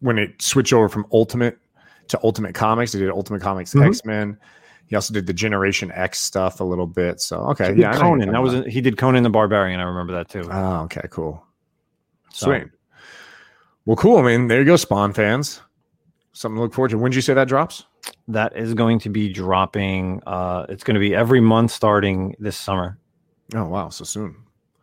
when 0.00 0.18
it 0.18 0.40
switched 0.42 0.72
over 0.72 0.88
from 0.88 1.06
Ultimate 1.12 1.58
to 2.08 2.20
Ultimate 2.22 2.54
Comics. 2.54 2.92
He 2.92 3.00
did 3.00 3.10
Ultimate 3.10 3.42
Comics 3.42 3.74
Mhm. 3.74 3.86
X 3.88 4.04
Men. 4.04 4.38
He 4.88 4.94
also 4.94 5.12
did 5.12 5.26
the 5.26 5.32
Generation 5.32 5.90
X 5.92 6.20
stuff 6.20 6.60
a 6.60 6.64
little 6.64 6.86
bit. 6.86 7.20
So 7.20 7.38
okay, 7.50 7.74
yeah, 7.74 7.90
I 7.90 7.92
know 7.94 7.98
who 7.98 8.04
you're 8.04 8.10
Conan. 8.18 8.32
That 8.32 8.42
was 8.42 8.54
about. 8.54 8.68
he 8.68 8.80
did 8.80 8.96
Conan 8.98 9.22
the 9.24 9.30
Barbarian. 9.30 9.80
I 9.80 9.84
remember 9.84 10.12
that 10.12 10.28
too. 10.28 10.48
oh 10.50 10.82
okay, 10.84 11.08
cool, 11.10 11.44
So- 12.32 12.46
sweet. 12.46 12.64
Well, 13.84 13.96
cool. 13.96 14.18
I 14.18 14.22
mean, 14.22 14.48
there 14.48 14.58
you 14.58 14.64
go, 14.64 14.74
Spawn 14.76 15.12
fans. 15.12 15.60
Something 16.32 16.56
to 16.56 16.62
look 16.62 16.74
forward 16.74 16.90
to. 16.90 16.98
When 16.98 17.10
did 17.12 17.16
you 17.16 17.22
say 17.22 17.34
that 17.34 17.46
drops? 17.48 17.84
That 18.28 18.56
is 18.56 18.74
going 18.74 18.98
to 19.00 19.08
be 19.08 19.32
dropping. 19.32 20.22
Uh, 20.26 20.66
it's 20.68 20.84
going 20.84 20.94
to 20.94 21.00
be 21.00 21.14
every 21.14 21.40
month 21.40 21.70
starting 21.70 22.34
this 22.38 22.56
summer. 22.56 22.98
Oh 23.54 23.64
wow, 23.64 23.88
so 23.88 24.04
soon. 24.04 24.36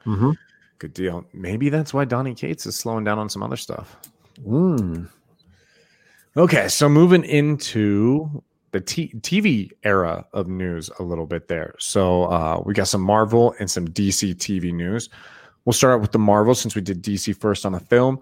Mm-hmm. 0.05 0.31
Good 0.79 0.93
deal. 0.93 1.25
Maybe 1.33 1.69
that's 1.69 1.93
why 1.93 2.05
Donny 2.05 2.33
Cates 2.33 2.65
is 2.65 2.75
slowing 2.75 3.03
down 3.03 3.19
on 3.19 3.29
some 3.29 3.43
other 3.43 3.57
stuff. 3.57 3.97
Mm. 4.45 5.09
Okay, 6.35 6.67
so 6.67 6.89
moving 6.89 7.23
into 7.25 8.43
the 8.71 8.81
t- 8.81 9.13
TV 9.19 9.71
era 9.83 10.25
of 10.33 10.47
news 10.47 10.89
a 10.99 11.03
little 11.03 11.27
bit 11.27 11.47
there. 11.47 11.75
So 11.77 12.25
uh, 12.25 12.61
we 12.65 12.73
got 12.73 12.87
some 12.87 13.01
Marvel 13.01 13.53
and 13.59 13.69
some 13.69 13.87
DC 13.87 14.35
TV 14.35 14.73
news. 14.73 15.09
We'll 15.63 15.73
start 15.73 15.93
out 15.93 16.01
with 16.01 16.11
the 16.11 16.19
Marvel 16.19 16.55
since 16.55 16.75
we 16.75 16.81
did 16.81 17.03
DC 17.03 17.37
first 17.39 17.65
on 17.65 17.71
the 17.71 17.79
film. 17.79 18.19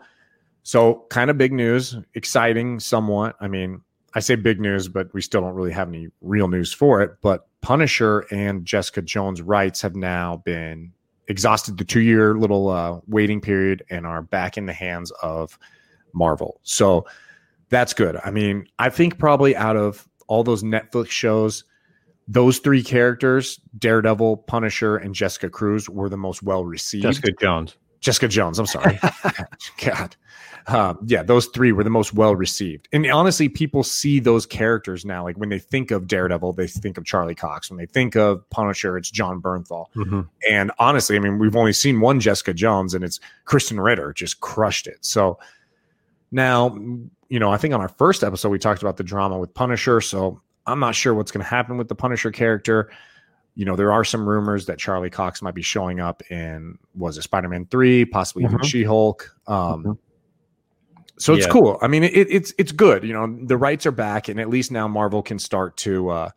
So 0.64 1.06
kind 1.10 1.30
of 1.32 1.38
big 1.38 1.54
news, 1.54 1.96
exciting 2.14 2.80
somewhat. 2.80 3.36
I 3.40 3.48
mean, 3.48 3.82
I 4.14 4.20
say 4.20 4.36
big 4.36 4.60
news, 4.60 4.88
but 4.88 5.14
we 5.14 5.22
still 5.22 5.42
don't 5.42 5.54
really 5.54 5.72
have 5.72 5.88
any 5.88 6.10
real 6.22 6.48
news 6.48 6.74
for 6.74 7.02
it. 7.02 7.12
But 7.22 7.48
Punisher 7.62 8.26
and 8.32 8.66
Jessica 8.66 9.02
Jones' 9.02 9.42
rights 9.42 9.82
have 9.82 9.96
now 9.96 10.42
been 10.46 10.92
exhausted 11.28 11.78
the 11.78 11.86
two 11.86 12.02
year 12.02 12.36
little 12.36 12.70
uh, 12.70 13.00
waiting 13.08 13.40
period 13.42 13.84
and 13.90 14.06
are 14.06 14.22
back 14.22 14.58
in 14.58 14.66
the 14.66 14.74
hands 14.74 15.12
of 15.22 15.58
Marvel. 16.14 16.60
So 16.64 17.06
that's 17.70 17.94
good. 17.94 18.18
I 18.24 18.32
mean, 18.32 18.68
I 18.80 18.90
think 18.90 19.18
probably 19.18 19.56
out 19.56 19.78
of 19.78 20.08
all 20.28 20.44
those 20.44 20.64
Netflix 20.64 21.10
shows, 21.10 21.64
those 22.28 22.60
three 22.60 22.84
characters, 22.84 23.60
Daredevil, 23.78 24.38
Punisher, 24.38 24.98
and 24.98 25.16
Jessica 25.16 25.50
Cruz, 25.50 25.90
were 25.90 26.10
the 26.10 26.18
most 26.18 26.44
well 26.44 26.66
received. 26.66 27.04
Jessica 27.04 27.32
Jones. 27.40 27.78
Jessica 28.02 28.28
Jones. 28.28 28.60
I'm 28.60 28.66
sorry. 28.66 29.00
God. 29.86 30.16
Um, 30.68 31.00
yeah, 31.08 31.24
those 31.24 31.48
three 31.48 31.72
were 31.72 31.84
the 31.84 31.90
most 31.90 32.14
well 32.14 32.36
received. 32.36 32.88
And 32.94 33.10
honestly, 33.10 33.50
people 33.50 33.84
see 33.84 34.20
those 34.20 34.46
characters 34.46 35.06
now. 35.06 35.24
Like 35.24 35.38
when 35.38 35.50
they 35.50 35.60
think 35.60 35.92
of 35.92 36.08
Daredevil, 36.08 36.54
they 36.54 36.68
think 36.68 36.98
of 36.98 37.06
Charlie 37.06 37.36
Cox. 37.36 37.70
When 37.70 37.78
they 37.78 37.86
think 37.86 38.16
of 38.16 38.48
Punisher, 38.50 38.98
it's 38.98 39.10
Jon 39.10 39.42
Bernthal. 39.42 39.88
Mm-hmm. 39.96 40.22
And 40.50 40.72
honestly, 40.78 41.16
I 41.16 41.20
mean, 41.20 41.40
we've 41.40 41.56
only 41.56 41.74
seen 41.74 42.00
one 42.00 42.20
Jessica 42.20 42.54
Jones, 42.54 42.94
and 42.94 43.04
it's 43.04 43.20
Krysten 43.46 43.84
Ritter 43.84 44.14
just 44.14 44.40
crushed 44.40 44.88
it. 44.88 44.98
So 45.02 45.40
now, 46.32 46.76
you 47.30 47.40
know, 47.40 47.52
I 47.52 47.58
think 47.58 47.74
on 47.74 47.82
our 47.82 47.90
first 47.90 48.24
episode, 48.24 48.50
we 48.50 48.60
talked 48.60 48.82
about 48.82 48.98
the 48.98 49.04
drama 49.04 49.38
with 49.40 49.54
Punisher. 49.54 50.00
So 50.02 50.42
I'm 50.68 50.80
not 50.80 50.96
sure 50.96 51.14
what's 51.14 51.32
going 51.32 51.44
to 51.44 51.50
happen 51.50 51.78
with 51.78 51.88
the 51.88 51.96
Punisher 51.96 52.32
character. 52.32 52.92
You 53.56 53.66
know, 53.66 53.76
there 53.76 53.92
are 53.92 54.04
some 54.06 54.28
rumors 54.28 54.66
that 54.68 54.80
Charlie 54.80 55.10
Cox 55.10 55.42
might 55.42 55.54
be 55.56 55.62
showing 55.62 56.00
up 56.00 56.24
in 56.32 56.78
was 56.96 57.18
it 57.18 57.24
Spider 57.24 57.50
Man 57.50 57.66
three, 57.66 58.06
possibly 58.06 58.44
even 58.46 58.58
Mhm. 58.60 58.66
She 58.66 58.84
Hulk. 58.84 59.36
Um, 59.48 59.84
Mhm. 59.84 59.98
So 61.18 61.34
it's 61.36 61.46
Yeah. 61.46 61.52
cool. 61.52 61.78
I 61.82 61.88
mean, 61.88 62.04
it, 62.04 62.14
it's 62.16 62.54
it's 62.58 62.72
good. 62.72 63.04
You 63.04 63.14
know, 63.14 63.38
the 63.46 63.58
rights 63.58 63.86
are 63.86 63.92
back, 63.92 64.28
and 64.30 64.40
at 64.40 64.50
least 64.50 64.72
now 64.72 64.88
Marvel 64.88 65.22
can 65.22 65.38
start 65.38 65.78
to 65.78 66.10
uh, 66.10 66.30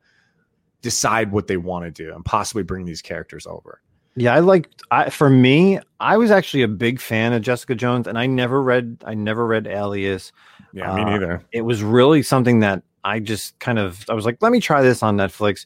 decide 0.82 1.32
what 1.32 1.46
they 1.46 1.56
want 1.56 1.84
to 1.86 1.90
do 1.90 2.14
and 2.14 2.24
possibly 2.24 2.62
bring 2.62 2.84
these 2.84 3.00
characters 3.00 3.46
over. 3.46 3.80
Yeah, 4.16 4.34
I 4.34 4.40
like. 4.40 4.68
I 4.90 5.08
for 5.10 5.30
me, 5.30 5.80
I 6.00 6.16
was 6.18 6.30
actually 6.30 6.62
a 6.64 6.68
big 6.68 7.00
fan 7.00 7.32
of 7.32 7.42
Jessica 7.42 7.74
Jones, 7.74 8.06
and 8.06 8.18
I 8.18 8.26
never 8.26 8.62
read. 8.62 8.98
I 9.06 9.14
never 9.14 9.46
read 9.46 9.66
Alias. 9.66 10.32
Yeah, 10.72 10.94
me 10.94 11.02
Uh, 11.02 11.04
neither. 11.06 11.42
It 11.52 11.62
was 11.62 11.82
really 11.82 12.22
something 12.22 12.60
that 12.60 12.82
I 13.04 13.20
just 13.20 13.58
kind 13.60 13.78
of. 13.78 14.04
I 14.10 14.14
was 14.14 14.24
like, 14.26 14.36
let 14.40 14.52
me 14.52 14.60
try 14.60 14.82
this 14.82 15.02
on 15.02 15.16
Netflix. 15.16 15.64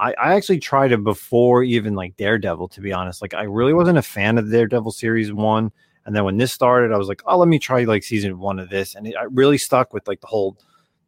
I, 0.00 0.12
I 0.14 0.34
actually 0.34 0.58
tried 0.58 0.92
it 0.92 1.04
before 1.04 1.62
even 1.62 1.94
like 1.94 2.16
Daredevil. 2.16 2.68
To 2.68 2.80
be 2.80 2.92
honest, 2.92 3.20
like 3.20 3.34
I 3.34 3.42
really 3.42 3.74
wasn't 3.74 3.98
a 3.98 4.02
fan 4.02 4.38
of 4.38 4.50
Daredevil 4.50 4.92
series 4.92 5.32
one, 5.32 5.70
and 6.06 6.16
then 6.16 6.24
when 6.24 6.38
this 6.38 6.52
started, 6.52 6.92
I 6.92 6.96
was 6.96 7.08
like, 7.08 7.22
oh, 7.26 7.38
let 7.38 7.48
me 7.48 7.58
try 7.58 7.84
like 7.84 8.02
season 8.02 8.38
one 8.38 8.58
of 8.58 8.70
this, 8.70 8.94
and 8.94 9.06
it, 9.06 9.14
I 9.16 9.24
really 9.24 9.58
stuck 9.58 9.92
with 9.92 10.08
like 10.08 10.20
the 10.22 10.26
whole, 10.26 10.56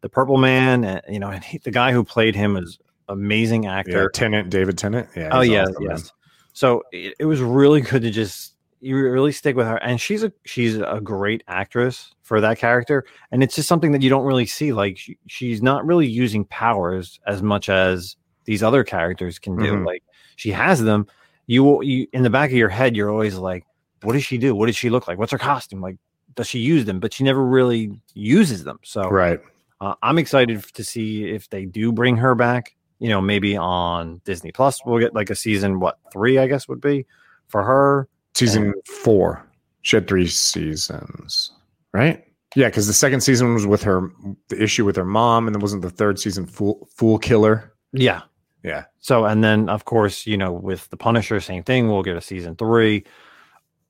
the 0.02 0.08
Purple 0.10 0.36
Man, 0.36 0.84
and 0.84 1.00
you 1.08 1.18
know, 1.18 1.28
and 1.30 1.42
he, 1.42 1.58
the 1.58 1.70
guy 1.70 1.92
who 1.92 2.04
played 2.04 2.36
him 2.36 2.56
is 2.56 2.78
amazing 3.08 3.64
Yeah, 3.64 3.78
actor. 3.78 4.08
Tennant, 4.10 4.50
David 4.50 4.76
Tennant. 4.76 5.08
Yeah. 5.16 5.30
Oh 5.32 5.40
yeah, 5.40 5.64
awesome, 5.64 5.84
man. 5.84 5.96
yes. 5.96 6.12
So 6.52 6.82
it, 6.92 7.14
it 7.18 7.24
was 7.24 7.40
really 7.40 7.80
good 7.80 8.02
to 8.02 8.10
just 8.10 8.56
you 8.80 8.96
really 8.96 9.32
stick 9.32 9.56
with 9.56 9.66
her, 9.66 9.76
and 9.76 9.98
she's 10.00 10.22
a 10.22 10.32
she's 10.44 10.76
a 10.76 11.00
great 11.02 11.42
actress 11.48 12.14
for 12.22 12.40
that 12.42 12.58
character, 12.58 13.06
and 13.30 13.42
it's 13.42 13.54
just 13.54 13.68
something 13.68 13.92
that 13.92 14.02
you 14.02 14.10
don't 14.10 14.24
really 14.24 14.46
see. 14.46 14.72
Like 14.72 14.98
she, 14.98 15.16
she's 15.28 15.62
not 15.62 15.86
really 15.86 16.06
using 16.06 16.44
powers 16.44 17.18
as 17.26 17.42
much 17.42 17.70
as 17.70 18.16
these 18.44 18.62
other 18.62 18.84
characters 18.84 19.38
can 19.38 19.56
do. 19.56 19.72
Mhm. 19.72 19.86
Like 19.86 20.02
she 20.36 20.50
has 20.50 20.80
them. 20.82 21.06
You 21.46 21.82
you 21.82 22.06
in 22.12 22.22
the 22.22 22.30
back 22.30 22.50
of 22.50 22.56
your 22.56 22.68
head, 22.68 22.96
you're 22.96 23.10
always 23.10 23.36
like, 23.36 23.64
what 24.02 24.12
does 24.14 24.24
she 24.24 24.38
do? 24.38 24.54
What 24.54 24.66
does 24.66 24.76
she 24.76 24.90
look 24.90 25.08
like? 25.08 25.18
What's 25.18 25.32
her 25.32 25.38
costume 25.38 25.80
like? 25.80 25.96
Does 26.34 26.46
she 26.48 26.58
use 26.60 26.84
them? 26.86 26.98
But 27.00 27.12
she 27.12 27.24
never 27.24 27.44
really 27.44 28.00
uses 28.14 28.64
them. 28.64 28.78
So 28.82 29.08
Right. 29.10 29.40
uh, 29.80 29.94
I'm 30.02 30.18
excited 30.18 30.62
to 30.74 30.82
see 30.84 31.24
if 31.30 31.50
they 31.50 31.66
do 31.66 31.92
bring 31.92 32.16
her 32.16 32.34
back. 32.34 32.74
You 33.00 33.08
know, 33.08 33.20
maybe 33.20 33.56
on 33.56 34.20
Disney 34.24 34.52
Plus, 34.52 34.80
we'll 34.86 35.00
get 35.00 35.12
like 35.14 35.28
a 35.28 35.34
season. 35.34 35.80
What 35.80 35.98
three? 36.12 36.38
I 36.38 36.46
guess 36.46 36.68
would 36.68 36.80
be 36.80 37.04
for 37.48 37.62
her. 37.64 38.08
Season 38.34 38.72
four. 38.86 39.44
She 39.82 39.96
had 39.96 40.06
three 40.08 40.28
seasons, 40.28 41.52
right? 41.92 42.24
Yeah, 42.54 42.68
because 42.68 42.86
the 42.86 42.92
second 42.92 43.20
season 43.22 43.52
was 43.54 43.66
with 43.66 43.82
her, 43.82 44.10
the 44.48 44.62
issue 44.62 44.84
with 44.84 44.96
her 44.96 45.04
mom, 45.04 45.46
and 45.48 45.54
then 45.54 45.60
wasn't 45.60 45.82
the 45.82 45.90
third 45.90 46.18
season 46.18 46.46
Fool 46.46 46.88
Fool 46.94 47.18
Killer? 47.18 47.72
Yeah. 47.92 48.22
Yeah. 48.62 48.84
So, 49.00 49.24
and 49.24 49.42
then 49.42 49.68
of 49.68 49.84
course, 49.84 50.26
you 50.26 50.36
know, 50.36 50.52
with 50.52 50.88
the 50.90 50.96
Punisher, 50.96 51.40
same 51.40 51.62
thing. 51.62 51.88
We'll 51.88 52.02
get 52.02 52.16
a 52.16 52.20
season 52.20 52.56
three. 52.56 53.04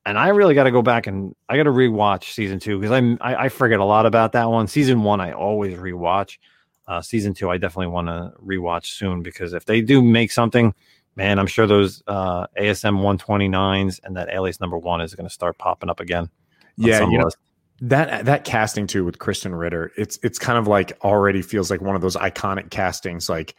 And 0.05 0.18
I 0.18 0.29
really 0.29 0.55
got 0.55 0.64
to 0.64 0.73
go 0.73 0.83
back 0.83 1.07
and 1.07 1.35
I 1.49 1.57
got 1.57 1.64
to 1.64 1.70
rewatch 1.70 2.33
season 2.33 2.59
two 2.59 2.79
because 2.79 2.93
I'm 2.93 3.18
I, 3.20 3.45
I 3.45 3.49
forget 3.49 3.79
a 3.79 3.85
lot 3.85 4.07
about 4.07 4.33
that 4.33 4.51
one. 4.51 4.66
Season 4.66 5.03
one, 5.03 5.20
I 5.20 5.33
always 5.33 5.77
rewatch. 5.79 6.39
Uh, 6.89 7.01
season 7.01 7.35
two, 7.35 7.49
I 7.49 7.59
definitely 7.59 7.87
want 7.89 8.09
to 8.09 8.33
rewatch 8.45 8.87
soon 8.87 9.23
because 9.23 9.53
if 9.53 9.64
they 9.64 9.81
do 9.81 10.03
make 10.03 10.33
something, 10.33 10.75
man, 11.14 11.39
I'm 11.39 11.47
sure 11.47 11.66
those 11.66 12.03
uh, 12.09 12.49
ASM 12.59 12.99
129s 13.01 14.01
and 14.03 14.16
that 14.16 14.29
alias 14.31 14.61
number 14.61 14.77
one 14.77 15.01
is 15.01 15.14
going 15.14 15.29
to 15.29 15.33
start 15.33 15.57
popping 15.59 15.89
up 15.89 16.01
again. 16.01 16.29
Yeah, 16.77 17.09
you 17.09 17.18
know 17.18 17.27
list. 17.27 17.37
that 17.83 18.25
that 18.25 18.45
casting 18.45 18.87
too 18.89 19.05
with 19.05 19.18
Krysten 19.18 19.57
Ritter. 19.57 19.93
It's 19.97 20.18
it's 20.25 20.39
kind 20.39 20.59
of 20.59 20.66
like 20.66 20.99
already 21.03 21.43
feels 21.43 21.70
like 21.70 21.81
one 21.81 21.95
of 21.95 22.03
those 22.03 22.16
iconic 22.16 22.70
castings, 22.70 23.29
like 23.29 23.55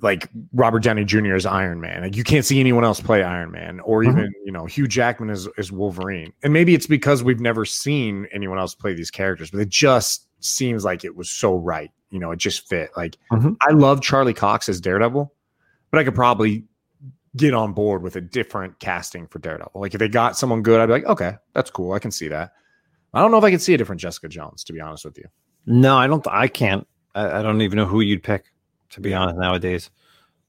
like 0.00 0.28
Robert 0.52 0.82
Downey 0.82 1.04
Jr. 1.04 1.34
is 1.34 1.44
Iron 1.46 1.80
Man. 1.80 2.02
Like 2.02 2.16
you 2.16 2.24
can't 2.24 2.44
see 2.44 2.60
anyone 2.60 2.84
else 2.84 3.00
play 3.00 3.22
Iron 3.22 3.50
Man, 3.50 3.80
or 3.80 4.02
Mhm. 4.02 4.10
even 4.12 4.32
you 4.44 4.52
know 4.52 4.66
Hugh 4.66 4.86
Jackman 4.86 5.30
is 5.30 5.48
as 5.58 5.72
Wolverine. 5.72 6.32
And 6.42 6.52
maybe 6.52 6.74
it's 6.74 6.86
because 6.86 7.22
we've 7.24 7.40
never 7.40 7.64
seen 7.64 8.26
anyone 8.32 8.58
else 8.58 8.74
play 8.74 8.94
these 8.94 9.10
characters, 9.10 9.50
but 9.50 9.60
it 9.60 9.68
just 9.68 10.28
seems 10.40 10.84
like 10.84 11.04
it 11.04 11.16
was 11.16 11.28
so 11.28 11.56
right. 11.56 11.90
You 12.10 12.18
know, 12.20 12.30
it 12.30 12.38
just 12.38 12.68
fit. 12.68 12.90
Like 12.96 13.16
Mhm. 13.32 13.56
I 13.60 13.72
love 13.72 14.00
Charlie 14.00 14.34
Cox 14.34 14.68
as 14.68 14.80
Daredevil, 14.80 15.32
but 15.90 15.98
I 16.00 16.04
could 16.04 16.14
probably 16.14 16.64
get 17.36 17.54
on 17.54 17.72
board 17.72 18.02
with 18.02 18.16
a 18.16 18.20
different 18.20 18.78
casting 18.80 19.26
for 19.26 19.38
Daredevil. 19.40 19.72
Like 19.80 19.94
if 19.94 19.98
they 19.98 20.08
got 20.08 20.36
someone 20.36 20.62
good, 20.62 20.80
I'd 20.80 20.86
be 20.86 20.92
like, 20.92 21.06
okay, 21.06 21.36
that's 21.54 21.70
cool. 21.70 21.92
I 21.92 21.98
can 21.98 22.10
see 22.10 22.28
that. 22.28 22.52
I 23.14 23.20
don't 23.20 23.30
know 23.30 23.38
if 23.38 23.44
I 23.44 23.50
could 23.50 23.62
see 23.62 23.74
a 23.74 23.78
different 23.78 24.00
Jessica 24.00 24.28
Jones, 24.28 24.62
to 24.64 24.72
be 24.72 24.80
honest 24.80 25.04
with 25.04 25.18
you. 25.18 25.24
No, 25.66 25.96
I 25.96 26.06
don't. 26.06 26.26
I 26.28 26.46
can't. 26.48 26.86
I, 27.14 27.38
I 27.40 27.42
don't 27.42 27.60
even 27.62 27.76
know 27.76 27.84
who 27.86 28.00
you'd 28.00 28.22
pick 28.22 28.46
to 28.90 29.00
be 29.00 29.14
honest 29.14 29.38
nowadays. 29.38 29.90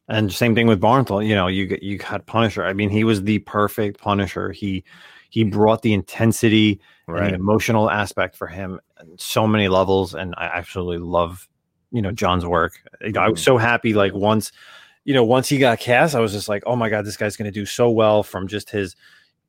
And 0.07 0.31
same 0.33 0.55
thing 0.55 0.67
with 0.67 0.81
Bernthal. 0.81 1.25
You 1.25 1.35
know, 1.35 1.47
you 1.47 1.67
get 1.67 1.83
you 1.83 1.97
got 1.97 2.25
Punisher. 2.25 2.65
I 2.65 2.73
mean, 2.73 2.89
he 2.89 3.03
was 3.03 3.23
the 3.23 3.39
perfect 3.39 3.99
Punisher. 3.99 4.51
He 4.51 4.83
he 5.29 5.43
brought 5.43 5.83
the 5.83 5.93
intensity 5.93 6.79
and 7.07 7.33
the 7.33 7.35
emotional 7.35 7.89
aspect 7.89 8.35
for 8.35 8.47
him 8.47 8.79
so 9.17 9.47
many 9.47 9.67
levels. 9.67 10.15
And 10.15 10.33
I 10.37 10.45
absolutely 10.45 10.97
love, 10.97 11.47
you 11.91 12.01
know, 12.01 12.11
Jon's 12.11 12.45
work. 12.45 12.79
You 13.01 13.11
know, 13.11 13.21
I 13.21 13.29
was 13.29 13.39
mm-hmm. 13.39 13.45
so 13.45 13.57
happy. 13.57 13.93
Like 13.93 14.13
once, 14.13 14.51
you 15.05 15.13
know, 15.13 15.23
once 15.23 15.49
he 15.49 15.57
got 15.57 15.79
cast, 15.79 16.15
I 16.15 16.19
was 16.19 16.31
just 16.31 16.49
like, 16.49 16.63
oh 16.65 16.75
my 16.75 16.89
god, 16.89 17.05
this 17.05 17.17
guy's 17.17 17.37
going 17.37 17.51
to 17.51 17.59
do 17.59 17.65
so 17.65 17.89
well 17.89 18.23
from 18.23 18.47
just 18.47 18.69
his 18.69 18.95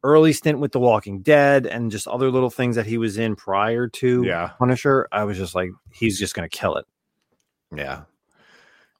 early 0.02 0.32
stint 0.32 0.58
with 0.58 0.72
The 0.72 0.80
Walking 0.80 1.20
Dead 1.20 1.66
and 1.66 1.90
just 1.90 2.06
other 2.06 2.30
little 2.30 2.50
things 2.50 2.76
that 2.76 2.86
he 2.86 2.98
was 2.98 3.18
in 3.18 3.36
prior 3.36 3.88
to 3.88 4.22
Yeah. 4.24 4.50
Punisher. 4.58 5.08
I 5.12 5.24
was 5.24 5.36
just 5.36 5.54
like, 5.54 5.70
he's 5.92 6.18
just 6.18 6.34
going 6.34 6.48
to 6.48 6.56
kill 6.56 6.76
it. 6.76 6.86
Yeah. 7.74 8.02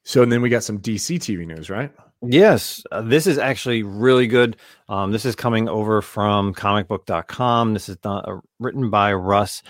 So 0.02 0.22
and 0.22 0.32
then 0.32 0.42
we 0.42 0.48
got 0.48 0.64
some 0.64 0.78
DC 0.78 1.18
TV 1.18 1.46
news, 1.46 1.70
right? 1.70 1.92
Yes, 2.22 2.82
uh, 2.92 3.00
this 3.00 3.26
is 3.26 3.38
actually 3.38 3.82
really 3.82 4.26
good. 4.26 4.56
Um, 4.88 5.10
this 5.10 5.24
is 5.24 5.34
coming 5.34 5.68
over 5.68 6.02
from 6.02 6.54
comicbook.com. 6.54 7.72
This 7.72 7.88
is 7.88 7.96
done, 7.96 8.22
uh, 8.26 8.40
written 8.58 8.90
by 8.90 9.14
Russ 9.14 9.62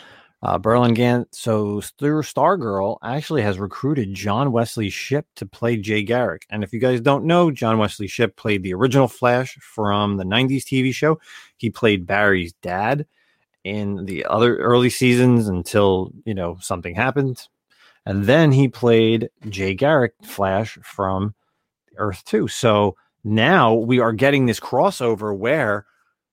uh, 0.43 0.59
Burlingame. 0.59 1.26
So 1.31 1.81
through 1.81 2.22
Stargirl 2.22 2.99
actually 3.03 3.43
has 3.43 3.59
recruited 3.59 4.14
John 4.14 4.53
Wesley 4.53 4.91
Shipp 4.91 5.26
to 5.37 5.47
play 5.47 5.76
Jay 5.76 6.03
Garrick. 6.03 6.47
And 6.51 6.64
if 6.64 6.72
you 6.72 6.81
guys 6.81 7.01
don't 7.01 7.24
know, 7.24 7.51
John 7.51 7.78
Wesley 7.78 8.09
Shipp 8.09 8.37
played 8.37 8.62
the 8.62 8.74
original 8.74 9.07
Flash 9.09 9.57
from 9.61 10.16
the 10.16 10.24
90s 10.24 10.64
TV 10.64 10.93
show. 10.95 11.20
He 11.57 11.70
played 11.70 12.07
Barry's 12.07 12.53
dad 12.62 13.07
in 13.62 14.07
the 14.07 14.24
other 14.24 14.57
early 14.57 14.91
seasons 14.91 15.47
until, 15.49 16.11
you 16.24 16.35
know, 16.35 16.57
something 16.61 16.95
happened. 16.95 17.47
And 18.07 18.25
then 18.25 18.53
he 18.53 18.69
played 18.69 19.29
Jay 19.49 19.75
Garrick 19.75 20.15
Flash 20.23 20.79
from 20.83 21.35
Earth 21.97 22.25
2. 22.25 22.49
So 22.49 22.97
now 23.25 23.75
we 23.75 24.01
are 24.01 24.13
getting 24.13 24.47
this 24.47 24.61
crossover 24.61 25.37
where 25.37 25.87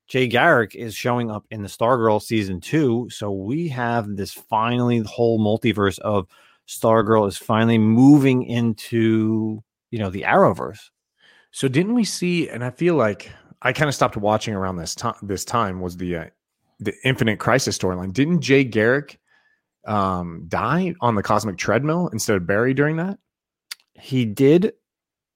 Jay 0.08 0.28
Garrick 0.28 0.74
is 0.76 0.96
showing 0.96 1.30
up 1.30 1.46
in 1.52 1.62
the 1.62 1.68
Stargirl 1.68 2.22
season 2.22 2.62
2. 2.62 3.10
So 3.10 3.32
we 3.32 3.68
have 3.68 4.16
this 4.16 4.34
finally 4.34 5.02
the 5.02 5.08
whole 5.10 5.40
multiverse 5.40 6.00
of 6.00 6.28
Stargirl 6.68 7.28
is 7.28 7.38
finally 7.38 7.78
moving 7.78 8.44
into, 8.44 9.62
you 9.92 10.00
know, 10.00 10.10
the 10.10 10.24
Arrowverse. 10.24 10.90
So 11.52 11.68
didn't 11.68 11.96
we 11.96 12.06
see? 12.06 12.50
And 12.50 12.64
I 12.64 12.70
feel 12.70 12.96
like 12.96 13.32
I 13.62 13.74
kind 13.74 13.90
of 13.90 13.96
stopped 13.96 14.18
watching 14.18 14.54
around 14.54 14.78
this 14.78 14.96
time. 14.96 15.16
This 15.22 15.44
time 15.44 15.82
was 15.82 15.98
the 15.98 16.18
uh, 16.18 16.26
the 16.80 16.94
Infinite 17.04 17.40
Crisis 17.40 17.78
storyline. 17.78 18.14
Didn't 18.14 18.42
Jay 18.42 18.64
Garrick 18.64 19.20
um, 19.88 20.46
die 20.48 20.94
on 21.02 21.16
the 21.16 21.24
cosmic 21.24 21.58
treadmill 21.58 22.10
instead 22.14 22.36
of 22.36 22.46
Barry 22.46 22.74
during 22.74 22.98
that? 22.98 23.18
He 23.94 24.26
did, 24.26 24.74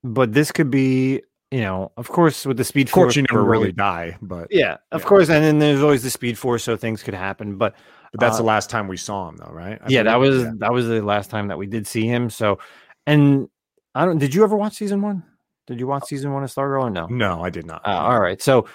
but 0.04 0.32
this 0.32 0.52
could 0.52 0.70
be, 0.70 1.22
you 1.50 1.60
know, 1.60 1.92
of 1.96 2.08
course 2.08 2.46
with 2.46 2.56
the 2.56 2.64
Speed 2.64 2.88
Of 2.88 2.92
course, 2.92 3.04
Force 3.06 3.16
you 3.16 3.24
never 3.30 3.44
really 3.44 3.72
die, 3.72 4.16
but 4.22 4.48
Yeah, 4.50 4.76
of 4.92 5.02
Yeah. 5.02 5.06
course, 5.08 5.28
and 5.30 5.42
then 5.44 5.58
there's 5.58 5.82
always 5.82 6.02
the 6.02 6.10
Speed 6.10 6.38
Force, 6.38 6.62
so 6.62 6.76
things 6.76 7.02
could 7.02 7.14
happen. 7.14 7.56
But 7.56 7.74
but 8.12 8.20
that's 8.20 8.34
Uh, 8.34 8.38
the 8.42 8.44
last 8.44 8.68
time 8.70 8.88
we 8.88 8.96
saw 8.98 9.28
him, 9.28 9.36
though, 9.38 9.50
right? 9.52 9.80
I 9.82 9.88
yeah, 9.88 10.02
that 10.04 10.16
was 10.16 10.42
Yeah. 10.44 10.50
that 10.58 10.72
was 10.72 10.86
the 10.86 11.00
last 11.02 11.30
time 11.30 11.48
that 11.48 11.58
we 11.58 11.66
did 11.66 11.86
see 11.86 12.06
him. 12.06 12.30
So, 12.30 12.58
and 13.06 13.48
I 13.94 14.04
don't. 14.04 14.18
Did 14.18 14.34
you 14.34 14.44
ever 14.44 14.56
watch 14.56 14.74
season 14.74 15.00
one? 15.02 15.22
Did 15.66 15.80
you 15.80 15.86
watch 15.86 16.04
season 16.06 16.32
one 16.32 16.42
of 16.44 16.50
Stargirl 16.50 16.82
or 16.82 16.90
no? 16.90 17.06
No, 17.06 17.42
I 17.42 17.48
did 17.50 17.66
not. 17.66 17.86
Uh, 17.86 17.90
all 17.90 18.20
right, 18.20 18.40
so 18.42 18.66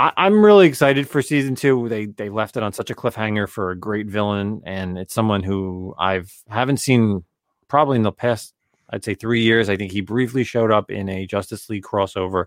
I, 0.00 0.12
I'm 0.16 0.42
really 0.42 0.66
excited 0.66 1.06
for 1.06 1.20
season 1.20 1.54
two. 1.54 1.86
They 1.90 2.06
they 2.06 2.30
left 2.30 2.56
it 2.56 2.62
on 2.62 2.72
such 2.72 2.88
a 2.88 2.94
cliffhanger 2.94 3.46
for 3.46 3.70
a 3.70 3.76
great 3.76 4.06
villain, 4.06 4.62
and 4.64 4.96
it's 4.96 5.12
someone 5.12 5.42
who 5.42 5.94
I've 5.98 6.32
haven't 6.48 6.78
seen 6.78 7.22
probably 7.68 7.96
in 7.96 8.02
the 8.02 8.10
past. 8.10 8.54
I'd 8.88 9.04
say 9.04 9.14
three 9.14 9.42
years. 9.42 9.68
I 9.68 9.76
think 9.76 9.92
he 9.92 10.00
briefly 10.00 10.42
showed 10.42 10.72
up 10.72 10.90
in 10.90 11.10
a 11.10 11.26
Justice 11.26 11.68
League 11.68 11.84
crossover. 11.84 12.46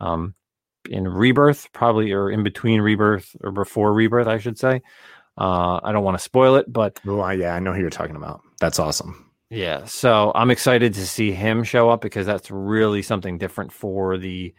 Um, 0.00 0.34
in 0.88 1.06
Rebirth, 1.06 1.70
probably 1.72 2.12
or 2.12 2.30
in 2.30 2.42
between 2.42 2.80
Rebirth 2.80 3.36
or 3.42 3.50
before 3.50 3.92
Rebirth, 3.92 4.26
I 4.26 4.38
should 4.38 4.58
say. 4.58 4.80
Uh, 5.36 5.80
I 5.82 5.92
don't 5.92 6.04
want 6.04 6.16
to 6.16 6.22
spoil 6.24 6.54
it, 6.56 6.72
but 6.72 6.98
Oh, 7.06 7.28
yeah, 7.28 7.54
I 7.54 7.58
know 7.58 7.74
who 7.74 7.80
you're 7.80 7.90
talking 7.90 8.16
about. 8.16 8.40
That's 8.58 8.78
awesome. 8.78 9.30
yeah, 9.50 9.84
so 9.84 10.32
I'm 10.34 10.50
excited 10.50 10.94
to 10.94 11.06
see 11.06 11.32
him 11.32 11.62
show 11.62 11.90
up 11.90 12.00
because 12.00 12.24
that's 12.24 12.50
really 12.50 13.02
something 13.02 13.36
different 13.36 13.72
for 13.72 14.16
the 14.16 14.54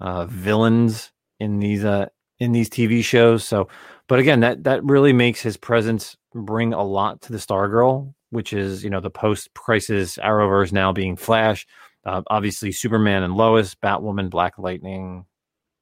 uh, 0.00 0.26
villains 0.26 1.12
in 1.40 1.58
these 1.58 1.84
uh, 1.84 2.06
in 2.38 2.52
these 2.52 2.70
TV 2.70 3.02
shows. 3.02 3.44
So, 3.44 3.68
but 4.06 4.18
again, 4.18 4.40
that 4.40 4.64
that 4.64 4.84
really 4.84 5.12
makes 5.12 5.40
his 5.40 5.56
presence 5.56 6.16
bring 6.34 6.72
a 6.72 6.82
lot 6.82 7.20
to 7.22 7.32
the 7.32 7.38
Stargirl, 7.38 8.12
which 8.30 8.52
is 8.52 8.84
you 8.84 8.90
know 8.90 9.00
the 9.00 9.10
post 9.10 9.52
crisis 9.54 10.16
Arrowverse 10.16 10.72
now 10.72 10.92
being 10.92 11.16
Flash, 11.16 11.66
uh, 12.04 12.22
obviously 12.28 12.72
Superman 12.72 13.22
and 13.22 13.34
Lois, 13.34 13.74
Batwoman, 13.74 14.30
Black 14.30 14.58
Lightning, 14.58 15.24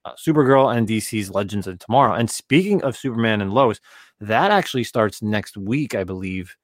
uh, 0.04 0.12
Supergirl, 0.14 0.74
and 0.74 0.88
DC's 0.88 1.30
Legends 1.30 1.66
of 1.66 1.78
Tomorrow. 1.78 2.14
And 2.14 2.30
speaking 2.30 2.82
of 2.82 2.96
Superman 2.96 3.40
and 3.40 3.52
Lois, 3.52 3.80
that 4.20 4.50
actually 4.50 4.84
starts 4.84 5.22
next 5.22 5.56
week, 5.56 5.94
I 5.94 6.04
believe, 6.04 6.56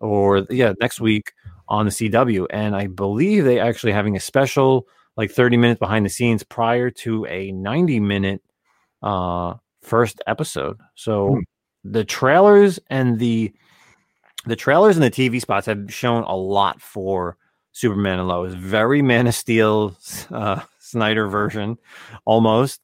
or 0.00 0.46
yeah, 0.50 0.74
next 0.80 1.00
week 1.00 1.32
on 1.68 1.86
the 1.86 1.92
CW. 1.92 2.46
And 2.50 2.74
I 2.76 2.88
believe 2.88 3.44
they 3.44 3.60
actually 3.60 3.92
having 3.92 4.16
a 4.16 4.20
special 4.20 4.86
like 5.16 5.30
30 5.30 5.56
minutes 5.56 5.78
behind 5.78 6.04
the 6.06 6.10
scenes 6.10 6.42
prior 6.42 6.90
to 6.90 7.26
a 7.26 7.52
90 7.52 8.00
minute 8.00 8.42
uh 9.02 9.54
first 9.82 10.20
episode. 10.26 10.78
So 10.94 11.36
Hmm. 11.36 11.40
the 11.84 12.04
trailers 12.04 12.78
and 12.90 13.18
the 13.18 13.52
the 14.46 14.56
trailers 14.56 14.96
and 14.96 15.04
the 15.04 15.10
TV 15.10 15.40
spots 15.40 15.66
have 15.66 15.92
shown 15.92 16.22
a 16.24 16.34
lot 16.36 16.80
for 16.80 17.36
Superman 17.72 18.18
and 18.18 18.28
Lois. 18.28 18.54
Very 18.54 19.02
Man 19.02 19.26
of 19.26 19.34
Steel 19.34 19.96
uh 20.30 20.62
Snyder 20.78 21.28
version 21.28 21.78
almost. 22.24 22.80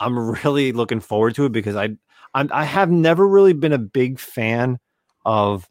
I'm 0.00 0.18
really 0.44 0.72
looking 0.72 1.00
forward 1.00 1.34
to 1.36 1.46
it 1.46 1.52
because 1.52 1.76
I 1.76 1.90
I'm, 2.34 2.50
I 2.52 2.64
have 2.64 2.90
never 2.90 3.26
really 3.26 3.52
been 3.54 3.72
a 3.72 3.78
big 3.78 4.18
fan 4.18 4.78
of 5.24 5.68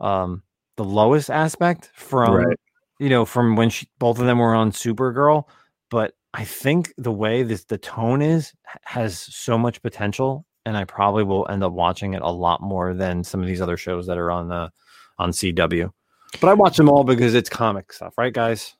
um 0.00 0.42
the 0.76 0.84
Lois 0.84 1.30
aspect 1.30 1.90
from 1.94 2.34
Right. 2.34 2.58
You 3.00 3.08
know 3.08 3.24
from 3.24 3.56
when 3.56 3.70
she 3.70 3.88
both 3.98 4.18
of 4.20 4.26
them 4.26 4.38
were 4.38 4.54
on 4.54 4.70
Supergirl, 4.70 5.44
but 5.90 6.14
I 6.34 6.44
think 6.44 6.92
the 6.96 7.10
way 7.10 7.42
this 7.42 7.64
the 7.64 7.78
tone 7.78 8.22
is 8.22 8.52
has 8.82 9.18
so 9.18 9.58
much 9.58 9.82
potential, 9.82 10.46
and 10.64 10.76
I 10.76 10.84
probably 10.84 11.24
will 11.24 11.48
end 11.48 11.64
up 11.64 11.72
watching 11.72 12.14
it 12.14 12.22
a 12.22 12.30
lot 12.30 12.62
more 12.62 12.94
than 12.94 13.24
some 13.24 13.40
of 13.40 13.46
these 13.46 13.60
other 13.60 13.78
shows 13.78 14.06
that 14.06 14.18
are 14.18 14.30
on 14.30 14.48
the 14.48 14.70
on 15.18 15.30
CW. 15.30 15.90
But 16.40 16.48
I 16.48 16.54
watch 16.54 16.76
them 16.76 16.88
all 16.88 17.02
because 17.02 17.34
it's 17.34 17.48
comic 17.48 17.92
stuff, 17.92 18.16
right, 18.16 18.32
guys? 18.32 18.76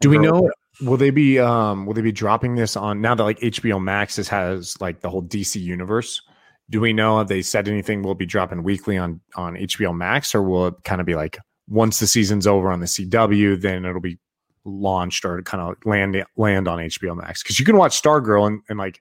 Do 0.00 0.10
we 0.10 0.18
know? 0.18 0.50
Will 0.80 0.96
they 0.96 1.10
be 1.10 1.38
um 1.38 1.86
will 1.86 1.94
they 1.94 2.02
be 2.02 2.12
dropping 2.12 2.54
this 2.54 2.76
on 2.76 3.00
now 3.00 3.14
that 3.14 3.22
like 3.22 3.40
HBO 3.40 3.82
Max 3.82 4.18
is, 4.18 4.28
has 4.28 4.80
like 4.80 5.00
the 5.00 5.10
whole 5.10 5.22
DC 5.22 5.60
universe? 5.60 6.20
Do 6.70 6.80
we 6.80 6.92
know 6.92 7.18
have 7.18 7.28
they 7.28 7.42
said 7.42 7.68
anything 7.68 8.02
will 8.02 8.14
be 8.14 8.26
dropping 8.26 8.62
weekly 8.62 8.98
on 8.98 9.20
on 9.34 9.54
HBO 9.54 9.96
Max 9.96 10.34
or 10.34 10.42
will 10.42 10.68
it 10.68 10.74
kind 10.84 11.00
of 11.00 11.06
be 11.06 11.14
like 11.14 11.38
once 11.68 11.98
the 12.00 12.06
season's 12.06 12.46
over 12.46 12.70
on 12.72 12.80
the 12.80 12.86
CW 12.86 13.60
then 13.60 13.84
it'll 13.84 14.00
be 14.00 14.18
launched 14.64 15.24
or 15.24 15.42
kind 15.42 15.60
of 15.62 15.76
land 15.84 16.22
land 16.36 16.68
on 16.68 16.78
HBO 16.78 17.16
Max? 17.16 17.42
Because 17.42 17.58
you 17.58 17.64
can 17.64 17.76
watch 17.76 18.00
Stargirl 18.00 18.46
and, 18.46 18.60
and 18.68 18.78
like 18.78 19.00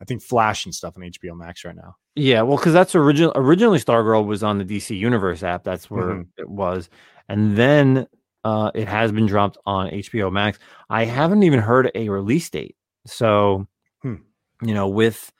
I 0.00 0.04
think 0.04 0.22
Flash 0.22 0.64
and 0.64 0.74
stuff 0.74 0.94
on 0.96 1.02
HBO 1.02 1.36
Max 1.36 1.64
right 1.64 1.74
now. 1.74 1.96
Yeah, 2.14 2.42
well, 2.42 2.56
because 2.56 2.72
that's 2.72 2.94
original. 2.94 3.32
Originally, 3.34 3.78
Stargirl 3.80 4.26
was 4.26 4.42
on 4.42 4.58
the 4.58 4.64
DC 4.64 4.96
Universe 4.96 5.42
app. 5.42 5.64
That's 5.64 5.90
where 5.90 6.06
Mhm. 6.16 6.26
it 6.36 6.48
was, 6.48 6.88
and 7.28 7.56
then 7.56 8.06
uh, 8.44 8.70
it 8.74 8.86
has 8.88 9.10
been 9.12 9.26
dropped 9.26 9.58
on 9.66 9.88
HBO 9.90 10.30
Max. 10.32 10.58
I 10.88 11.04
haven't 11.04 11.42
even 11.42 11.58
heard 11.60 11.90
a 11.94 12.08
release 12.08 12.48
date. 12.48 12.76
So, 13.06 13.66
Hmm. 14.02 14.14
you 14.62 14.72
know, 14.74 14.88
with 14.88 15.32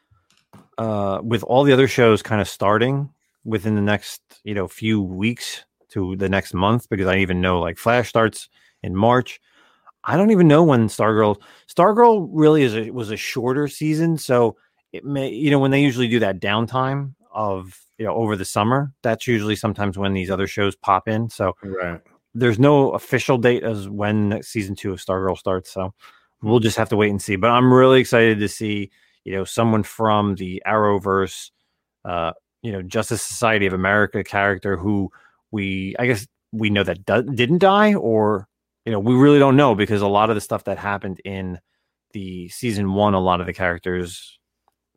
uh, 0.79 1.21
with 1.23 1.43
all 1.45 1.65
the 1.65 1.73
other 1.73 1.89
shows 1.89 2.23
kind 2.23 2.41
of 2.41 2.49
starting 2.49 3.11
within 3.45 3.75
the 3.77 3.81
next 3.83 4.21
you 4.45 4.55
know 4.55 4.67
few 4.69 5.01
weeks 5.03 5.65
to 5.99 6.17
the 6.17 6.29
next 6.29 6.55
month, 6.55 6.89
because 6.89 7.07
I 7.07 7.19
even 7.19 7.41
know 7.41 7.61
like 7.61 7.79
Flash 7.79 8.09
starts 8.09 8.49
in 8.83 8.95
March. 8.95 9.41
I 10.05 10.17
don't 10.17 10.31
even 10.31 10.49
know 10.49 10.63
when 10.63 10.89
Stargirl. 10.89 11.37
Stargirl 11.69 12.29
really 12.33 12.63
is 12.63 12.75
a, 12.75 12.91
was 12.91 13.11
a 13.11 13.17
shorter 13.17 13.69
season, 13.69 14.17
so 14.17 14.57
it 14.93 15.05
may 15.05 15.29
you 15.31 15.51
know 15.51 15.59
when 15.59 15.71
they 15.71 15.83
usually 15.83 16.09
do 16.09 16.21
that 16.21 16.41
downtime 16.41 17.15
of 17.33 17.79
you 17.99 18.07
know 18.07 18.15
over 18.15 18.37
the 18.37 18.45
summer. 18.45 18.93
That's 19.03 19.27
usually 19.27 19.57
sometimes 19.57 19.99
when 19.99 20.15
these 20.15 20.31
other 20.31 20.47
shows 20.47 20.77
pop 20.77 21.09
in. 21.09 21.29
So 21.29 21.55
Right. 21.63 22.01
there's 22.35 22.59
no 22.59 22.93
official 22.93 23.39
date 23.39 23.65
as 23.65 23.89
when 23.89 24.41
season 24.43 24.75
two 24.77 24.93
of 24.93 25.01
Stargirl 25.01 25.37
starts. 25.37 25.73
So 25.73 25.93
we'll 26.43 26.61
just 26.61 26.77
have 26.79 26.89
to 26.91 26.97
wait 26.97 27.11
and 27.11 27.21
see. 27.21 27.37
But 27.37 27.51
I'm 27.51 27.73
really 27.73 28.01
excited 28.01 28.39
to 28.39 28.49
see 28.49 28.91
you 29.25 29.33
know 29.33 29.45
someone 29.45 29.83
from 29.83 30.37
the 30.37 30.63
Arrowverse, 30.67 31.51
uh, 32.05 32.33
you 32.63 32.73
know 32.73 32.83
Justice 32.83 33.21
Society 33.23 33.67
of 33.67 33.73
America 33.75 34.25
character 34.25 34.77
who 34.77 35.11
we 35.51 35.95
I 35.99 36.07
guess 36.07 36.27
we 36.53 36.71
know 36.71 36.85
that 36.85 37.05
do- 37.05 37.23
didn't 37.35 37.59
die 37.59 37.95
or 37.95 38.49
you 38.85 38.93
know 38.93 39.01
we 39.01 39.15
really 39.15 39.39
don't 39.39 39.57
know 39.57 39.75
because 39.75 40.03
a 40.03 40.09
lot 40.09 40.31
of 40.31 40.35
the 40.35 40.41
stuff 40.41 40.65
that 40.65 40.79
happened 40.79 41.21
in 41.25 41.59
the 42.13 42.49
season 42.49 42.95
one 42.95 43.15
a 43.15 43.21
lot 43.21 43.41
of 43.41 43.47
the 43.47 43.53
characters 43.53 44.39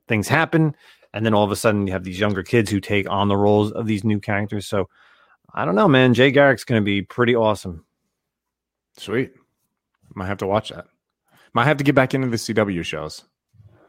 things 0.07 0.27
happen 0.27 0.73
and 1.13 1.25
then 1.25 1.33
all 1.33 1.43
of 1.43 1.51
a 1.51 1.55
sudden 1.57 1.85
you 1.87 1.91
have 1.93 2.03
these 2.05 2.19
younger 2.19 2.41
kids 2.43 2.71
who 2.71 2.79
take 2.79 3.09
on 3.09 3.27
the 3.27 3.35
roles 3.35 3.71
of 3.73 3.85
these 3.85 4.03
new 4.05 4.19
characters 4.19 4.65
so 4.65 4.87
i 5.53 5.65
don't 5.65 5.75
know 5.75 5.89
man 5.89 6.13
jay 6.13 6.31
garrick's 6.31 6.63
going 6.63 6.81
to 6.81 6.85
be 6.85 7.01
pretty 7.01 7.35
awesome 7.35 7.83
Sweet. 8.97 9.31
Might 10.15 10.27
have 10.27 10.37
to 10.39 10.47
watch 10.47 10.69
that. 10.69 10.85
Might 11.53 11.65
have 11.65 11.77
to 11.77 11.83
get 11.83 11.95
back 11.95 12.13
into 12.13 12.27
the 12.27 12.37
CW 12.37 12.83
shows. 12.83 13.23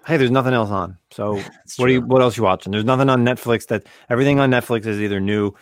hey 0.06 0.16
there's 0.16 0.30
nothing 0.30 0.52
else 0.54 0.70
on 0.70 0.96
so 1.10 1.34
what 1.76 1.88
are 1.88 1.92
you 1.92 2.00
what 2.02 2.22
else 2.22 2.36
you 2.36 2.42
watching 2.42 2.72
there's 2.72 2.84
nothing 2.84 3.08
on 3.08 3.24
netflix 3.24 3.66
that 3.68 3.84
everything 4.10 4.40
on 4.40 4.50
netflix 4.50 4.84
is 4.86 5.00
either 5.00 5.20
new 5.20 5.52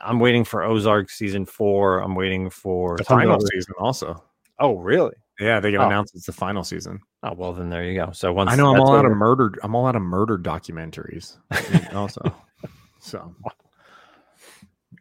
i'm 0.00 0.18
waiting 0.20 0.44
for 0.44 0.62
ozark 0.62 1.10
season 1.10 1.44
four 1.46 1.98
i'm 1.98 2.14
waiting 2.14 2.48
for 2.50 2.96
the 2.96 3.04
final 3.04 3.38
season 3.40 3.74
also. 3.78 4.22
oh 4.60 4.76
really 4.76 5.14
Yeah, 5.40 5.60
they 5.60 5.76
Oh. 5.76 5.86
announce 5.86 6.14
it's 6.14 6.26
the 6.26 6.32
final 6.32 6.64
season. 6.64 7.00
oh 7.22 7.34
well 7.34 7.52
then 7.52 7.68
there 7.70 7.84
you 7.84 7.98
go 7.98 8.10
so 8.12 8.32
once 8.32 8.50
I 8.50 8.56
know 8.56 8.72
I'm 8.74 8.80
all 8.80 8.96
out 8.96 9.04
of 9.04 9.12
murder. 9.12 9.52
I'm 9.62 9.74
all 9.74 9.86
out 9.86 9.96
of 9.96 10.02
murder 10.02 10.38
documentaries. 10.38 11.36
also, 11.94 12.22
so. 13.00 13.34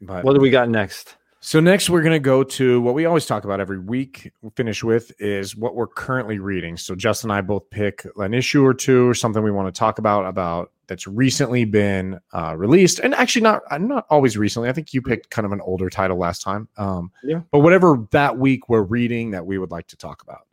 But 0.02 0.24
what 0.26 0.34
do 0.34 0.42
we 0.42 0.50
got 0.50 0.70
next 0.70 1.16
so 1.40 1.60
next 1.60 1.92
we're 1.92 2.02
gonna 2.02 2.20
go 2.20 2.44
to 2.44 2.82
what 2.82 2.96
we 2.96 3.06
always 3.06 3.28
talk 3.28 3.44
about 3.44 3.60
every 3.60 3.78
week. 3.80 4.32
We 4.42 4.50
finish 4.56 4.84
with 4.84 5.12
is 5.20 5.56
what 5.56 5.76
we're 5.76 5.86
currently 5.88 6.40
reading. 6.40 6.76
So 6.76 6.96
Justin 6.96 7.30
and 7.30 7.38
I 7.38 7.42
both 7.42 7.70
pick 7.70 8.04
an 8.18 8.34
issue 8.34 8.66
or 8.66 8.74
two 8.74 9.08
or 9.08 9.14
something 9.14 9.44
we 9.44 9.52
want 9.52 9.74
to 9.74 9.78
talk 9.80 10.00
about 10.00 10.26
about 10.26 10.72
that's 10.88 11.08
recently 11.08 11.66
been 11.66 12.20
uh, 12.34 12.56
released, 12.58 13.00
and 13.00 13.14
actually 13.16 13.42
not 13.42 13.62
uh, 13.72 13.78
not 13.78 14.06
always 14.10 14.38
recently. 14.38 14.70
I 14.70 14.74
think 14.74 14.94
you 14.94 15.02
picked 15.02 15.30
kind 15.30 15.46
of 15.46 15.52
an 15.52 15.62
older 15.62 15.90
title 15.90 16.18
last 16.18 16.42
time. 16.42 16.68
Um, 16.78 17.12
Yeah. 17.24 17.42
But 17.52 17.60
whatever 17.60 18.06
that 18.12 18.38
week 18.38 18.70
we're 18.70 18.84
reading 18.84 19.32
that 19.32 19.46
we 19.46 19.58
would 19.58 19.72
like 19.72 19.88
to 19.88 19.98
talk 19.98 20.22
about. 20.24 20.48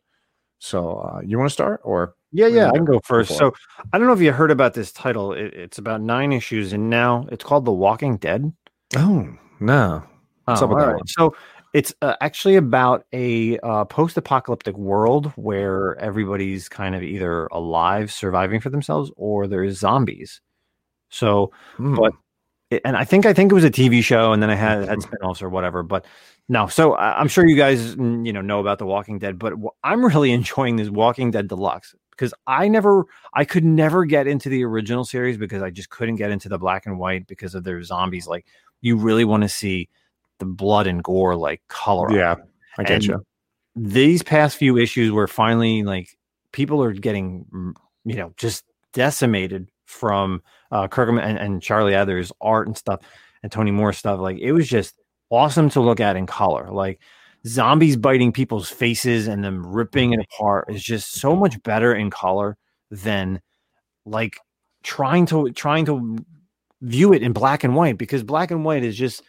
So 0.59 0.97
uh, 0.99 1.21
you 1.25 1.37
want 1.37 1.49
to 1.49 1.53
start 1.53 1.81
or 1.83 2.15
Yeah, 2.31 2.47
yeah, 2.47 2.69
I 2.69 2.71
can 2.71 2.85
go 2.85 2.99
first. 3.03 3.31
for 3.31 3.35
So 3.35 3.53
I 3.91 3.97
don't 3.97 4.07
know 4.07 4.13
if 4.13 4.21
you 4.21 4.31
heard 4.31 4.51
about 4.51 4.73
this 4.73 4.91
title. 4.91 5.33
It, 5.33 5.53
it's 5.53 5.77
about 5.77 6.01
nine 6.01 6.31
issues, 6.31 6.73
and 6.73 6.89
now 6.89 7.27
it's 7.31 7.43
called 7.43 7.65
The 7.65 7.73
Walking 7.73 8.17
Dead. 8.17 8.53
oh 8.95 9.27
no 9.59 10.03
Oh, 10.47 10.67
all 10.67 10.75
right. 10.75 11.01
So 11.07 11.33
it's 11.73 11.93
uh, 12.01 12.15
actually 12.21 12.55
about 12.55 13.05
a 13.13 13.57
uh, 13.59 13.85
post-apocalyptic 13.85 14.77
world 14.77 15.27
where 15.35 15.97
everybody's 15.99 16.69
kind 16.69 16.95
of 16.95 17.03
either 17.03 17.47
alive, 17.47 18.11
surviving 18.11 18.59
for 18.61 18.69
themselves, 18.69 19.11
or 19.17 19.47
there's 19.47 19.79
zombies. 19.79 20.41
So 21.09 21.51
Hmm. 21.77 21.95
But- 21.95 22.13
it- 22.71 22.81
and 22.85 22.97
I 22.97 23.03
think 23.05 23.25
I 23.25 23.33
think 23.33 23.51
it 23.51 23.55
was 23.55 23.63
a 23.63 23.69
TV 23.71 24.01
show, 24.03 24.33
and 24.33 24.41
then 24.41 24.49
I 24.49 24.55
had 24.55 24.87
had 24.87 24.99
spinoffs 24.99 25.41
or 25.43 25.49
whatever. 25.49 25.83
But 25.83 26.05
no, 26.49 26.67
so 26.67 26.93
I, 26.93 27.19
I'm 27.19 27.27
sure 27.27 27.47
you 27.47 27.55
guys 27.55 27.95
mm, 27.95 28.25
you 28.25 28.33
know 28.33 28.41
know 28.41 28.59
about 28.59 28.79
The 28.79 28.85
Walking 28.87 29.19
Dead, 29.19 29.37
but 29.39 29.53
I'm 29.83 30.03
really 30.05 30.31
enjoying 30.39 30.77
this 30.77 30.89
Walking 30.89 31.31
Dead 31.31 31.47
Deluxe 31.47 31.93
because 32.11 32.33
I 32.47 32.67
never 32.67 33.05
I 33.33 33.45
could 33.45 33.63
never 33.65 34.05
get 34.05 34.27
into 34.27 34.49
the 34.49 34.63
original 34.63 35.05
series 35.05 35.37
because 35.37 35.61
I 35.61 35.69
just 35.69 35.89
couldn't 35.91 36.15
get 36.15 36.31
into 36.31 36.49
the 36.49 36.57
black 36.57 36.85
and 36.87 36.97
white 36.99 37.27
because 37.27 37.53
of 37.55 37.63
their 37.63 37.83
zombies. 37.83 38.27
Like 38.27 38.45
you 38.81 38.97
really 38.97 39.25
want 39.25 39.43
to 39.43 39.49
see 39.49 39.89
the 40.39 40.45
blood 40.45 40.87
and 40.87 41.03
gore 41.03 41.35
like 41.35 41.61
color. 41.69 42.11
yeah, 42.11 42.35
I 42.77 42.83
get 42.83 42.95
And 42.95 43.03
you. 43.05 43.25
these 43.75 44.23
past 44.23 44.57
few 44.57 44.77
issues 44.77 45.11
were 45.11 45.27
finally 45.27 45.83
like 45.83 46.09
people 46.51 46.83
are 46.83 46.93
getting 46.93 47.45
mm, 47.53 47.73
you 48.05 48.15
know 48.15 48.33
just 48.37 48.63
decimated 48.93 49.69
from 49.85 50.41
uh 50.71 50.87
Kirkman 50.87 51.23
and, 51.23 51.37
and 51.39 51.61
Charlie 51.61 51.95
Adlard's 51.95 52.31
art 52.41 52.67
and 52.67 52.77
stuff 52.77 53.01
and 53.41 53.51
Tony 53.51 53.71
Moore 53.71 53.93
stuff 53.93 54.19
like 54.19 54.37
it 54.39 54.51
was 54.51 54.67
just 54.67 54.95
awesome 55.29 55.69
to 55.69 55.81
look 55.81 55.99
at 55.99 56.15
in 56.15 56.25
color 56.27 56.69
like 56.71 56.99
zombies 57.45 57.97
biting 57.97 58.31
people's 58.31 58.69
faces 58.69 59.27
and 59.27 59.43
them 59.43 59.65
ripping 59.65 60.13
it 60.13 60.19
apart 60.19 60.65
is 60.69 60.83
just 60.83 61.13
so 61.13 61.35
much 61.35 61.61
better 61.63 61.93
in 61.93 62.09
color 62.09 62.55
than 62.91 63.41
like 64.05 64.37
trying 64.83 65.25
to 65.25 65.51
trying 65.51 65.85
to 65.85 66.17
view 66.81 67.13
it 67.13 67.23
in 67.23 67.33
black 67.33 67.63
and 67.63 67.75
white 67.75 67.97
because 67.97 68.23
black 68.23 68.51
and 68.51 68.63
white 68.63 68.83
is 68.83 68.95
just 68.95 69.23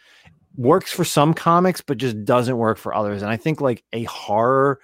works 0.57 0.91
for 0.91 1.03
some 1.03 1.33
comics 1.33 1.81
but 1.81 1.97
just 1.97 2.23
doesn't 2.25 2.57
work 2.57 2.77
for 2.77 2.93
others 2.93 3.21
and 3.21 3.31
i 3.31 3.37
think 3.37 3.61
like 3.61 3.83
a 3.93 4.03
horror 4.03 4.79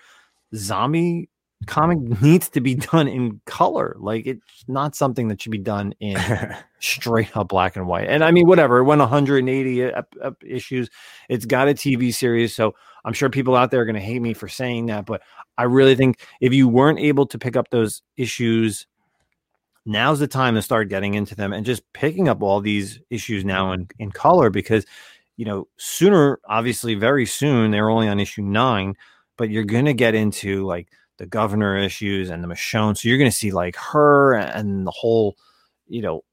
zombie 0.56 1.30
comic 1.68 2.00
mm-hmm. 2.00 2.26
needs 2.26 2.50
to 2.50 2.62
be 2.62 2.76
done 2.92 3.08
in 3.08 3.42
color. 3.46 3.96
Like 4.00 4.26
it's 4.26 4.66
not 4.68 4.96
something 4.96 5.28
that 5.28 5.42
should 5.42 5.52
be 5.52 5.58
done 5.58 5.94
in 6.00 6.18
straight 6.80 7.36
up 7.36 7.50
black 7.50 7.76
and 7.76 7.88
white. 7.88 8.08
And 8.08 8.24
I 8.24 8.32
mean, 8.32 8.48
whatever. 8.48 8.80
It 8.80 8.84
went 8.84 9.00
180 9.00 9.84
ep- 9.84 10.16
ep- 10.24 10.44
issues. 10.46 10.90
It's 11.30 11.46
got 11.46 11.70
a 11.70 11.74
TV 11.74 12.14
series, 12.14 12.56
so 12.56 12.76
I'm 13.06 13.14
sure 13.14 13.30
people 13.30 13.56
out 13.56 13.72
there 13.72 13.82
are 13.82 13.86
going 13.86 13.96
to 13.96 14.02
hate 14.02 14.22
me 14.22 14.34
for 14.34 14.48
saying 14.48 14.88
that, 14.88 15.06
but 15.06 15.22
I 15.58 15.64
really 15.64 15.96
think 15.96 16.20
if 16.40 16.54
you 16.54 16.68
weren't 16.68 17.00
able 17.00 17.26
to 17.28 17.40
pick 17.40 17.56
up 17.56 17.70
those 17.70 18.02
issues, 18.16 18.88
now's 19.86 20.20
the 20.20 20.28
time 20.28 20.56
to 20.56 20.62
start 20.62 20.90
getting 20.90 21.16
into 21.16 21.36
them 21.36 21.52
and 21.52 21.66
just 21.66 21.82
picking 21.94 22.30
up 22.30 22.44
all 22.44 22.62
these 22.62 23.00
issues 23.10 23.44
now 23.44 23.72
in, 23.72 23.88
in 23.98 24.12
color 24.12 24.50
because 24.50 24.86
you 25.38 25.46
know 25.46 25.68
sooner 25.78 26.40
obviously 26.48 26.96
very 26.96 27.26
soon 27.26 27.72
they're 27.72 27.90
only 27.90 28.08
on 28.08 28.20
issue 28.20 28.42
nine 28.42 28.96
but 29.38 29.50
you're 29.50 29.64
going 29.64 29.86
to 29.86 29.94
get 29.94 30.14
into 30.14 30.66
like 30.66 30.88
the 31.18 31.26
governor 31.26 31.78
issues 31.78 32.30
and 32.30 32.44
the 32.44 32.48
Michonne. 32.48 32.98
So 32.98 33.08
you're 33.08 33.18
going 33.18 33.30
to 33.30 33.36
see 33.36 33.52
like 33.52 33.76
her 33.76 34.34
and 34.34 34.88
the 34.88 34.92
whole, 34.92 35.36
you 35.88 36.02
know, 36.02 36.24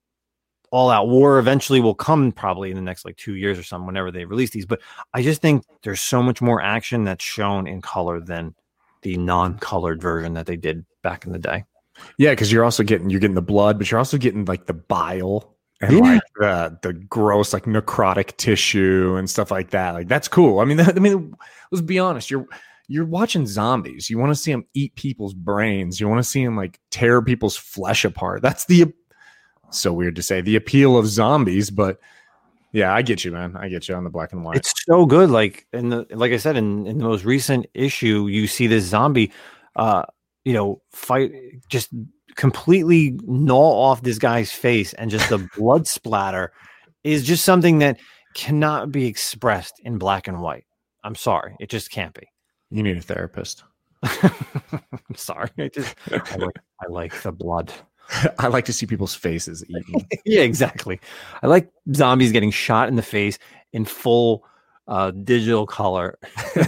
all 0.70 0.90
out 0.90 1.08
war 1.08 1.38
eventually 1.38 1.80
will 1.80 1.94
come 1.94 2.32
probably 2.32 2.70
in 2.70 2.76
the 2.76 2.82
next 2.82 3.04
like 3.04 3.16
two 3.16 3.34
years 3.34 3.58
or 3.58 3.62
something 3.62 3.86
whenever 3.86 4.10
they 4.10 4.24
release 4.24 4.50
these. 4.50 4.66
But 4.66 4.80
I 5.14 5.22
just 5.22 5.40
think 5.40 5.64
there's 5.82 6.00
so 6.00 6.22
much 6.22 6.42
more 6.42 6.62
action 6.62 7.04
that's 7.04 7.24
shown 7.24 7.66
in 7.66 7.80
color 7.80 8.20
than 8.20 8.54
the 9.02 9.16
non-colored 9.16 10.00
version 10.02 10.34
that 10.34 10.46
they 10.46 10.56
did 10.56 10.84
back 11.02 11.24
in 11.24 11.32
the 11.32 11.38
day. 11.38 11.64
Yeah, 12.16 12.30
because 12.30 12.52
you're 12.52 12.64
also 12.64 12.82
getting 12.82 13.10
you're 13.10 13.20
getting 13.20 13.34
the 13.34 13.42
blood, 13.42 13.78
but 13.78 13.90
you're 13.90 13.98
also 13.98 14.18
getting 14.18 14.44
like 14.44 14.66
the 14.66 14.74
bile 14.74 15.56
and 15.80 15.92
Yeah. 15.92 15.98
like 16.00 16.22
the 16.38 16.78
the 16.82 16.92
gross 16.92 17.52
like 17.52 17.64
necrotic 17.64 18.36
tissue 18.36 19.16
and 19.16 19.28
stuff 19.28 19.50
like 19.50 19.70
that. 19.70 19.92
Like 19.94 20.08
that's 20.08 20.28
cool. 20.28 20.60
I 20.60 20.64
mean, 20.64 20.76
that, 20.78 20.88
I 20.96 21.00
mean, 21.00 21.34
let's 21.70 21.82
be 21.82 21.98
honest. 21.98 22.30
You're 22.30 22.46
you're 22.88 23.04
watching 23.04 23.46
zombies. 23.46 24.08
You 24.08 24.18
want 24.18 24.30
to 24.30 24.34
see 24.34 24.50
them 24.50 24.64
eat 24.74 24.94
people's 24.94 25.34
brains. 25.34 26.00
You 26.00 26.08
want 26.08 26.20
to 26.20 26.28
see 26.28 26.44
them 26.44 26.56
like 26.56 26.80
tear 26.90 27.20
people's 27.22 27.56
flesh 27.56 28.04
apart. 28.04 28.40
That's 28.42 28.64
the 28.64 28.92
so 29.70 29.92
weird 29.92 30.16
to 30.16 30.22
say 30.22 30.40
the 30.40 30.56
appeal 30.56 30.96
of 30.96 31.06
zombies, 31.06 31.70
but 31.70 31.98
yeah, 32.72 32.92
I 32.94 33.02
get 33.02 33.24
you, 33.24 33.32
man. 33.32 33.56
I 33.56 33.68
get 33.68 33.88
you 33.88 33.94
on 33.94 34.04
the 34.04 34.10
black 34.10 34.32
and 34.32 34.42
white. 34.44 34.56
It's 34.56 34.72
so 34.84 35.04
good. 35.06 35.30
Like 35.30 35.66
in 35.72 35.90
the 35.90 36.06
like 36.10 36.32
I 36.32 36.36
said 36.38 36.56
in 36.56 36.86
in 36.86 36.98
the 36.98 37.04
most 37.04 37.24
recent 37.24 37.66
issue, 37.74 38.26
you 38.28 38.46
see 38.46 38.66
this 38.66 38.84
zombie, 38.84 39.32
uh, 39.76 40.04
you 40.44 40.52
know, 40.54 40.80
fight 40.90 41.32
just 41.68 41.90
completely 42.38 43.18
gnaw 43.26 43.72
off 43.72 44.02
this 44.02 44.16
guy's 44.16 44.50
face, 44.50 44.94
and 44.94 45.10
just 45.10 45.28
the 45.28 45.46
blood 45.56 45.86
splatter 45.86 46.52
is 47.04 47.24
just 47.24 47.44
something 47.44 47.80
that 47.80 47.98
cannot 48.34 48.90
be 48.90 49.06
expressed 49.06 49.74
in 49.84 49.98
black 49.98 50.26
and 50.26 50.40
white. 50.40 50.64
I'm 51.04 51.14
sorry, 51.14 51.56
it 51.60 51.68
just 51.68 51.90
can't 51.90 52.14
be. 52.14 52.26
you 52.70 52.82
need 52.82 52.96
a 52.96 53.02
therapist. 53.02 53.64
I'm 54.02 54.30
sorry. 55.16 55.50
I 55.58 55.68
just 55.68 55.94
I 56.10 56.36
like, 56.36 56.56
I 56.80 56.86
like 56.88 57.22
the 57.22 57.32
blood. 57.32 57.72
I 58.38 58.46
like 58.46 58.64
to 58.66 58.72
see 58.72 58.86
people's 58.86 59.14
faces 59.14 59.64
eaten. 59.68 60.06
yeah, 60.24 60.42
exactly. 60.42 61.00
I 61.42 61.48
like 61.48 61.68
zombies 61.94 62.32
getting 62.32 62.52
shot 62.52 62.88
in 62.88 62.96
the 62.96 63.02
face 63.02 63.38
in 63.72 63.84
full 63.84 64.44
uh, 64.86 65.10
digital 65.10 65.66
color, 65.66 66.18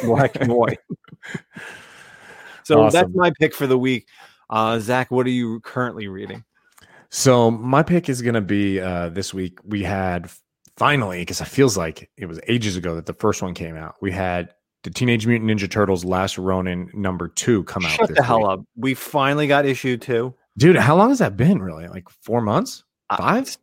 black 0.03 0.37
and 0.41 0.53
white. 0.53 0.81
so 2.65 2.91
that's 2.91 3.15
my 3.15 3.33
pick 3.39 3.55
for 3.55 3.67
the 3.69 3.79
week. 3.79 4.07
Uh, 4.51 4.79
Zack, 4.81 5.11
what 5.11 5.27
are 5.27 5.31
you 5.31 5.61
currently 5.61 6.09
reading? 6.09 6.45
So 7.11 7.51
my 7.51 7.83
pick 7.83 8.09
is 8.09 8.21
going 8.21 8.35
to 8.35 8.41
be 8.41 8.81
uh, 8.81 9.09
this 9.09 9.33
week. 9.33 9.59
We 9.65 9.83
had 9.83 10.31
finally, 10.77 11.21
because 11.21 11.41
it 11.41 11.47
feels 11.47 11.77
like 11.77 12.11
it 12.17 12.27
was 12.27 12.41
ages 12.49 12.77
ago 12.77 12.95
that 12.97 13.07
the 13.07 13.15
first 13.15 13.43
one 13.43 13.55
came 13.55 13.77
out. 13.77 13.95
We 14.01 14.13
had 14.13 14.53
the 14.83 14.91
Teenage 14.91 15.27
Mutant 15.27 15.51
Ninja 15.51 15.71
Turtles: 15.71 16.05
Last 16.05 16.37
Ronin 16.39 16.91
number 16.93 17.29
two 17.29 17.65
come 17.65 17.85
out. 17.85 17.93
Shut 17.93 18.15
the 18.15 18.23
hell 18.23 18.39
week. 18.41 18.49
up. 18.49 18.61
We 18.77 18.95
finally 18.95 19.47
got 19.47 19.67
issue 19.67 19.97
two. 19.97 20.35
dude! 20.59 20.77
How 20.77 20.97
long 20.97 21.09
has 21.11 21.19
that 21.21 21.37
been? 21.37 21.63
Really, 21.63 21.87
like 21.89 22.09
four 22.23 22.41
months? 22.41 22.85
I- 23.09 23.17
Five? 23.17 23.57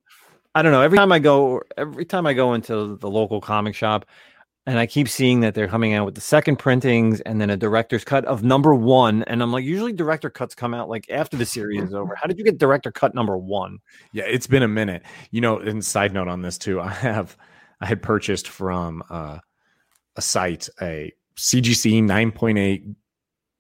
I 0.56 0.64
don't 0.64 0.72
know. 0.72 0.82
Every 0.82 0.98
time 0.98 1.12
I 1.12 1.20
go, 1.20 1.62
every 1.78 2.04
time 2.06 2.26
I 2.26 2.34
go 2.34 2.56
into 2.56 2.98
the 2.98 3.10
local 3.10 3.40
comic 3.40 3.76
shop, 3.76 4.08
and 4.68 4.78
I 4.78 4.86
keep 4.86 5.08
seeing 5.08 5.40
that 5.40 5.56
they're 5.56 5.70
coming 5.70 5.94
out 5.94 6.06
with 6.06 6.16
the 6.16 6.22
second 6.22 6.58
printings 6.58 7.22
and 7.22 7.40
then 7.40 7.50
a 7.50 7.56
director's 7.56 8.04
cut 8.04 8.26
of 8.26 8.44
number 8.44 8.76
one, 8.76 9.24
and 9.24 9.42
I'm 9.42 9.54
like, 9.54 9.64
usually 9.64 9.94
director 9.94 10.30
cuts 10.30 10.54
come 10.54 10.74
out 10.74 10.90
like 10.90 11.10
after 11.10 11.38
the 11.38 11.46
series 11.46 11.82
is 11.84 11.94
over. 11.94 12.16
How 12.16 12.28
did 12.28 12.38
you 12.38 12.44
get 12.44 12.58
director 12.58 12.92
cut 12.92 13.16
number 13.16 13.38
one? 13.38 13.80
Yeah, 14.12 14.26
it's 14.26 14.46
been 14.46 14.64
a 14.64 14.68
minute. 14.68 15.04
You 15.32 15.40
know, 15.40 15.58
and 15.58 15.84
side 15.84 16.14
note 16.14 16.28
on 16.28 16.42
this 16.42 16.58
too, 16.58 16.82
I 16.82 16.90
have 16.90 17.38
I 17.80 17.86
had 17.86 18.04
purchased 18.04 18.50
from 18.50 19.04
uh, 19.10 19.40
a 20.18 20.22
site 20.22 20.68
a 20.82 21.14
CGC 21.38 22.04
9.8 22.04 22.96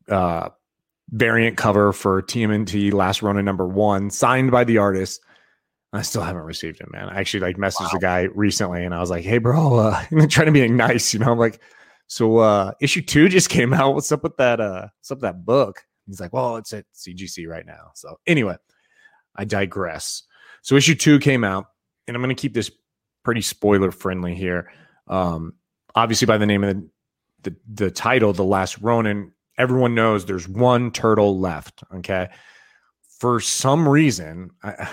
uh, 0.10 0.49
variant 1.12 1.55
cover 1.55 1.93
for 1.93 2.22
TMNT 2.22 2.91
Last 2.91 3.22
Ronin 3.22 3.45
number 3.45 3.66
one, 3.66 4.10
signed 4.10 4.51
by 4.51 4.66
the 4.66 4.78
artist. 4.78 5.22
I 5.94 6.02
still 6.02 6.22
haven't 6.22 6.44
received 6.44 6.82
it, 6.82 6.92
man. 6.92 7.10
I 7.10 7.20
actually 7.20 7.40
like 7.40 7.58
messaged 7.58 7.92
the 7.92 8.00
guy 8.00 8.24
recently, 8.34 8.84
and 8.84 8.94
I 8.94 9.00
was 9.00 9.10
like, 9.10 9.24
"Hey, 9.24 9.38
bro, 9.38 9.76
uh, 9.76 10.04
I'm 10.12 10.28
trying 10.28 10.48
to 10.48 10.52
be 10.52 10.68
nice, 10.68 11.14
you 11.14 11.20
know." 11.20 11.32
I'm 11.32 11.40
like, 11.40 11.62
"So, 12.08 12.38
uh, 12.38 12.72
issue 12.82 13.02
two 13.02 13.30
just 13.30 13.50
came 13.50 13.74
out. 13.74 13.96
What's 13.96 14.12
up 14.12 14.24
with 14.24 14.36
that? 14.38 14.60
Uh, 14.60 14.88
what's 15.00 15.12
up 15.12 15.18
with 15.18 15.24
that 15.24 15.46
book?" 15.46 15.82
He's 16.06 16.20
like, 16.20 16.34
"Well, 16.34 16.58
it's 16.58 16.74
at 16.74 16.86
CGC 16.94 17.48
right 17.48 17.66
now." 17.66 17.92
So, 17.96 18.20
anyway, 18.28 18.58
I 19.36 19.46
digress. 19.46 20.24
So 20.62 20.76
issue 20.76 20.96
two 20.96 21.20
came 21.20 21.44
out, 21.44 21.68
and 22.08 22.16
I'm 22.16 22.22
going 22.22 22.36
to 22.36 22.42
keep 22.42 22.54
this 22.54 22.70
pretty 23.24 23.42
spoiler 23.42 23.92
friendly 23.92 24.36
here. 24.36 24.72
Um, 25.08 25.54
obviously, 25.96 26.26
by 26.26 26.38
the 26.38 26.46
name 26.46 26.64
of 26.66 26.76
the, 26.76 26.90
the 27.44 27.56
the 27.86 27.92
title, 27.92 28.34
the 28.34 28.44
last 28.44 28.78
Ronin, 28.80 29.32
everyone 29.58 29.96
knows 29.96 30.26
there's 30.26 30.50
one 30.50 30.92
turtle 30.92 31.40
left. 31.40 31.84
Okay, 31.96 32.28
for 33.20 33.40
some 33.40 33.88
reason, 33.88 34.52
I, 34.64 34.90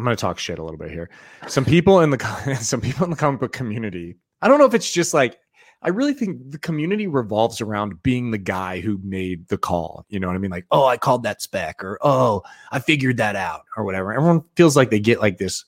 I'm 0.00 0.04
going 0.04 0.16
to 0.16 0.20
talk 0.20 0.38
shit 0.38 0.58
a 0.58 0.62
little 0.62 0.78
bit 0.78 0.90
here. 0.90 1.10
Some 1.46 1.66
people 1.66 2.00
in 2.00 2.08
the 2.08 2.56
some 2.60 2.80
people 2.80 3.04
in 3.04 3.10
the 3.10 3.16
comic 3.16 3.40
book 3.40 3.52
community. 3.52 4.16
I 4.40 4.48
don't 4.48 4.58
know 4.58 4.64
if 4.64 4.72
it's 4.72 4.90
just 4.90 5.12
like 5.12 5.38
I 5.82 5.90
really 5.90 6.14
think 6.14 6.50
the 6.50 6.58
community 6.58 7.06
revolves 7.06 7.60
around 7.60 8.02
being 8.02 8.30
the 8.30 8.38
guy 8.38 8.80
who 8.80 8.98
made 9.02 9.48
the 9.48 9.58
call. 9.58 10.06
You 10.08 10.18
know 10.18 10.26
what 10.26 10.36
I 10.36 10.38
mean? 10.38 10.50
Like, 10.50 10.64
oh, 10.70 10.86
I 10.86 10.96
called 10.96 11.22
that 11.24 11.42
spec, 11.42 11.84
or 11.84 11.98
oh, 12.00 12.42
I 12.72 12.78
figured 12.78 13.18
that 13.18 13.36
out, 13.36 13.62
or 13.76 13.84
whatever. 13.84 14.12
Everyone 14.12 14.42
feels 14.56 14.74
like 14.74 14.88
they 14.88 15.00
get 15.00 15.20
like 15.20 15.36
this, 15.36 15.66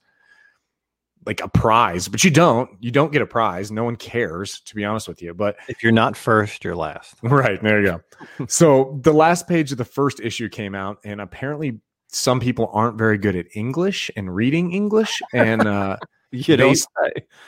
like 1.27 1.43
a 1.43 1.49
prize, 1.49 2.09
but 2.09 2.25
you 2.25 2.31
don't. 2.31 2.71
You 2.81 2.91
don't 2.91 3.13
get 3.13 3.21
a 3.21 3.27
prize. 3.27 3.71
No 3.71 3.85
one 3.85 3.97
cares, 3.97 4.61
to 4.61 4.75
be 4.75 4.85
honest 4.85 5.09
with 5.09 5.21
you. 5.21 5.35
But 5.35 5.57
If 5.69 5.83
you're 5.83 5.93
not 5.93 6.17
first, 6.17 6.65
you're 6.65 6.75
last. 6.75 7.17
right 7.23 7.63
there 7.63 7.81
you 7.83 7.99
go. 8.39 8.47
so 8.47 8.99
the 9.03 9.13
last 9.13 9.47
page 9.47 9.73
of 9.73 9.79
the 9.79 9.85
first 9.85 10.21
issue 10.21 10.49
came 10.49 10.75
out, 10.75 10.99
and 11.05 11.21
apparently 11.21 11.81
some 12.13 12.41
people 12.41 12.71
aren't 12.73 12.97
very 12.99 13.19
good 13.19 13.35
at 13.37 13.47
English 13.55 14.11
and 14.17 14.35
reading 14.35 14.73
English, 14.73 15.21
and 15.33 15.63
uh, 15.67 15.97
You 16.35 16.57
don't 16.57 16.71
Based- 16.71 16.89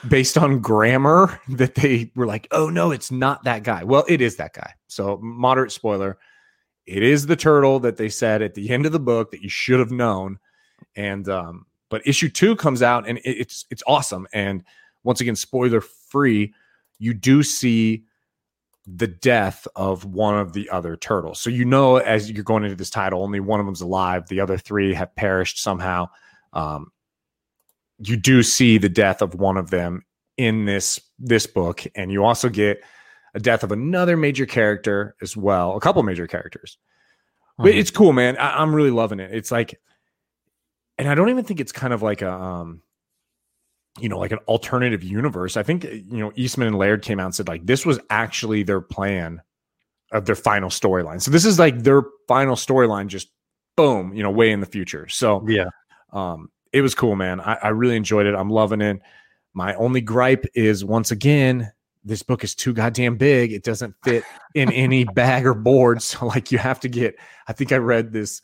based 0.09 0.37
on 0.39 0.59
grammar 0.61 1.41
that 1.49 1.75
they 1.75 2.13
were 2.15 2.27
like, 2.27 2.47
oh 2.51 2.69
no, 2.69 2.91
it's 2.91 3.11
not 3.11 3.45
that 3.45 3.63
guy. 3.63 3.83
Well, 3.83 4.05
it 4.09 4.21
is 4.21 4.37
that 4.37 4.53
guy. 4.53 4.75
So 4.89 5.19
moderate 5.23 5.73
spoiler. 5.73 6.19
It 6.87 7.03
is 7.03 7.25
the 7.25 7.35
turtle 7.37 7.81
that 7.81 7.97
they 7.97 8.11
said 8.11 8.43
at 8.43 8.53
the 8.53 8.69
end 8.69 8.85
of 8.85 8.93
the 8.93 9.01
book 9.01 9.31
that 9.31 9.41
you 9.41 9.49
should 9.49 9.79
have 9.81 9.91
known. 9.91 10.39
And 10.97 11.27
um, 11.31 11.65
but 11.89 12.07
issue 12.07 12.29
two 12.29 12.57
comes 12.57 12.83
out 12.83 13.09
and 13.09 13.17
it- 13.19 13.39
it's 13.39 13.65
it's 13.71 13.83
awesome. 13.87 14.27
And 14.35 14.63
once 15.03 15.23
again, 15.23 15.35
spoiler 15.37 15.81
free, 15.81 16.53
you 16.99 17.15
do 17.15 17.43
see 17.43 18.05
the 18.87 19.07
death 19.07 19.67
of 19.77 20.05
one 20.05 20.39
of 20.39 20.53
the 20.53 20.69
other 20.71 20.97
turtles. 20.97 21.41
So 21.41 21.49
you 21.51 21.65
know 21.65 21.97
as 21.97 22.31
you're 22.31 22.45
going 22.45 22.65
into 22.65 22.77
this 22.77 22.91
title, 22.91 23.23
only 23.23 23.41
one 23.41 23.59
of 23.61 23.67
them's 23.67 23.81
alive. 23.81 24.29
The 24.29 24.41
other 24.41 24.59
three 24.59 24.93
have 24.95 25.15
perished 25.17 25.59
somehow. 25.59 26.09
Um, 26.53 26.93
you 27.99 28.17
do 28.17 28.43
see 28.43 28.77
the 28.79 28.89
death 28.89 29.23
of 29.23 29.35
one 29.35 29.57
of 29.57 29.71
them 29.71 30.05
in 30.37 30.65
this 30.65 31.01
this 31.19 31.47
book 31.47 31.85
and 31.95 32.11
you 32.11 32.25
also 32.25 32.49
get 32.49 32.83
a 33.35 33.41
death 33.41 33.63
of 33.63 33.71
another 33.71 34.17
major 34.17 34.47
character 34.47 35.15
as 35.23 35.37
well 35.37 35.77
a 35.77 35.81
couple 35.81 36.03
major 36.03 36.27
characters 36.27 36.77
but 37.57 37.73
Mhm. 37.73 37.77
it's 37.79 37.93
cool 37.93 38.13
man 38.13 38.37
I, 38.37 38.61
i'm 38.61 38.75
really 38.75 38.91
loving 38.91 39.21
it 39.21 39.33
it's 39.33 39.53
like 39.53 39.81
and 40.99 41.09
i 41.09 41.15
don't 41.15 41.31
even 41.31 41.45
think 41.45 41.61
it's 41.61 41.71
kind 41.71 41.93
of 41.93 42.03
like 42.03 42.21
a 42.21 42.33
um 42.33 42.83
you 44.01 44.09
know 44.09 44.19
like 44.19 44.33
an 44.33 44.39
alternative 44.49 45.03
universe 45.05 45.57
i 45.57 45.63
think 45.63 45.85
you 45.85 46.19
know 46.19 46.33
eastman 46.35 46.67
and 46.69 46.77
laird 46.79 47.03
came 47.03 47.21
out 47.21 47.27
and 47.27 47.35
said 47.35 47.47
like 47.49 47.65
this 47.67 47.87
was 47.87 47.99
actually 48.11 48.63
their 48.63 48.81
plan 48.81 49.41
of 50.13 50.25
their 50.27 50.35
final 50.35 50.69
storyline 50.69 51.21
so 51.23 51.31
this 51.31 51.45
is 51.45 51.59
like 51.59 51.83
their 51.85 52.03
final 52.27 52.57
storyline 52.57 53.07
just 53.07 53.29
boom 53.77 54.13
you 54.15 54.23
know 54.23 54.31
way 54.31 54.51
in 54.51 54.61
the 54.61 54.67
future 54.67 55.09
so 55.09 55.45
Yeah. 55.49 55.67
um, 56.13 56.51
it 56.73 56.81
was 56.81 56.93
cool, 56.97 57.15
man. 57.15 57.41
I, 57.41 57.55
I 57.63 57.69
really 57.69 57.95
enjoyed 57.95 58.27
it. 58.27 58.35
I'm 58.35 58.51
loving 58.51 58.81
it. 58.81 59.01
My 59.53 59.75
only 59.77 60.01
gripe 60.01 60.45
is 60.57 60.85
once 60.85 61.13
again, 61.13 61.71
this 62.03 62.25
book 62.25 62.43
is 62.43 62.53
too 62.57 62.73
goddamn 62.73 63.17
big. 63.17 63.53
It 63.53 63.63
doesn't 63.63 63.95
fit 64.03 64.25
in 64.57 64.73
any 64.85 65.05
bag 65.05 65.47
or 65.47 65.55
board. 65.55 66.03
So, 66.03 66.27
like, 66.27 66.51
you 66.51 66.59
have 66.59 66.81
to 66.81 66.89
get, 66.89 67.15
I 67.47 67.53
think 67.53 67.71
I 67.71 67.77
read 67.77 68.13
this, 68.13 68.43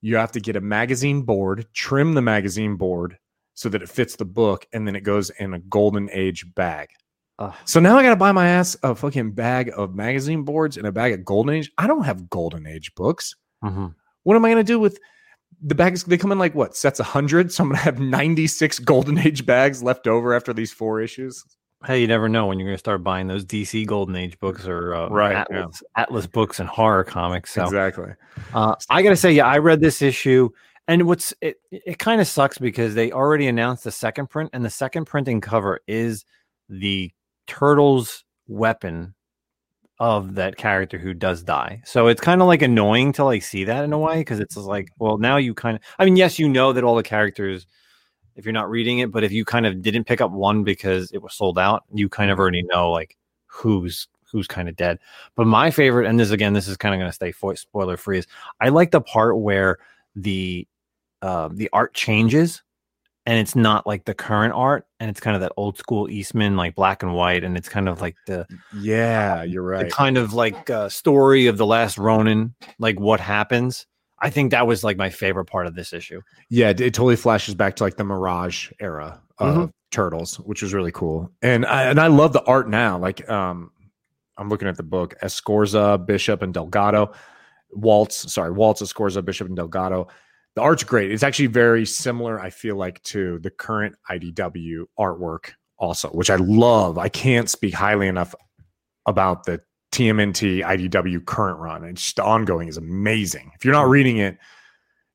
you 0.00 0.16
have 0.16 0.32
to 0.32 0.40
get 0.40 0.56
a 0.56 0.60
magazine 0.62 1.20
board, 1.20 1.66
trim 1.74 2.14
the 2.14 2.22
magazine 2.22 2.76
board 2.76 3.18
so 3.56 3.68
that 3.70 3.82
it 3.82 3.88
fits 3.88 4.14
the 4.14 4.24
book, 4.24 4.66
and 4.72 4.86
then 4.86 4.94
it 4.94 5.00
goes 5.02 5.30
in 5.30 5.54
a 5.54 5.58
golden 5.58 6.08
age 6.12 6.46
bag. 6.54 6.90
So 7.64 7.80
now 7.80 7.98
I 7.98 8.02
got 8.02 8.10
to 8.10 8.16
buy 8.16 8.32
my 8.32 8.48
ass 8.48 8.76
a 8.82 8.94
fucking 8.94 9.32
bag 9.32 9.70
of 9.76 9.94
magazine 9.94 10.42
boards 10.44 10.76
and 10.78 10.86
a 10.86 10.92
bag 10.92 11.12
of 11.12 11.24
golden 11.24 11.54
age. 11.54 11.70
I 11.76 11.86
don't 11.86 12.04
have 12.04 12.30
golden 12.30 12.66
age 12.66 12.94
books. 12.94 13.34
Mhm. 13.64 13.94
What 14.22 14.36
am 14.36 14.44
I 14.44 14.48
going 14.50 14.64
to 14.64 14.72
do 14.72 14.78
with 14.78 14.98
the 15.60 15.74
bags? 15.74 16.04
They 16.04 16.16
come 16.16 16.32
in 16.32 16.38
like 16.38 16.54
what 16.54 16.76
sets 16.76 16.98
100. 16.98 17.52
So 17.52 17.62
I'm 17.64 17.68
going 17.70 17.76
to 17.78 17.82
have 17.84 17.98
96 18.00 18.78
Golden 18.92 19.18
Age 19.18 19.44
bags 19.44 19.82
left 19.82 20.06
over 20.06 20.32
after 20.34 20.52
these 20.54 20.72
four 20.72 21.00
issues. 21.02 21.44
Hey, 21.84 22.00
you 22.00 22.06
never 22.06 22.26
know 22.28 22.46
when 22.46 22.58
you're 22.58 22.66
going 22.68 22.74
to 22.74 22.78
start 22.78 23.04
buying 23.04 23.26
those 23.26 23.44
DC 23.44 23.86
Golden 23.86 24.16
Age 24.16 24.38
books 24.40 24.66
or 24.66 24.94
uh, 24.94 25.08
Right, 25.10 25.36
Atlas, 25.36 25.82
Atlas 25.94 26.26
books 26.26 26.58
and 26.58 26.68
horror 26.70 27.04
comics. 27.04 27.52
So 27.52 27.64
Exactly. 27.64 28.12
uh, 28.54 28.74
I 28.88 29.02
got 29.02 29.10
to 29.10 29.16
say, 29.16 29.30
yeah, 29.32 29.46
I 29.46 29.58
read 29.58 29.80
this 29.80 30.00
issue, 30.00 30.48
and 30.88 31.06
what's 31.06 31.34
it? 31.40 31.56
It 31.70 31.98
kind 31.98 32.20
of 32.20 32.26
sucks 32.26 32.58
because 32.58 32.94
they 32.94 33.12
already 33.12 33.46
announced 33.46 33.84
the 33.84 33.92
second 33.92 34.28
print, 34.28 34.50
and 34.52 34.64
the 34.64 34.70
second 34.70 35.06
printing 35.06 35.40
cover 35.40 35.80
is 35.86 36.24
the 36.68 37.10
turtle's 37.46 38.24
weapon 38.48 39.14
of 39.98 40.34
that 40.34 40.56
character 40.56 40.98
who 40.98 41.14
does 41.14 41.42
die. 41.42 41.80
So 41.84 42.08
it's 42.08 42.20
kind 42.20 42.42
of 42.42 42.48
like 42.48 42.62
annoying 42.62 43.12
to 43.14 43.24
like 43.24 43.42
see 43.42 43.64
that 43.64 43.84
in 43.84 43.92
a 43.92 43.98
way 43.98 44.18
because 44.18 44.40
it's 44.40 44.56
like, 44.56 44.88
well, 44.98 45.18
now 45.18 45.36
you 45.36 45.54
kind 45.54 45.76
of. 45.76 45.82
I 45.98 46.04
mean, 46.04 46.16
yes, 46.16 46.38
you 46.38 46.48
know 46.48 46.72
that 46.72 46.84
all 46.84 46.96
the 46.96 47.02
characters 47.02 47.66
if 48.36 48.44
you're 48.44 48.52
not 48.52 48.70
reading 48.70 48.98
it, 49.00 49.10
but 49.10 49.24
if 49.24 49.32
you 49.32 49.44
kind 49.44 49.66
of 49.66 49.82
didn't 49.82 50.04
pick 50.04 50.20
up 50.20 50.30
one 50.30 50.62
because 50.62 51.10
it 51.12 51.22
was 51.22 51.34
sold 51.34 51.58
out, 51.58 51.84
you 51.92 52.08
kind 52.08 52.30
of 52.30 52.38
already 52.38 52.62
know 52.62 52.90
like 52.90 53.16
who's 53.46 54.08
who's 54.30 54.46
kind 54.46 54.68
of 54.68 54.76
dead. 54.76 54.98
But 55.34 55.46
my 55.46 55.70
favorite, 55.70 56.06
and 56.06 56.20
this 56.20 56.30
again, 56.30 56.52
this 56.52 56.68
is 56.68 56.76
kind 56.76 56.94
of 56.94 56.98
going 56.98 57.08
to 57.08 57.14
stay 57.14 57.32
fo- 57.32 57.54
spoiler 57.54 57.96
free, 57.96 58.18
is 58.18 58.26
I 58.60 58.68
like 58.68 58.90
the 58.90 59.00
part 59.00 59.38
where 59.38 59.78
the 60.14 60.68
uh, 61.26 61.48
the 61.52 61.68
art 61.72 61.92
changes 61.94 62.62
and 63.28 63.38
it's 63.40 63.56
not 63.56 63.86
like 63.86 64.04
the 64.04 64.14
current 64.14 64.54
art 64.54 64.86
and 65.00 65.10
it's 65.10 65.18
kind 65.20 65.34
of 65.34 65.40
that 65.40 65.52
old 65.56 65.76
school 65.78 66.08
Eastman 66.08 66.56
like 66.56 66.74
black 66.76 67.02
and 67.02 67.12
white 67.14 67.42
and 67.44 67.56
it's 67.56 67.68
kind 67.68 67.88
of 67.88 68.00
like 68.00 68.14
the 68.26 68.46
Yeah, 68.72 69.42
you're 69.42 69.62
right. 69.64 69.86
the 69.86 69.90
kind 69.90 70.16
of 70.16 70.32
like 70.32 70.70
uh, 70.70 70.88
story 70.88 71.46
of 71.48 71.56
the 71.58 71.66
last 71.66 71.98
Ronin, 71.98 72.54
like 72.78 73.00
what 73.00 73.18
happens. 73.20 73.86
I 74.20 74.30
think 74.30 74.50
that 74.52 74.66
was 74.66 74.84
like 74.84 74.96
my 74.96 75.10
favorite 75.10 75.46
part 75.46 75.66
of 75.66 75.74
this 75.74 75.92
issue. 75.92 76.20
Yeah, 76.48 76.70
it, 76.70 76.80
it 76.80 76.94
totally 76.94 77.16
flashes 77.16 77.54
back 77.54 77.76
to 77.76 77.82
like 77.84 77.96
the 77.96 78.04
Mirage 78.04 78.70
era 78.80 79.20
of 79.38 79.56
Mhm. 79.56 79.70
Turtles, 79.90 80.36
which 80.40 80.62
was 80.62 80.72
really 80.74 80.92
cool. 80.92 81.30
And 81.42 81.64
I, 81.66 81.82
and 81.90 81.98
I 82.00 82.06
love 82.08 82.32
the 82.32 82.42
art 82.44 82.68
now. 82.68 82.96
Like 82.98 83.28
um 83.28 83.70
I'm 84.38 84.48
looking 84.50 84.68
at 84.68 84.76
the 84.76 84.82
book 84.96 85.14
Escorza, 85.22 85.98
Bishop 86.06 86.42
and 86.42 86.54
Delgado. 86.54 87.12
Waltz, 87.72 88.32
sorry, 88.32 88.52
Waltz, 88.52 88.80
Escorza, 88.82 89.24
Bishop 89.24 89.48
and 89.48 89.56
Delgado. 89.56 90.08
The 90.56 90.62
art's 90.62 90.84
great. 90.84 91.12
It's 91.12 91.22
actually 91.22 91.48
very 91.48 91.84
similar, 91.84 92.40
I 92.40 92.48
feel 92.50 92.76
like, 92.76 93.02
to 93.04 93.38
the 93.40 93.50
current 93.50 93.94
IDW 94.10 94.86
artwork 94.98 95.50
also, 95.78 96.08
which 96.08 96.30
I 96.30 96.36
love. 96.36 96.96
I 96.96 97.10
can't 97.10 97.48
speak 97.50 97.74
highly 97.74 98.08
enough 98.08 98.34
about 99.04 99.44
the 99.44 99.60
TMNT 99.92 100.64
IDW 100.64 101.24
current 101.26 101.58
run. 101.58 101.84
It's 101.84 102.02
just 102.02 102.16
the 102.16 102.24
ongoing 102.24 102.68
is 102.68 102.78
amazing. 102.78 103.52
If 103.54 103.64
you're 103.64 103.74
not 103.74 103.88
reading 103.88 104.16
it, 104.16 104.38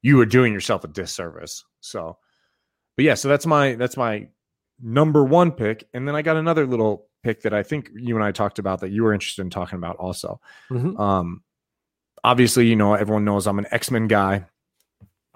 you 0.04 0.20
are 0.22 0.26
doing 0.26 0.54
yourself 0.54 0.84
a 0.84 0.88
disservice. 0.88 1.64
So, 1.80 2.18
but 2.96 3.06
yeah, 3.06 3.16
so 3.16 3.28
that's 3.28 3.48
my 3.48 3.74
that's 3.76 3.98
my 3.98 4.28
number 4.80 5.24
one 5.24 5.52
pick, 5.52 5.88
and 5.94 6.08
then 6.08 6.16
I 6.16 6.22
got 6.22 6.38
another 6.38 6.68
little 6.68 7.08
pick 7.24 7.42
that 7.42 7.54
I 7.54 7.64
think 7.64 7.90
you 7.96 8.16
and 8.16 8.24
I 8.24 8.32
talked 8.32 8.60
about 8.60 8.82
that 8.82 8.90
you 8.90 9.04
were 9.04 9.14
interested 9.14 9.42
in 9.42 9.50
talking 9.50 9.78
about 9.78 9.98
also. 9.98 10.40
Mhm. 10.72 11.00
Um, 11.00 11.44
obviously, 12.24 12.68
you 12.68 12.76
know 12.76 12.94
everyone 12.94 13.26
knows 13.26 13.48
I'm 13.48 13.60
an 13.60 13.68
X 13.72 13.92
Men 13.92 14.08
guy, 14.08 14.46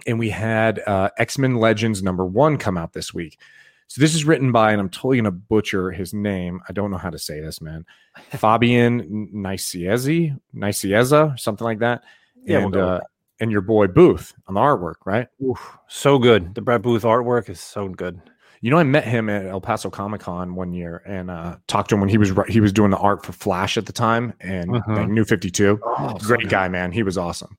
and 0.05 0.19
we 0.19 0.29
had 0.29 0.81
uh, 0.85 1.09
X 1.17 1.37
Men 1.37 1.55
Legends 1.55 2.03
number 2.03 2.25
one 2.25 2.57
come 2.57 2.77
out 2.77 2.93
this 2.93 3.13
week. 3.13 3.39
So 3.87 4.01
this 4.01 4.15
is 4.15 4.25
written 4.25 4.51
by, 4.51 4.71
and 4.71 4.81
I'm 4.81 4.89
totally 4.89 5.17
gonna 5.17 5.31
butcher 5.31 5.91
his 5.91 6.13
name. 6.13 6.61
I 6.67 6.73
don't 6.73 6.91
know 6.91 6.97
how 6.97 7.09
to 7.09 7.19
say 7.19 7.39
this, 7.39 7.61
man. 7.61 7.85
Fabian 8.31 9.29
Niciezi, 9.33 10.37
Nicieza, 10.55 11.39
something 11.39 11.65
like 11.65 11.79
that. 11.79 12.03
Yeah, 12.43 12.57
we'll 12.57 12.65
and 12.65 12.75
with 12.75 12.83
uh, 12.83 13.01
and 13.39 13.51
your 13.51 13.61
boy 13.61 13.87
Booth 13.87 14.33
on 14.47 14.53
the 14.55 14.59
artwork, 14.59 14.95
right? 15.05 15.27
Oof, 15.43 15.77
so 15.87 16.17
good. 16.17 16.55
The 16.55 16.61
Brett 16.61 16.81
Booth 16.81 17.03
artwork 17.03 17.49
is 17.49 17.59
so 17.59 17.87
good. 17.87 18.21
You 18.61 18.71
know, 18.71 18.77
I 18.77 18.83
met 18.83 19.03
him 19.03 19.29
at 19.29 19.45
El 19.45 19.61
Paso 19.61 19.89
Comic 19.91 20.21
Con 20.21 20.55
one 20.55 20.73
year 20.73 21.03
and 21.05 21.29
uh, 21.29 21.57
talked 21.67 21.89
to 21.89 21.95
him 21.95 22.01
when 22.01 22.09
he 22.09 22.17
was 22.17 22.31
he 22.47 22.59
was 22.59 22.73
doing 22.73 22.89
the 22.89 22.97
art 22.97 23.23
for 23.23 23.33
Flash 23.33 23.77
at 23.77 23.85
the 23.85 23.93
time 23.93 24.33
and 24.39 24.71
like, 24.71 25.07
New 25.07 25.25
Fifty 25.25 25.51
Two. 25.51 25.79
Oh, 25.83 26.17
Great 26.19 26.41
good. 26.41 26.49
guy, 26.49 26.67
man. 26.67 26.91
He 26.91 27.03
was 27.03 27.17
awesome. 27.17 27.57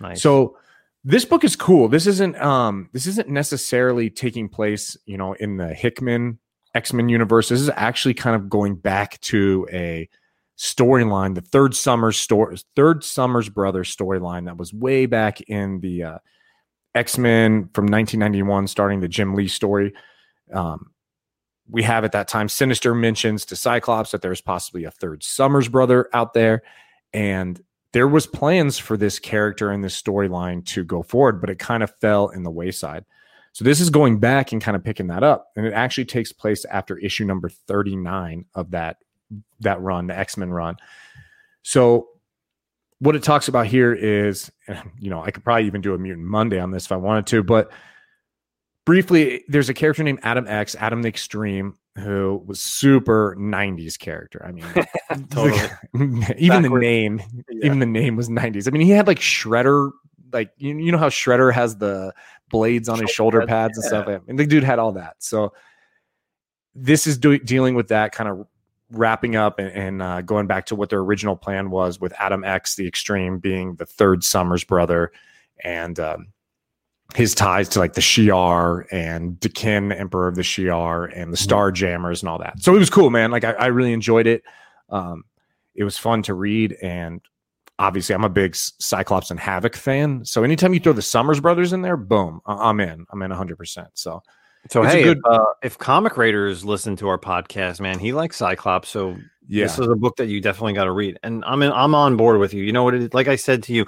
Nice. 0.00 0.22
So 0.22 0.56
this 1.08 1.24
book 1.24 1.42
is 1.42 1.56
cool. 1.56 1.88
This 1.88 2.06
isn't 2.06 2.36
um 2.36 2.90
this 2.92 3.06
isn't 3.06 3.30
necessarily 3.30 4.10
taking 4.10 4.46
place, 4.46 4.94
you 5.06 5.16
know, 5.16 5.32
in 5.32 5.56
the 5.56 5.72
Hickman 5.72 6.38
X-Men 6.74 7.08
universe. 7.08 7.48
This 7.48 7.62
is 7.62 7.70
actually 7.70 8.12
kind 8.12 8.36
of 8.36 8.50
going 8.50 8.76
back 8.76 9.18
to 9.22 9.66
a 9.72 10.06
storyline, 10.58 11.34
the 11.34 11.40
third 11.40 11.74
summer 11.74 12.12
story 12.12 12.58
third 12.76 13.02
Summers 13.02 13.48
Brothers 13.48 13.96
storyline 13.96 14.44
that 14.44 14.58
was 14.58 14.74
way 14.74 15.06
back 15.06 15.40
in 15.40 15.80
the 15.80 16.02
uh 16.02 16.18
X-Men 16.94 17.70
from 17.72 17.86
1991 17.86 18.66
starting 18.66 19.00
the 19.00 19.08
Jim 19.08 19.34
Lee 19.34 19.48
story. 19.48 19.94
Um 20.52 20.90
we 21.70 21.84
have 21.84 22.04
at 22.04 22.12
that 22.12 22.28
time 22.28 22.50
Sinister 22.50 22.94
mentions 22.94 23.46
to 23.46 23.56
Cyclops 23.56 24.10
that 24.10 24.20
there's 24.20 24.42
possibly 24.42 24.84
a 24.84 24.90
third 24.90 25.22
Summers 25.22 25.68
brother 25.68 26.10
out 26.12 26.34
there 26.34 26.62
and 27.14 27.58
there 27.92 28.08
was 28.08 28.26
plans 28.26 28.78
for 28.78 28.96
this 28.96 29.18
character 29.18 29.70
and 29.70 29.82
this 29.82 30.00
storyline 30.00 30.64
to 30.66 30.84
go 30.84 31.02
forward 31.02 31.40
but 31.40 31.50
it 31.50 31.58
kind 31.58 31.82
of 31.82 31.94
fell 31.98 32.28
in 32.28 32.42
the 32.42 32.50
wayside. 32.50 33.04
So 33.52 33.64
this 33.64 33.80
is 33.80 33.90
going 33.90 34.20
back 34.20 34.52
and 34.52 34.62
kind 34.62 34.76
of 34.76 34.84
picking 34.84 35.08
that 35.08 35.22
up 35.22 35.50
and 35.56 35.66
it 35.66 35.72
actually 35.72 36.04
takes 36.04 36.32
place 36.32 36.64
after 36.66 36.98
issue 36.98 37.24
number 37.24 37.48
39 37.48 38.44
of 38.54 38.70
that 38.70 38.98
that 39.60 39.80
run 39.80 40.06
the 40.06 40.18
x-men 40.18 40.50
run. 40.50 40.76
So 41.62 42.08
what 43.00 43.14
it 43.14 43.22
talks 43.22 43.48
about 43.48 43.66
here 43.66 43.92
is 43.92 44.50
you 44.98 45.10
know 45.10 45.22
i 45.22 45.30
could 45.30 45.44
probably 45.44 45.66
even 45.66 45.80
do 45.80 45.94
a 45.94 45.98
mutant 45.98 46.26
monday 46.26 46.58
on 46.58 46.70
this 46.70 46.86
if 46.86 46.92
i 46.92 46.96
wanted 46.96 47.26
to 47.26 47.42
but 47.42 47.70
briefly 48.84 49.44
there's 49.48 49.68
a 49.68 49.74
character 49.74 50.02
named 50.02 50.18
adam 50.22 50.46
x 50.48 50.74
adam 50.78 51.02
the 51.02 51.08
extreme 51.08 51.76
who 51.98 52.42
was 52.46 52.60
super 52.60 53.36
90s 53.38 53.98
character. 53.98 54.44
I 54.46 54.52
mean 54.52 54.64
Totally. 55.30 55.60
even 56.38 56.62
the 56.62 56.68
name 56.70 57.20
Yeah. 57.50 57.66
even 57.66 57.78
the 57.78 57.86
name 57.86 58.16
was 58.16 58.28
90s 58.28 58.66
i 58.66 58.70
mean 58.70 58.82
he 58.82 58.90
had 58.90 59.06
like 59.06 59.18
shredder 59.18 59.90
like 60.32 60.50
you, 60.58 60.76
you 60.78 60.92
know 60.92 60.98
how 60.98 61.08
shredder 61.08 61.52
has 61.52 61.76
the 61.78 62.12
blades 62.50 62.88
on 62.88 62.98
his 63.00 63.10
shoulder 63.10 63.38
Shoulder 63.40 63.46
pads 63.46 63.78
and 63.78 63.84
stuff? 63.86 64.22
and 64.28 64.38
the 64.38 64.46
dude 64.46 64.64
had 64.64 64.78
all 64.78 64.92
that. 64.92 65.16
So 65.18 65.52
this 66.74 67.06
is 67.06 67.18
do- 67.18 67.38
dealing 67.38 67.74
with 67.74 67.88
that 67.88 68.12
kind 68.12 68.28
of 68.30 68.46
wrapping 68.90 69.36
up 69.36 69.58
and, 69.58 69.68
and 69.72 70.02
uh, 70.02 70.20
going 70.22 70.46
back 70.46 70.64
to 70.66 70.74
what 70.76 70.88
their 70.90 71.00
original 71.00 71.36
plan 71.36 71.70
was 71.70 72.00
with 72.00 72.12
adam 72.18 72.42
x 72.44 72.76
the 72.76 72.86
extreme 72.86 73.38
being 73.38 73.74
the 73.74 73.84
third 73.84 74.24
summers 74.24 74.64
brother 74.64 75.12
and 75.62 75.98
um, 76.00 76.28
his 77.14 77.34
ties 77.34 77.68
to 77.70 77.78
like 77.78 77.94
the 77.94 78.00
shiar 78.00 78.84
and 78.92 79.40
D'Ken, 79.40 79.92
emperor 79.92 80.28
of 80.28 80.34
the 80.34 80.42
shiar 80.42 81.10
and 81.16 81.32
the 81.32 81.36
star 81.38 81.72
jammers 81.72 82.22
and 82.22 82.28
all 82.28 82.38
that 82.38 82.60
so 82.60 82.74
it 82.74 82.78
was 82.78 82.90
cool 82.90 83.10
man 83.10 83.30
like 83.30 83.44
i, 83.44 83.52
I 83.52 83.66
really 83.66 83.92
enjoyed 83.92 84.26
it 84.26 84.42
um, 84.90 85.24
it 85.74 85.84
was 85.84 85.96
fun 85.96 86.22
to 86.24 86.34
read 86.34 86.76
and 86.82 87.20
obviously 87.78 88.14
i'm 88.14 88.24
a 88.24 88.28
big 88.28 88.54
cyclops 88.54 89.30
and 89.30 89.40
havoc 89.40 89.74
fan 89.74 90.24
so 90.24 90.42
anytime 90.42 90.74
you 90.74 90.80
throw 90.80 90.92
the 90.92 91.02
summers 91.02 91.40
brothers 91.40 91.72
in 91.72 91.80
there 91.82 91.96
boom 91.96 92.40
i'm 92.46 92.78
in 92.80 93.06
i'm 93.10 93.22
in 93.22 93.30
100% 93.30 93.86
so 93.94 94.22
So 94.70 94.82
It's 94.82 94.92
hey, 94.92 95.02
good- 95.04 95.18
if, 95.18 95.24
uh, 95.24 95.44
if 95.62 95.78
Comic 95.78 96.16
Raiders 96.18 96.64
listen 96.64 96.94
to 96.96 97.08
our 97.08 97.16
podcast, 97.18 97.80
man, 97.80 97.98
he 97.98 98.12
likes 98.12 98.36
Cyclops. 98.36 98.88
So 98.90 99.16
yeah 99.46 99.64
this 99.64 99.78
is 99.78 99.86
a 99.86 99.94
book 99.94 100.16
that 100.16 100.26
you 100.26 100.40
definitely 100.42 100.74
got 100.74 100.84
to 100.84 100.92
read. 100.92 101.16
And 101.22 101.42
I'm 101.46 101.62
in, 101.62 101.72
I'm 101.72 101.94
on 101.94 102.16
board 102.18 102.38
with 102.38 102.52
you. 102.52 102.64
You 102.64 102.72
know 102.72 102.82
what? 102.82 102.94
It? 102.94 103.14
Like 103.14 103.28
I 103.28 103.36
said 103.36 103.62
to 103.62 103.72
you, 103.72 103.86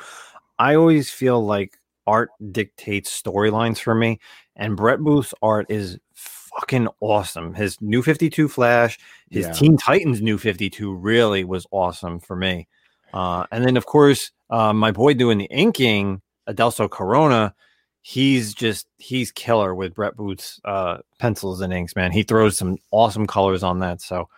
I 0.58 0.76
always 0.76 1.10
feel 1.10 1.44
like 1.44 1.76
art 2.10 2.30
dictates 2.50 3.22
storylines 3.22 3.78
for 3.78 3.94
me, 3.94 4.18
and 4.56 4.76
Brett 4.76 4.98
Booth's 4.98 5.32
art 5.40 5.66
is 5.68 5.98
fucking 6.14 6.88
awesome. 7.00 7.54
His 7.54 7.80
New 7.80 8.02
Fifty 8.02 8.28
Two 8.28 8.48
Flash, 8.48 8.98
his 9.30 9.46
Yeah. 9.46 9.52
Teen 9.52 9.76
Titans 9.76 10.20
New 10.20 10.36
Fifty 10.38 10.68
Two 10.68 10.92
really 10.92 11.44
was 11.44 11.66
awesome 11.70 12.18
for 12.18 12.34
me. 12.36 12.66
Uh, 13.14 13.46
and 13.52 13.64
then 13.64 13.76
of 13.76 13.86
course, 13.86 14.32
uh, 14.50 14.72
my 14.72 14.90
boy 14.90 15.14
doing 15.14 15.38
the 15.38 15.50
inking, 15.50 16.20
Adelso 16.48 16.90
Corona. 16.90 17.54
He's 18.02 18.54
just 18.54 18.88
he's 18.98 19.30
killer 19.30 19.74
with 19.74 19.94
Brett 19.94 20.16
Booth's 20.16 20.60
uh, 20.64 20.98
pencils 21.18 21.60
and 21.60 21.72
inks, 21.72 21.94
man. 21.94 22.12
He 22.12 22.22
throws 22.24 22.56
some 22.56 22.78
awesome 22.90 23.26
colors 23.26 23.62
on 23.62 23.80
that. 23.80 24.00
So 24.00 24.28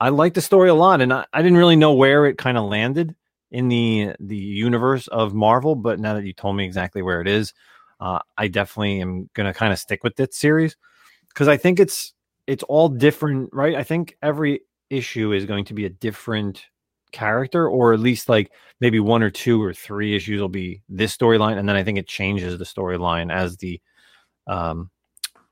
I 0.00 0.08
like 0.08 0.34
the 0.34 0.40
story 0.40 0.68
a 0.70 0.74
lot, 0.74 1.00
and 1.00 1.12
I, 1.12 1.24
I 1.32 1.42
didn't 1.42 1.58
really 1.58 1.76
know 1.76 1.92
where 1.92 2.26
it 2.26 2.38
kind 2.38 2.58
of 2.58 2.64
landed 2.64 3.14
in 3.56 3.68
the 3.68 4.12
the 4.20 4.36
universe 4.36 5.08
of 5.08 5.32
Marvel. 5.32 5.74
But 5.74 5.98
now 5.98 6.12
that 6.12 6.26
you 6.26 6.34
told 6.34 6.56
me 6.56 6.64
exactly 6.66 7.00
where 7.00 7.22
it 7.22 7.26
is, 7.26 7.54
uh, 8.00 8.18
I 8.36 8.48
definitely 8.48 9.00
am 9.00 9.30
gonna 9.32 9.54
kind 9.54 9.72
of 9.72 9.78
stick 9.78 10.04
with 10.04 10.14
this 10.16 10.36
series 10.36 10.76
because 11.30 11.48
I 11.48 11.56
think 11.56 11.80
it's 11.80 12.12
it's 12.46 12.62
all 12.64 12.90
different, 12.90 13.48
right? 13.54 13.74
I 13.74 13.82
think 13.82 14.14
every 14.22 14.60
issue 14.90 15.32
is 15.32 15.46
going 15.46 15.64
to 15.64 15.74
be 15.74 15.86
a 15.86 15.90
different 15.90 16.66
character, 17.12 17.66
or 17.66 17.94
at 17.94 18.00
least 18.00 18.28
like 18.28 18.52
maybe 18.80 19.00
one 19.00 19.22
or 19.22 19.30
two 19.30 19.62
or 19.62 19.72
three 19.72 20.14
issues 20.14 20.38
will 20.38 20.50
be 20.50 20.82
this 20.90 21.16
storyline, 21.16 21.56
and 21.56 21.66
then 21.66 21.76
I 21.76 21.82
think 21.82 21.96
it 21.96 22.06
changes 22.06 22.58
the 22.58 22.66
storyline 22.66 23.32
as 23.32 23.56
the 23.56 23.80
um, 24.46 24.90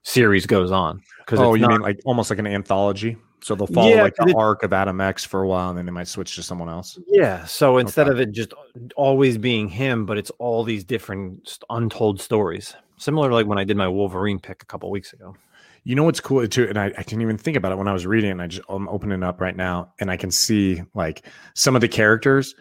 series 0.03 0.45
goes 0.45 0.71
on. 0.71 1.01
Because 1.17 1.39
oh 1.39 1.55
you 1.55 1.67
mean 1.67 1.81
like 1.81 1.99
almost 2.05 2.29
like 2.29 2.37
an 2.37 2.45
anthology 2.45 3.17
So 3.45 3.53
they'll 3.53 3.67
follow 3.67 3.89
Yeah, 3.89 4.01
like 4.01 4.15
the 4.15 4.29
it- 4.29 4.35
arc 4.35 4.63
of 4.63 4.73
Adam 4.73 4.99
X 4.99 5.23
for 5.23 5.43
a 5.43 5.47
while, 5.47 5.69
and 5.69 5.77
then 5.77 5.85
they 5.85 5.91
might 5.91 6.07
switch 6.07 6.33
to 6.35 6.41
someone 6.41 6.67
else. 6.67 6.97
Yeah. 7.07 7.45
So 7.45 7.77
instead 7.77 8.07
Okay. 8.07 8.13
of 8.15 8.19
it 8.19 8.31
just 8.31 8.55
always 8.95 9.37
being 9.37 9.69
him, 9.69 10.07
but 10.07 10.17
it's 10.17 10.31
all 10.39 10.63
these 10.63 10.83
different 10.83 11.59
untold 11.69 12.19
stories. 12.19 12.75
Similar 12.97 13.29
to 13.29 13.35
like 13.35 13.45
when 13.45 13.59
I 13.59 13.63
did 13.63 13.77
my 13.77 13.87
Wolverine 13.87 14.39
pick 14.39 14.63
a 14.63 14.65
couple 14.65 14.89
weeks 14.89 15.13
ago. 15.13 15.35
You 15.83 15.93
know 15.93 16.01
what's 16.03 16.19
cool 16.19 16.47
too, 16.47 16.65
and 16.67 16.79
I, 16.79 16.85
I 16.97 17.03
didn't 17.03 17.21
even 17.21 17.37
think 17.37 17.55
about 17.55 17.71
it 17.71 17.77
when 17.77 17.87
I 17.87 17.93
was 17.93 18.07
reading. 18.07 18.29
it, 18.29 18.31
And 18.31 18.41
I 18.41 18.47
just 18.47 18.63
I'm 18.67 18.89
opening 18.89 19.21
it 19.21 19.23
up 19.23 19.39
right 19.39 19.55
now, 19.55 19.93
and 19.99 20.09
I 20.09 20.17
can 20.17 20.31
see 20.31 20.81
like 20.95 21.27
some 21.53 21.75
of 21.75 21.81
the 21.81 21.87
characters 21.87 22.55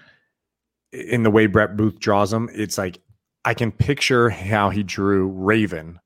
in 0.92 1.22
the 1.22 1.30
way 1.30 1.46
Brett 1.46 1.78
Booth 1.78 1.98
draws 1.98 2.30
them. 2.30 2.50
It's 2.52 2.76
like 2.76 2.98
I 3.46 3.54
can 3.54 3.72
picture 3.72 4.28
how 4.28 4.68
he 4.68 4.82
drew 4.82 5.28
Raven 5.28 5.98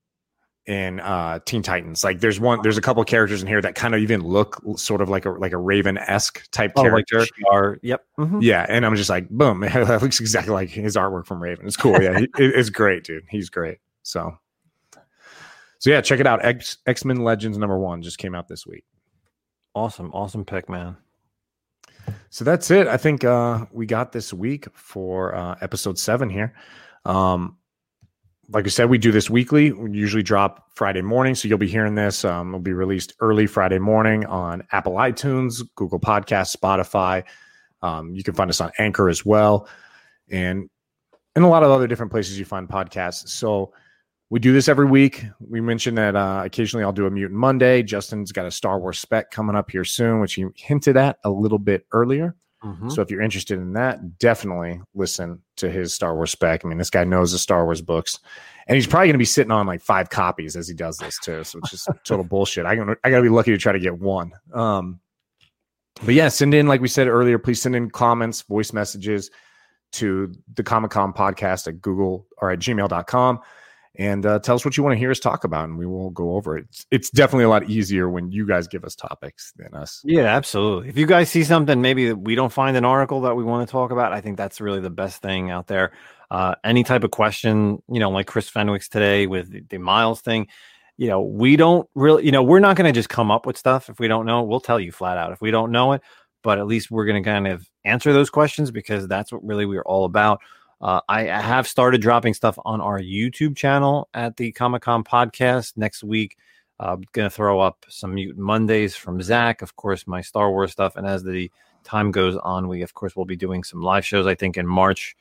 in 0.69 1.01
uh 1.01 1.39
Teen 1.47 1.62
Titans. 1.62 2.05
Like 2.05 2.21
there's 2.21 2.39
one, 2.39 2.61
there's 2.62 2.77
a 2.77 2.81
couple 2.83 3.03
characters 3.05 3.41
in 3.43 3.49
here 3.49 3.61
that 3.62 3.75
kind 3.75 3.95
of 3.95 4.01
even 4.03 4.21
look 4.21 4.62
sort 4.77 5.01
of 5.01 5.09
like 5.09 5.25
a 5.25 5.31
like 5.31 5.53
a 5.53 5.57
Raven 5.57 5.97
esque 5.99 6.49
type 6.51 6.73
Oh, 6.77 6.83
like 6.83 7.07
character. 7.09 7.27
Shi'ar. 7.43 7.79
Yep. 7.83 8.05
mhm. 8.19 8.43
Yeah, 8.43 8.66
and 8.69 8.85
I'm 8.87 8.95
just 8.95 9.09
like, 9.11 9.29
boom, 9.31 9.61
that 9.62 10.03
looks 10.03 10.21
exactly 10.21 10.53
like 10.53 10.69
his 10.69 10.95
artwork 10.95 11.27
from 11.27 11.43
Raven. 11.43 11.66
It's 11.66 11.77
cool. 11.77 12.01
Yeah, 12.01 12.19
he, 12.21 12.29
it's 12.39 12.71
great, 12.71 13.03
dude. 13.05 13.25
He's 13.29 13.49
great. 13.51 13.79
So, 14.03 14.39
so 15.79 15.91
yeah, 15.91 16.01
check 16.03 16.21
it 16.21 16.27
out. 16.27 16.45
X 16.45 16.77
X 16.87 17.05
Men 17.05 17.25
Legends 17.25 17.57
number 17.59 17.79
one 17.79 18.03
just 18.03 18.19
came 18.19 18.35
out 18.35 18.47
this 18.47 18.66
week. 18.66 18.85
Awesome. 19.75 20.12
Awesome 20.12 20.45
pick, 20.45 20.69
man. 20.69 20.97
So 22.31 22.45
that's 22.45 22.71
it. 22.71 22.87
I 22.87 22.97
think 22.99 23.25
uh, 23.25 23.66
we 23.73 23.87
got 23.87 24.12
this 24.12 24.33
week 24.33 24.66
for 24.75 25.35
uh, 25.35 25.57
episode 25.61 25.99
seven 25.99 26.29
here. 26.29 26.55
Um, 27.05 27.57
like 28.51 28.64
I 28.64 28.68
said, 28.70 28.88
we 28.88 28.96
do 28.99 29.12
this 29.12 29.28
weekly. 29.28 29.72
We 29.72 29.90
usually 29.92 30.22
drop 30.22 30.70
Friday 30.74 31.03
morning, 31.03 31.34
so 31.34 31.49
you'll 31.49 31.59
be 31.59 31.68
hearing 31.68 31.94
this. 31.94 32.24
Um, 32.24 32.49
it'll 32.49 32.61
be 32.61 32.72
released 32.72 33.12
early 33.20 33.46
Friday 33.46 33.78
morning 33.78 34.24
on 34.26 34.62
Apple 34.72 34.94
iTunes, 34.94 35.62
Google 35.74 36.01
Podcasts, 36.01 36.57
Spotify. 36.57 37.24
Um, 37.82 38.14
you 38.14 38.22
can 38.22 38.34
find 38.34 38.49
us 38.49 38.61
on 38.61 38.72
Anchor 38.78 39.09
as 39.09 39.24
well, 39.24 39.68
and 40.30 40.68
and 41.36 41.44
a 41.44 41.49
lot 41.49 41.62
of 41.62 41.70
other 41.70 41.86
different 41.86 42.11
places 42.11 42.38
you 42.38 42.44
find 42.44 42.68
podcasts. 42.68 43.28
So 43.28 43.72
we 44.30 44.40
do 44.40 44.53
this 44.53 44.68
every 44.68 44.86
week. 44.86 45.24
We 45.40 45.61
mentioned 45.61 45.96
that 45.99 46.16
uh, 46.16 46.42
occasionally 46.44 46.84
I'll 46.84 46.92
do 46.92 47.07
a 47.07 47.11
Mutant 47.11 47.38
Monday. 47.38 47.82
Justin's 47.82 48.32
got 48.32 48.46
a 48.46 48.51
Star 48.51 48.80
Wars 48.80 48.99
spec 48.99 49.30
coming 49.30 49.57
up 49.57 49.70
here 49.70 49.84
soon, 49.84 50.20
which 50.20 50.34
he 50.34 50.46
hinted 50.55 50.96
at 50.96 51.18
a 51.24 51.30
little 51.30 51.59
bit 51.59 51.86
earlier. 51.92 52.34
Mhm. 52.64 52.90
So 52.90 53.02
if 53.02 53.11
you're 53.11 53.22
interested 53.22 53.59
in 53.59 53.72
that, 53.74 54.18
definitely 54.18 54.80
listen 54.94 55.42
to 55.56 55.70
his 55.70 55.94
Star 55.94 56.14
Wars 56.14 56.30
spec. 56.32 56.64
I 56.64 56.68
mean, 56.68 56.78
this 56.78 56.90
guy 56.90 57.04
knows 57.04 57.32
the 57.32 57.38
Star 57.38 57.64
Wars 57.64 57.80
books, 57.80 58.18
and 58.66 58.74
he's 58.74 58.86
probably 58.86 59.06
going 59.06 59.14
to 59.14 59.18
be 59.18 59.24
sitting 59.24 59.52
on 59.52 59.66
like 59.66 59.80
five 59.80 60.11
copies 60.11 60.56
as 60.56 60.66
he 60.66 60.74
does 60.74 60.96
this 60.98 61.18
too. 61.20 61.44
So 61.44 61.59
it's 61.61 61.70
just 61.70 61.88
total 62.04 62.24
bullshit. 62.24 62.66
I 62.66 62.74
gotta, 62.74 62.96
I 63.04 63.11
got 63.11 63.16
to 63.18 63.22
be 63.22 63.28
lucky 63.28 63.52
to 63.52 63.59
try 63.59 63.72
to 63.72 63.78
get 63.78 63.98
one. 63.98 64.32
Um, 64.52 65.00
but 66.04 66.14
yeah, 66.14 66.28
send 66.28 66.54
in 66.54 66.66
like 66.66 66.80
we 66.80 66.88
said 66.88 67.06
earlier. 67.09 67.38
Please 67.38 67.62
send 67.62 67.76
in 67.76 67.90
comments, 67.90 68.42
voice 68.42 68.72
messages 68.72 69.30
to 69.92 70.32
the 70.54 70.62
Comic 70.62 70.90
Com 70.90 71.12
podcast 71.12 71.66
at 71.68 71.80
Google 71.80 72.26
or 72.38 72.50
at 72.50 72.59
gmail.com 72.59 73.40
and 73.99 74.24
uh, 74.24 74.38
tell 74.38 74.55
us 74.55 74.64
what 74.64 74.76
you 74.76 74.84
want 74.84 74.94
to 74.94 74.99
hear 74.99 75.11
us 75.11 75.18
talk 75.18 75.42
about, 75.42 75.64
and 75.64 75.76
we 75.76 75.84
will 75.84 76.11
go 76.11 76.36
over 76.36 76.57
it. 76.57 76.66
It's, 76.68 76.86
it's 76.92 77.11
definitely 77.11 77.44
a 77.44 77.49
lot 77.49 77.68
easier 77.68 78.09
when 78.09 78.30
you 78.30 78.46
guys 78.46 78.68
give 78.68 78.84
us 78.84 78.94
topics 78.94 79.53
than 79.57 79.74
us. 79.74 80.01
Yeah, 80.05 80.22
absolutely. 80.22 80.88
If 80.88 80.96
you 80.96 81.07
guys 81.07 81.28
see 81.28 81.42
something, 81.42 81.82
maybe 81.82 82.12
we 82.12 82.36
don't 82.36 82.53
find 82.53 82.76
an 82.76 82.84
article 82.84 83.22
that 83.22 83.34
we 83.34 83.42
want 83.42 83.66
to 83.66 83.70
talk 83.70 83.90
about, 83.90 84.12
I 84.12 84.20
think 84.20 84.36
that's 84.36 84.61
really 84.61 84.80
the 84.80 84.88
best 84.88 85.20
thing 85.20 85.51
out 85.51 85.66
there. 85.66 85.92
Uh, 86.30 86.55
any 86.62 86.84
type 86.84 87.03
of 87.03 87.11
question, 87.11 87.82
you 87.90 87.99
know, 87.99 88.11
like 88.11 88.28
Chris 88.28 88.49
Fenwick's 88.49 88.88
today 88.88 89.26
with 89.26 89.51
the, 89.51 89.64
the 89.68 89.78
Miles 89.78 90.20
thing, 90.20 90.46
you 90.96 91.09
know, 91.09 91.20
we 91.20 91.57
don't 91.57 91.88
really, 91.94 92.24
you 92.24 92.32
know, 92.32 92.42
we're 92.42 92.61
not 92.61 92.76
going 92.76 92.92
to 92.92 92.96
just 92.96 93.09
come 93.09 93.30
up 93.30 93.46
with 93.46 93.57
stuff 93.57 93.88
if 93.88 93.99
we 93.99 94.09
don't 94.09 94.26
know. 94.26 94.42
We'll 94.42 94.61
tell 94.61 94.78
you 94.78 94.92
flat 94.92 95.18
out 95.18 95.32
if 95.32 95.40
we 95.40 95.51
don't 95.51 95.72
know 95.72 95.92
it, 95.92 96.03
but 96.42 96.59
at 96.59 96.66
least 96.66 96.90
we're 96.90 97.07
going 97.07 97.22
to 97.22 97.28
kind 97.28 97.49
of 97.49 97.66
answer 97.84 98.12
those 98.12 98.30
questions 98.30 98.70
because 98.70 99.09
that's 99.09 99.32
what 99.32 99.44
really 99.44 99.64
we're 99.64 99.82
all 99.82 100.05
about. 100.05 100.40
Uh, 100.81 101.01
I 101.09 101.22
have 101.24 101.66
started 101.66 102.01
dropping 102.01 102.35
stuff 102.35 102.59
on 102.64 102.81
our 102.81 103.01
YouTube 103.01 103.57
channel 103.57 104.09
at 104.14 104.37
the 104.37 104.53
Comic 104.53 104.83
Com 104.83 105.03
podcast 105.03 105.76
next 105.76 106.05
week. 106.05 106.37
I'm 106.81 107.03
going 107.12 107.29
to 107.29 107.35
throw 107.35 107.59
up 107.59 107.85
some 107.89 108.14
Mutant 108.14 108.39
Mondays 108.39 108.95
from 108.95 109.20
Zack, 109.20 109.62
of 109.62 109.74
course, 109.74 110.07
my 110.07 110.20
Star 110.20 110.51
Wars 110.51 110.70
stuff. 110.70 110.95
And 110.95 111.07
as 111.07 111.24
the 111.24 111.51
time 111.83 112.12
goes 112.12 112.37
on, 112.37 112.68
we, 112.68 112.83
of 112.83 112.95
course, 112.95 113.16
will 113.16 113.24
be 113.24 113.37
doing 113.37 113.64
some 113.64 113.83
live 113.83 114.07
shows. 114.07 114.26
I 114.26 114.37
think 114.37 114.57
in 114.57 114.66
March, 114.66 115.16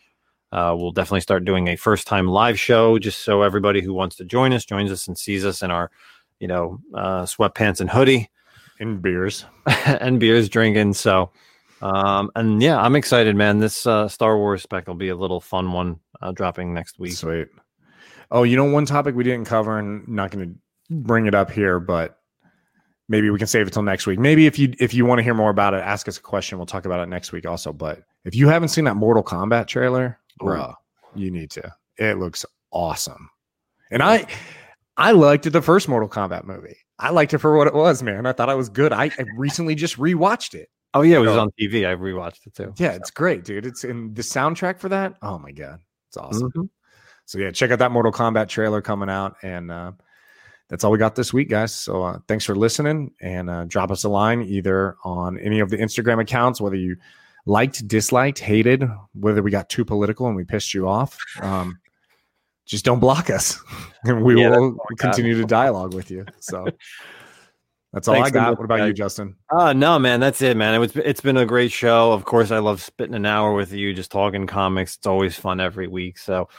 uh, 0.51 0.76
we'll 0.78 0.91
definitely 0.91 1.22
start 1.22 1.45
doing 1.45 1.68
a 1.68 1.76
first 1.76 2.05
time 2.05 2.28
live 2.28 2.60
show 2.60 2.99
just 2.99 3.24
so 3.24 3.41
everybody 3.41 3.82
who 3.82 3.93
wants 3.93 4.16
to 4.18 4.26
join 4.26 4.53
us 4.53 4.66
joins 4.66 4.91
us 4.91 5.08
and 5.08 5.18
sees 5.18 5.43
us 5.43 5.64
in 5.64 5.72
our, 5.72 5.89
you 6.39 6.47
know, 6.47 6.80
uh, 6.93 7.24
sweatpants 7.24 7.82
and 7.82 7.89
hoodie 7.89 8.30
and 8.80 9.01
beers. 9.01 9.45
and 9.86 10.20
beers 10.20 10.49
drinking. 10.49 10.93
So, 10.93 11.32
um, 11.82 12.32
and 12.36 12.61
yeah, 12.61 12.80
I'm 12.80 12.95
excited, 12.95 13.36
man. 13.36 13.59
This 13.59 13.86
uh, 13.86 14.07
Star 14.07 14.38
Wars 14.38 14.63
spec 14.63 14.88
will 14.88 14.95
be 14.95 15.09
a 15.09 15.15
little 15.15 15.41
fun 15.41 15.71
one 15.71 15.99
uh, 16.21 16.32
dropping 16.32 16.73
next 16.73 16.99
week. 16.99 17.13
Sweet. 17.13 17.47
Oh, 18.32 18.43
you 18.43 18.57
know, 18.57 18.65
one 18.65 18.86
topic 18.86 19.15
we 19.15 19.23
didn't 19.23 19.45
cover, 19.45 19.80
and 19.80 20.07
not 20.07 20.32
going 20.32 20.49
to 20.49 20.95
bring 20.95 21.28
it 21.28 21.36
up 21.36 21.51
here, 21.51 21.80
but 21.80 22.19
maybe 23.09 23.30
we 23.30 23.38
can 23.38 23.47
save 23.47 23.67
it 23.67 23.73
till 23.73 23.84
next 23.84 24.07
week. 24.07 24.19
Maybe 24.19 24.47
if 24.47 24.59
you 24.59 24.73
if 24.80 24.93
you 24.93 25.05
want 25.05 25.19
to 25.19 25.23
hear 25.23 25.34
more 25.34 25.49
about 25.49 25.73
it, 25.73 25.78
ask 25.78 26.07
us 26.07 26.17
a 26.17 26.21
question. 26.21 26.57
We'll 26.57 26.67
talk 26.67 26.86
about 26.86 26.99
it 26.99 27.09
next 27.09 27.32
week 27.32 27.45
also. 27.45 27.71
But 27.71 28.03
if 28.25 28.36
you 28.36 28.47
haven't 28.47 28.69
seen 28.69 28.86
that 28.86 28.95
Mortal 28.95 29.23
Kombat 29.23 29.67
trailer, 29.67 30.19
bruh, 30.41 30.73
you 31.15 31.32
need 31.32 31.51
to. 31.51 31.73
It 31.97 32.17
looks 32.17 32.45
awesome, 32.71 33.30
and 33.91 34.01
I 34.01 34.25
I 34.97 35.11
liked 35.11 35.45
it 35.45 35.51
the 35.51 35.61
first 35.61 35.88
Mortal 35.88 36.09
Kombat 36.09 36.43
movie. 36.43 36.78
I 36.99 37.11
liked 37.11 37.34
it 37.34 37.38
for 37.38 37.55
what 37.55 37.67
it 37.67 37.73
was, 37.73 38.01
man. 38.01 38.25
I 38.25 38.34
thought 38.34 38.49
it 38.49 38.57
was 38.57 38.69
good. 38.69 38.91
I, 38.91 39.05
I 39.05 39.25
recently 39.36 39.75
just 39.75 39.97
rewatched 39.97 40.55
it. 40.55 40.69
Oh, 40.93 41.01
yeah, 41.01 41.17
it 41.17 41.19
was 41.19 41.29
So- 41.31 41.39
on 41.41 41.49
TV. 41.59 41.85
I 41.85 41.95
rewatched 41.95 42.47
it 42.47 42.55
too. 42.55 42.73
Yeah, 42.77 42.93
it's 42.93 43.11
great, 43.11 43.43
dude. 43.43 43.65
It's 43.65 43.83
in 43.83 44.13
the 44.13 44.21
soundtrack 44.21 44.79
for 44.79 44.89
that. 44.89 45.15
Oh 45.21 45.38
my 45.38 45.51
god, 45.51 45.79
it's 46.09 46.17
awesome. 46.17 46.51
Mhm. 46.51 46.69
So 47.25 47.39
yeah, 47.39 47.51
check 47.51 47.71
out 47.71 47.79
that 47.79 47.91
Mortal 47.91 48.11
Kombat 48.11 48.47
trailer 48.47 48.81
coming 48.81 49.09
out, 49.09 49.35
and 49.43 49.69
uh, 49.69 49.91
that's 50.69 50.83
all 50.83 50.91
we 50.91 50.97
got 50.97 51.15
this 51.15 51.33
week, 51.33 51.49
guys. 51.49 51.75
So 51.75 52.03
uh, 52.03 52.19
thanks 52.27 52.45
for 52.45 52.55
listening, 52.55 53.11
and 53.21 53.49
uh, 53.49 53.65
drop 53.65 53.91
us 53.91 54.05
a 54.05 54.09
line 54.09 54.41
either 54.43 54.95
on 55.03 55.38
any 55.39 55.59
of 55.59 55.69
the 55.69 55.77
Instagram 55.77 56.21
accounts, 56.21 56.61
whether 56.61 56.77
you 56.77 56.95
liked, 57.45 57.85
disliked, 57.88 58.39
hated, 58.39 58.83
whether 59.13 59.43
we 59.43 59.51
got 59.51 59.69
too 59.69 59.83
political 59.85 60.27
and 60.27 60.35
we 60.35 60.45
pissed 60.45 60.73
you 60.73 60.88
off. 60.88 61.17
Um, 61.41 61.79
just 62.65 62.83
don't 62.85 62.99
block 62.99 63.29
us, 63.29 63.61
and 64.03 64.23
we 64.23 64.41
Yeah, 64.41 64.49
will 64.51 64.63
all 64.63 64.71
I 64.89 64.93
got. 64.95 64.97
continue 65.13 65.38
to 65.39 65.45
dialogue 65.59 65.93
with 65.93 66.09
you. 66.09 66.25
So 66.39 66.65
that's 67.93 68.07
all 68.07 68.15
Thanks 68.15 68.29
I 68.29 68.31
got. 68.31 68.57
What 68.57 68.65
about 68.65 68.85
you, 68.85 68.93
Justin? 68.93 69.35
Uh 69.49 69.73
no, 69.73 69.97
man, 69.97 70.19
that's 70.19 70.41
it, 70.41 70.57
man. 70.57 70.73
It 70.73 70.79
was 70.79 70.95
it's 70.95 71.21
been 71.21 71.38
a 71.38 71.45
great 71.45 71.71
show. 71.71 72.11
Of 72.11 72.25
course, 72.25 72.51
I 72.51 72.59
love 72.59 72.81
spitting 72.81 73.15
an 73.15 73.25
hour 73.25 73.53
with 73.53 73.71
you, 73.71 73.93
just 73.93 74.11
talking 74.11 74.45
comics. 74.45 74.97
It's 74.97 75.07
always 75.07 75.35
fun 75.35 75.59
every 75.59 75.88
week. 75.88 76.17
So, 76.17 76.49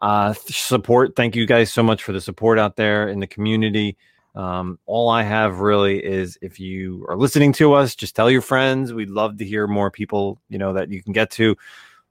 uh, 0.00 0.32
support. 0.34 1.16
Thank 1.16 1.34
you 1.34 1.44
guys 1.46 1.72
so 1.72 1.82
much 1.82 2.02
for 2.02 2.12
the 2.12 2.20
support 2.20 2.58
out 2.58 2.76
there 2.76 3.08
in 3.08 3.20
the 3.20 3.26
community. 3.26 3.96
Um, 4.36 4.78
all 4.84 5.08
I 5.08 5.22
have 5.22 5.60
really 5.60 6.04
is 6.04 6.38
if 6.42 6.60
you 6.60 7.06
are 7.08 7.16
listening 7.16 7.52
to 7.54 7.72
us, 7.72 7.96
just 7.96 8.14
tell 8.14 8.30
your 8.30 8.42
friends. 8.42 8.92
We'd 8.92 9.10
love 9.10 9.38
to 9.38 9.44
hear 9.44 9.66
more 9.66 9.90
people, 9.90 10.38
you 10.48 10.58
know, 10.58 10.74
that 10.74 10.90
you 10.90 11.02
can 11.02 11.14
get 11.14 11.30
to. 11.32 11.56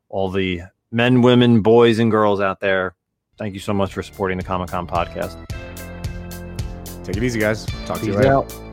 All 0.09 0.29
the 0.29 0.63
men, 0.91 1.21
women, 1.21 1.61
boys, 1.61 1.99
and 1.99 2.09
girls 2.09 2.41
out 2.41 2.59
there. 2.59 2.95
Thank 3.37 3.53
you 3.53 3.59
so 3.59 3.73
much 3.73 3.93
for 3.93 4.01
supporting 4.01 4.37
the 4.37 4.43
Comic 4.43 4.69
Com 4.69 4.87
podcast. 4.87 5.37
Take 7.03 7.17
it 7.17 7.23
easy, 7.23 7.39
guys. 7.39 7.65
Talk 7.85 7.99
to 7.99 8.05
you 8.05 8.13
later. 8.13 8.33
out. 8.33 8.64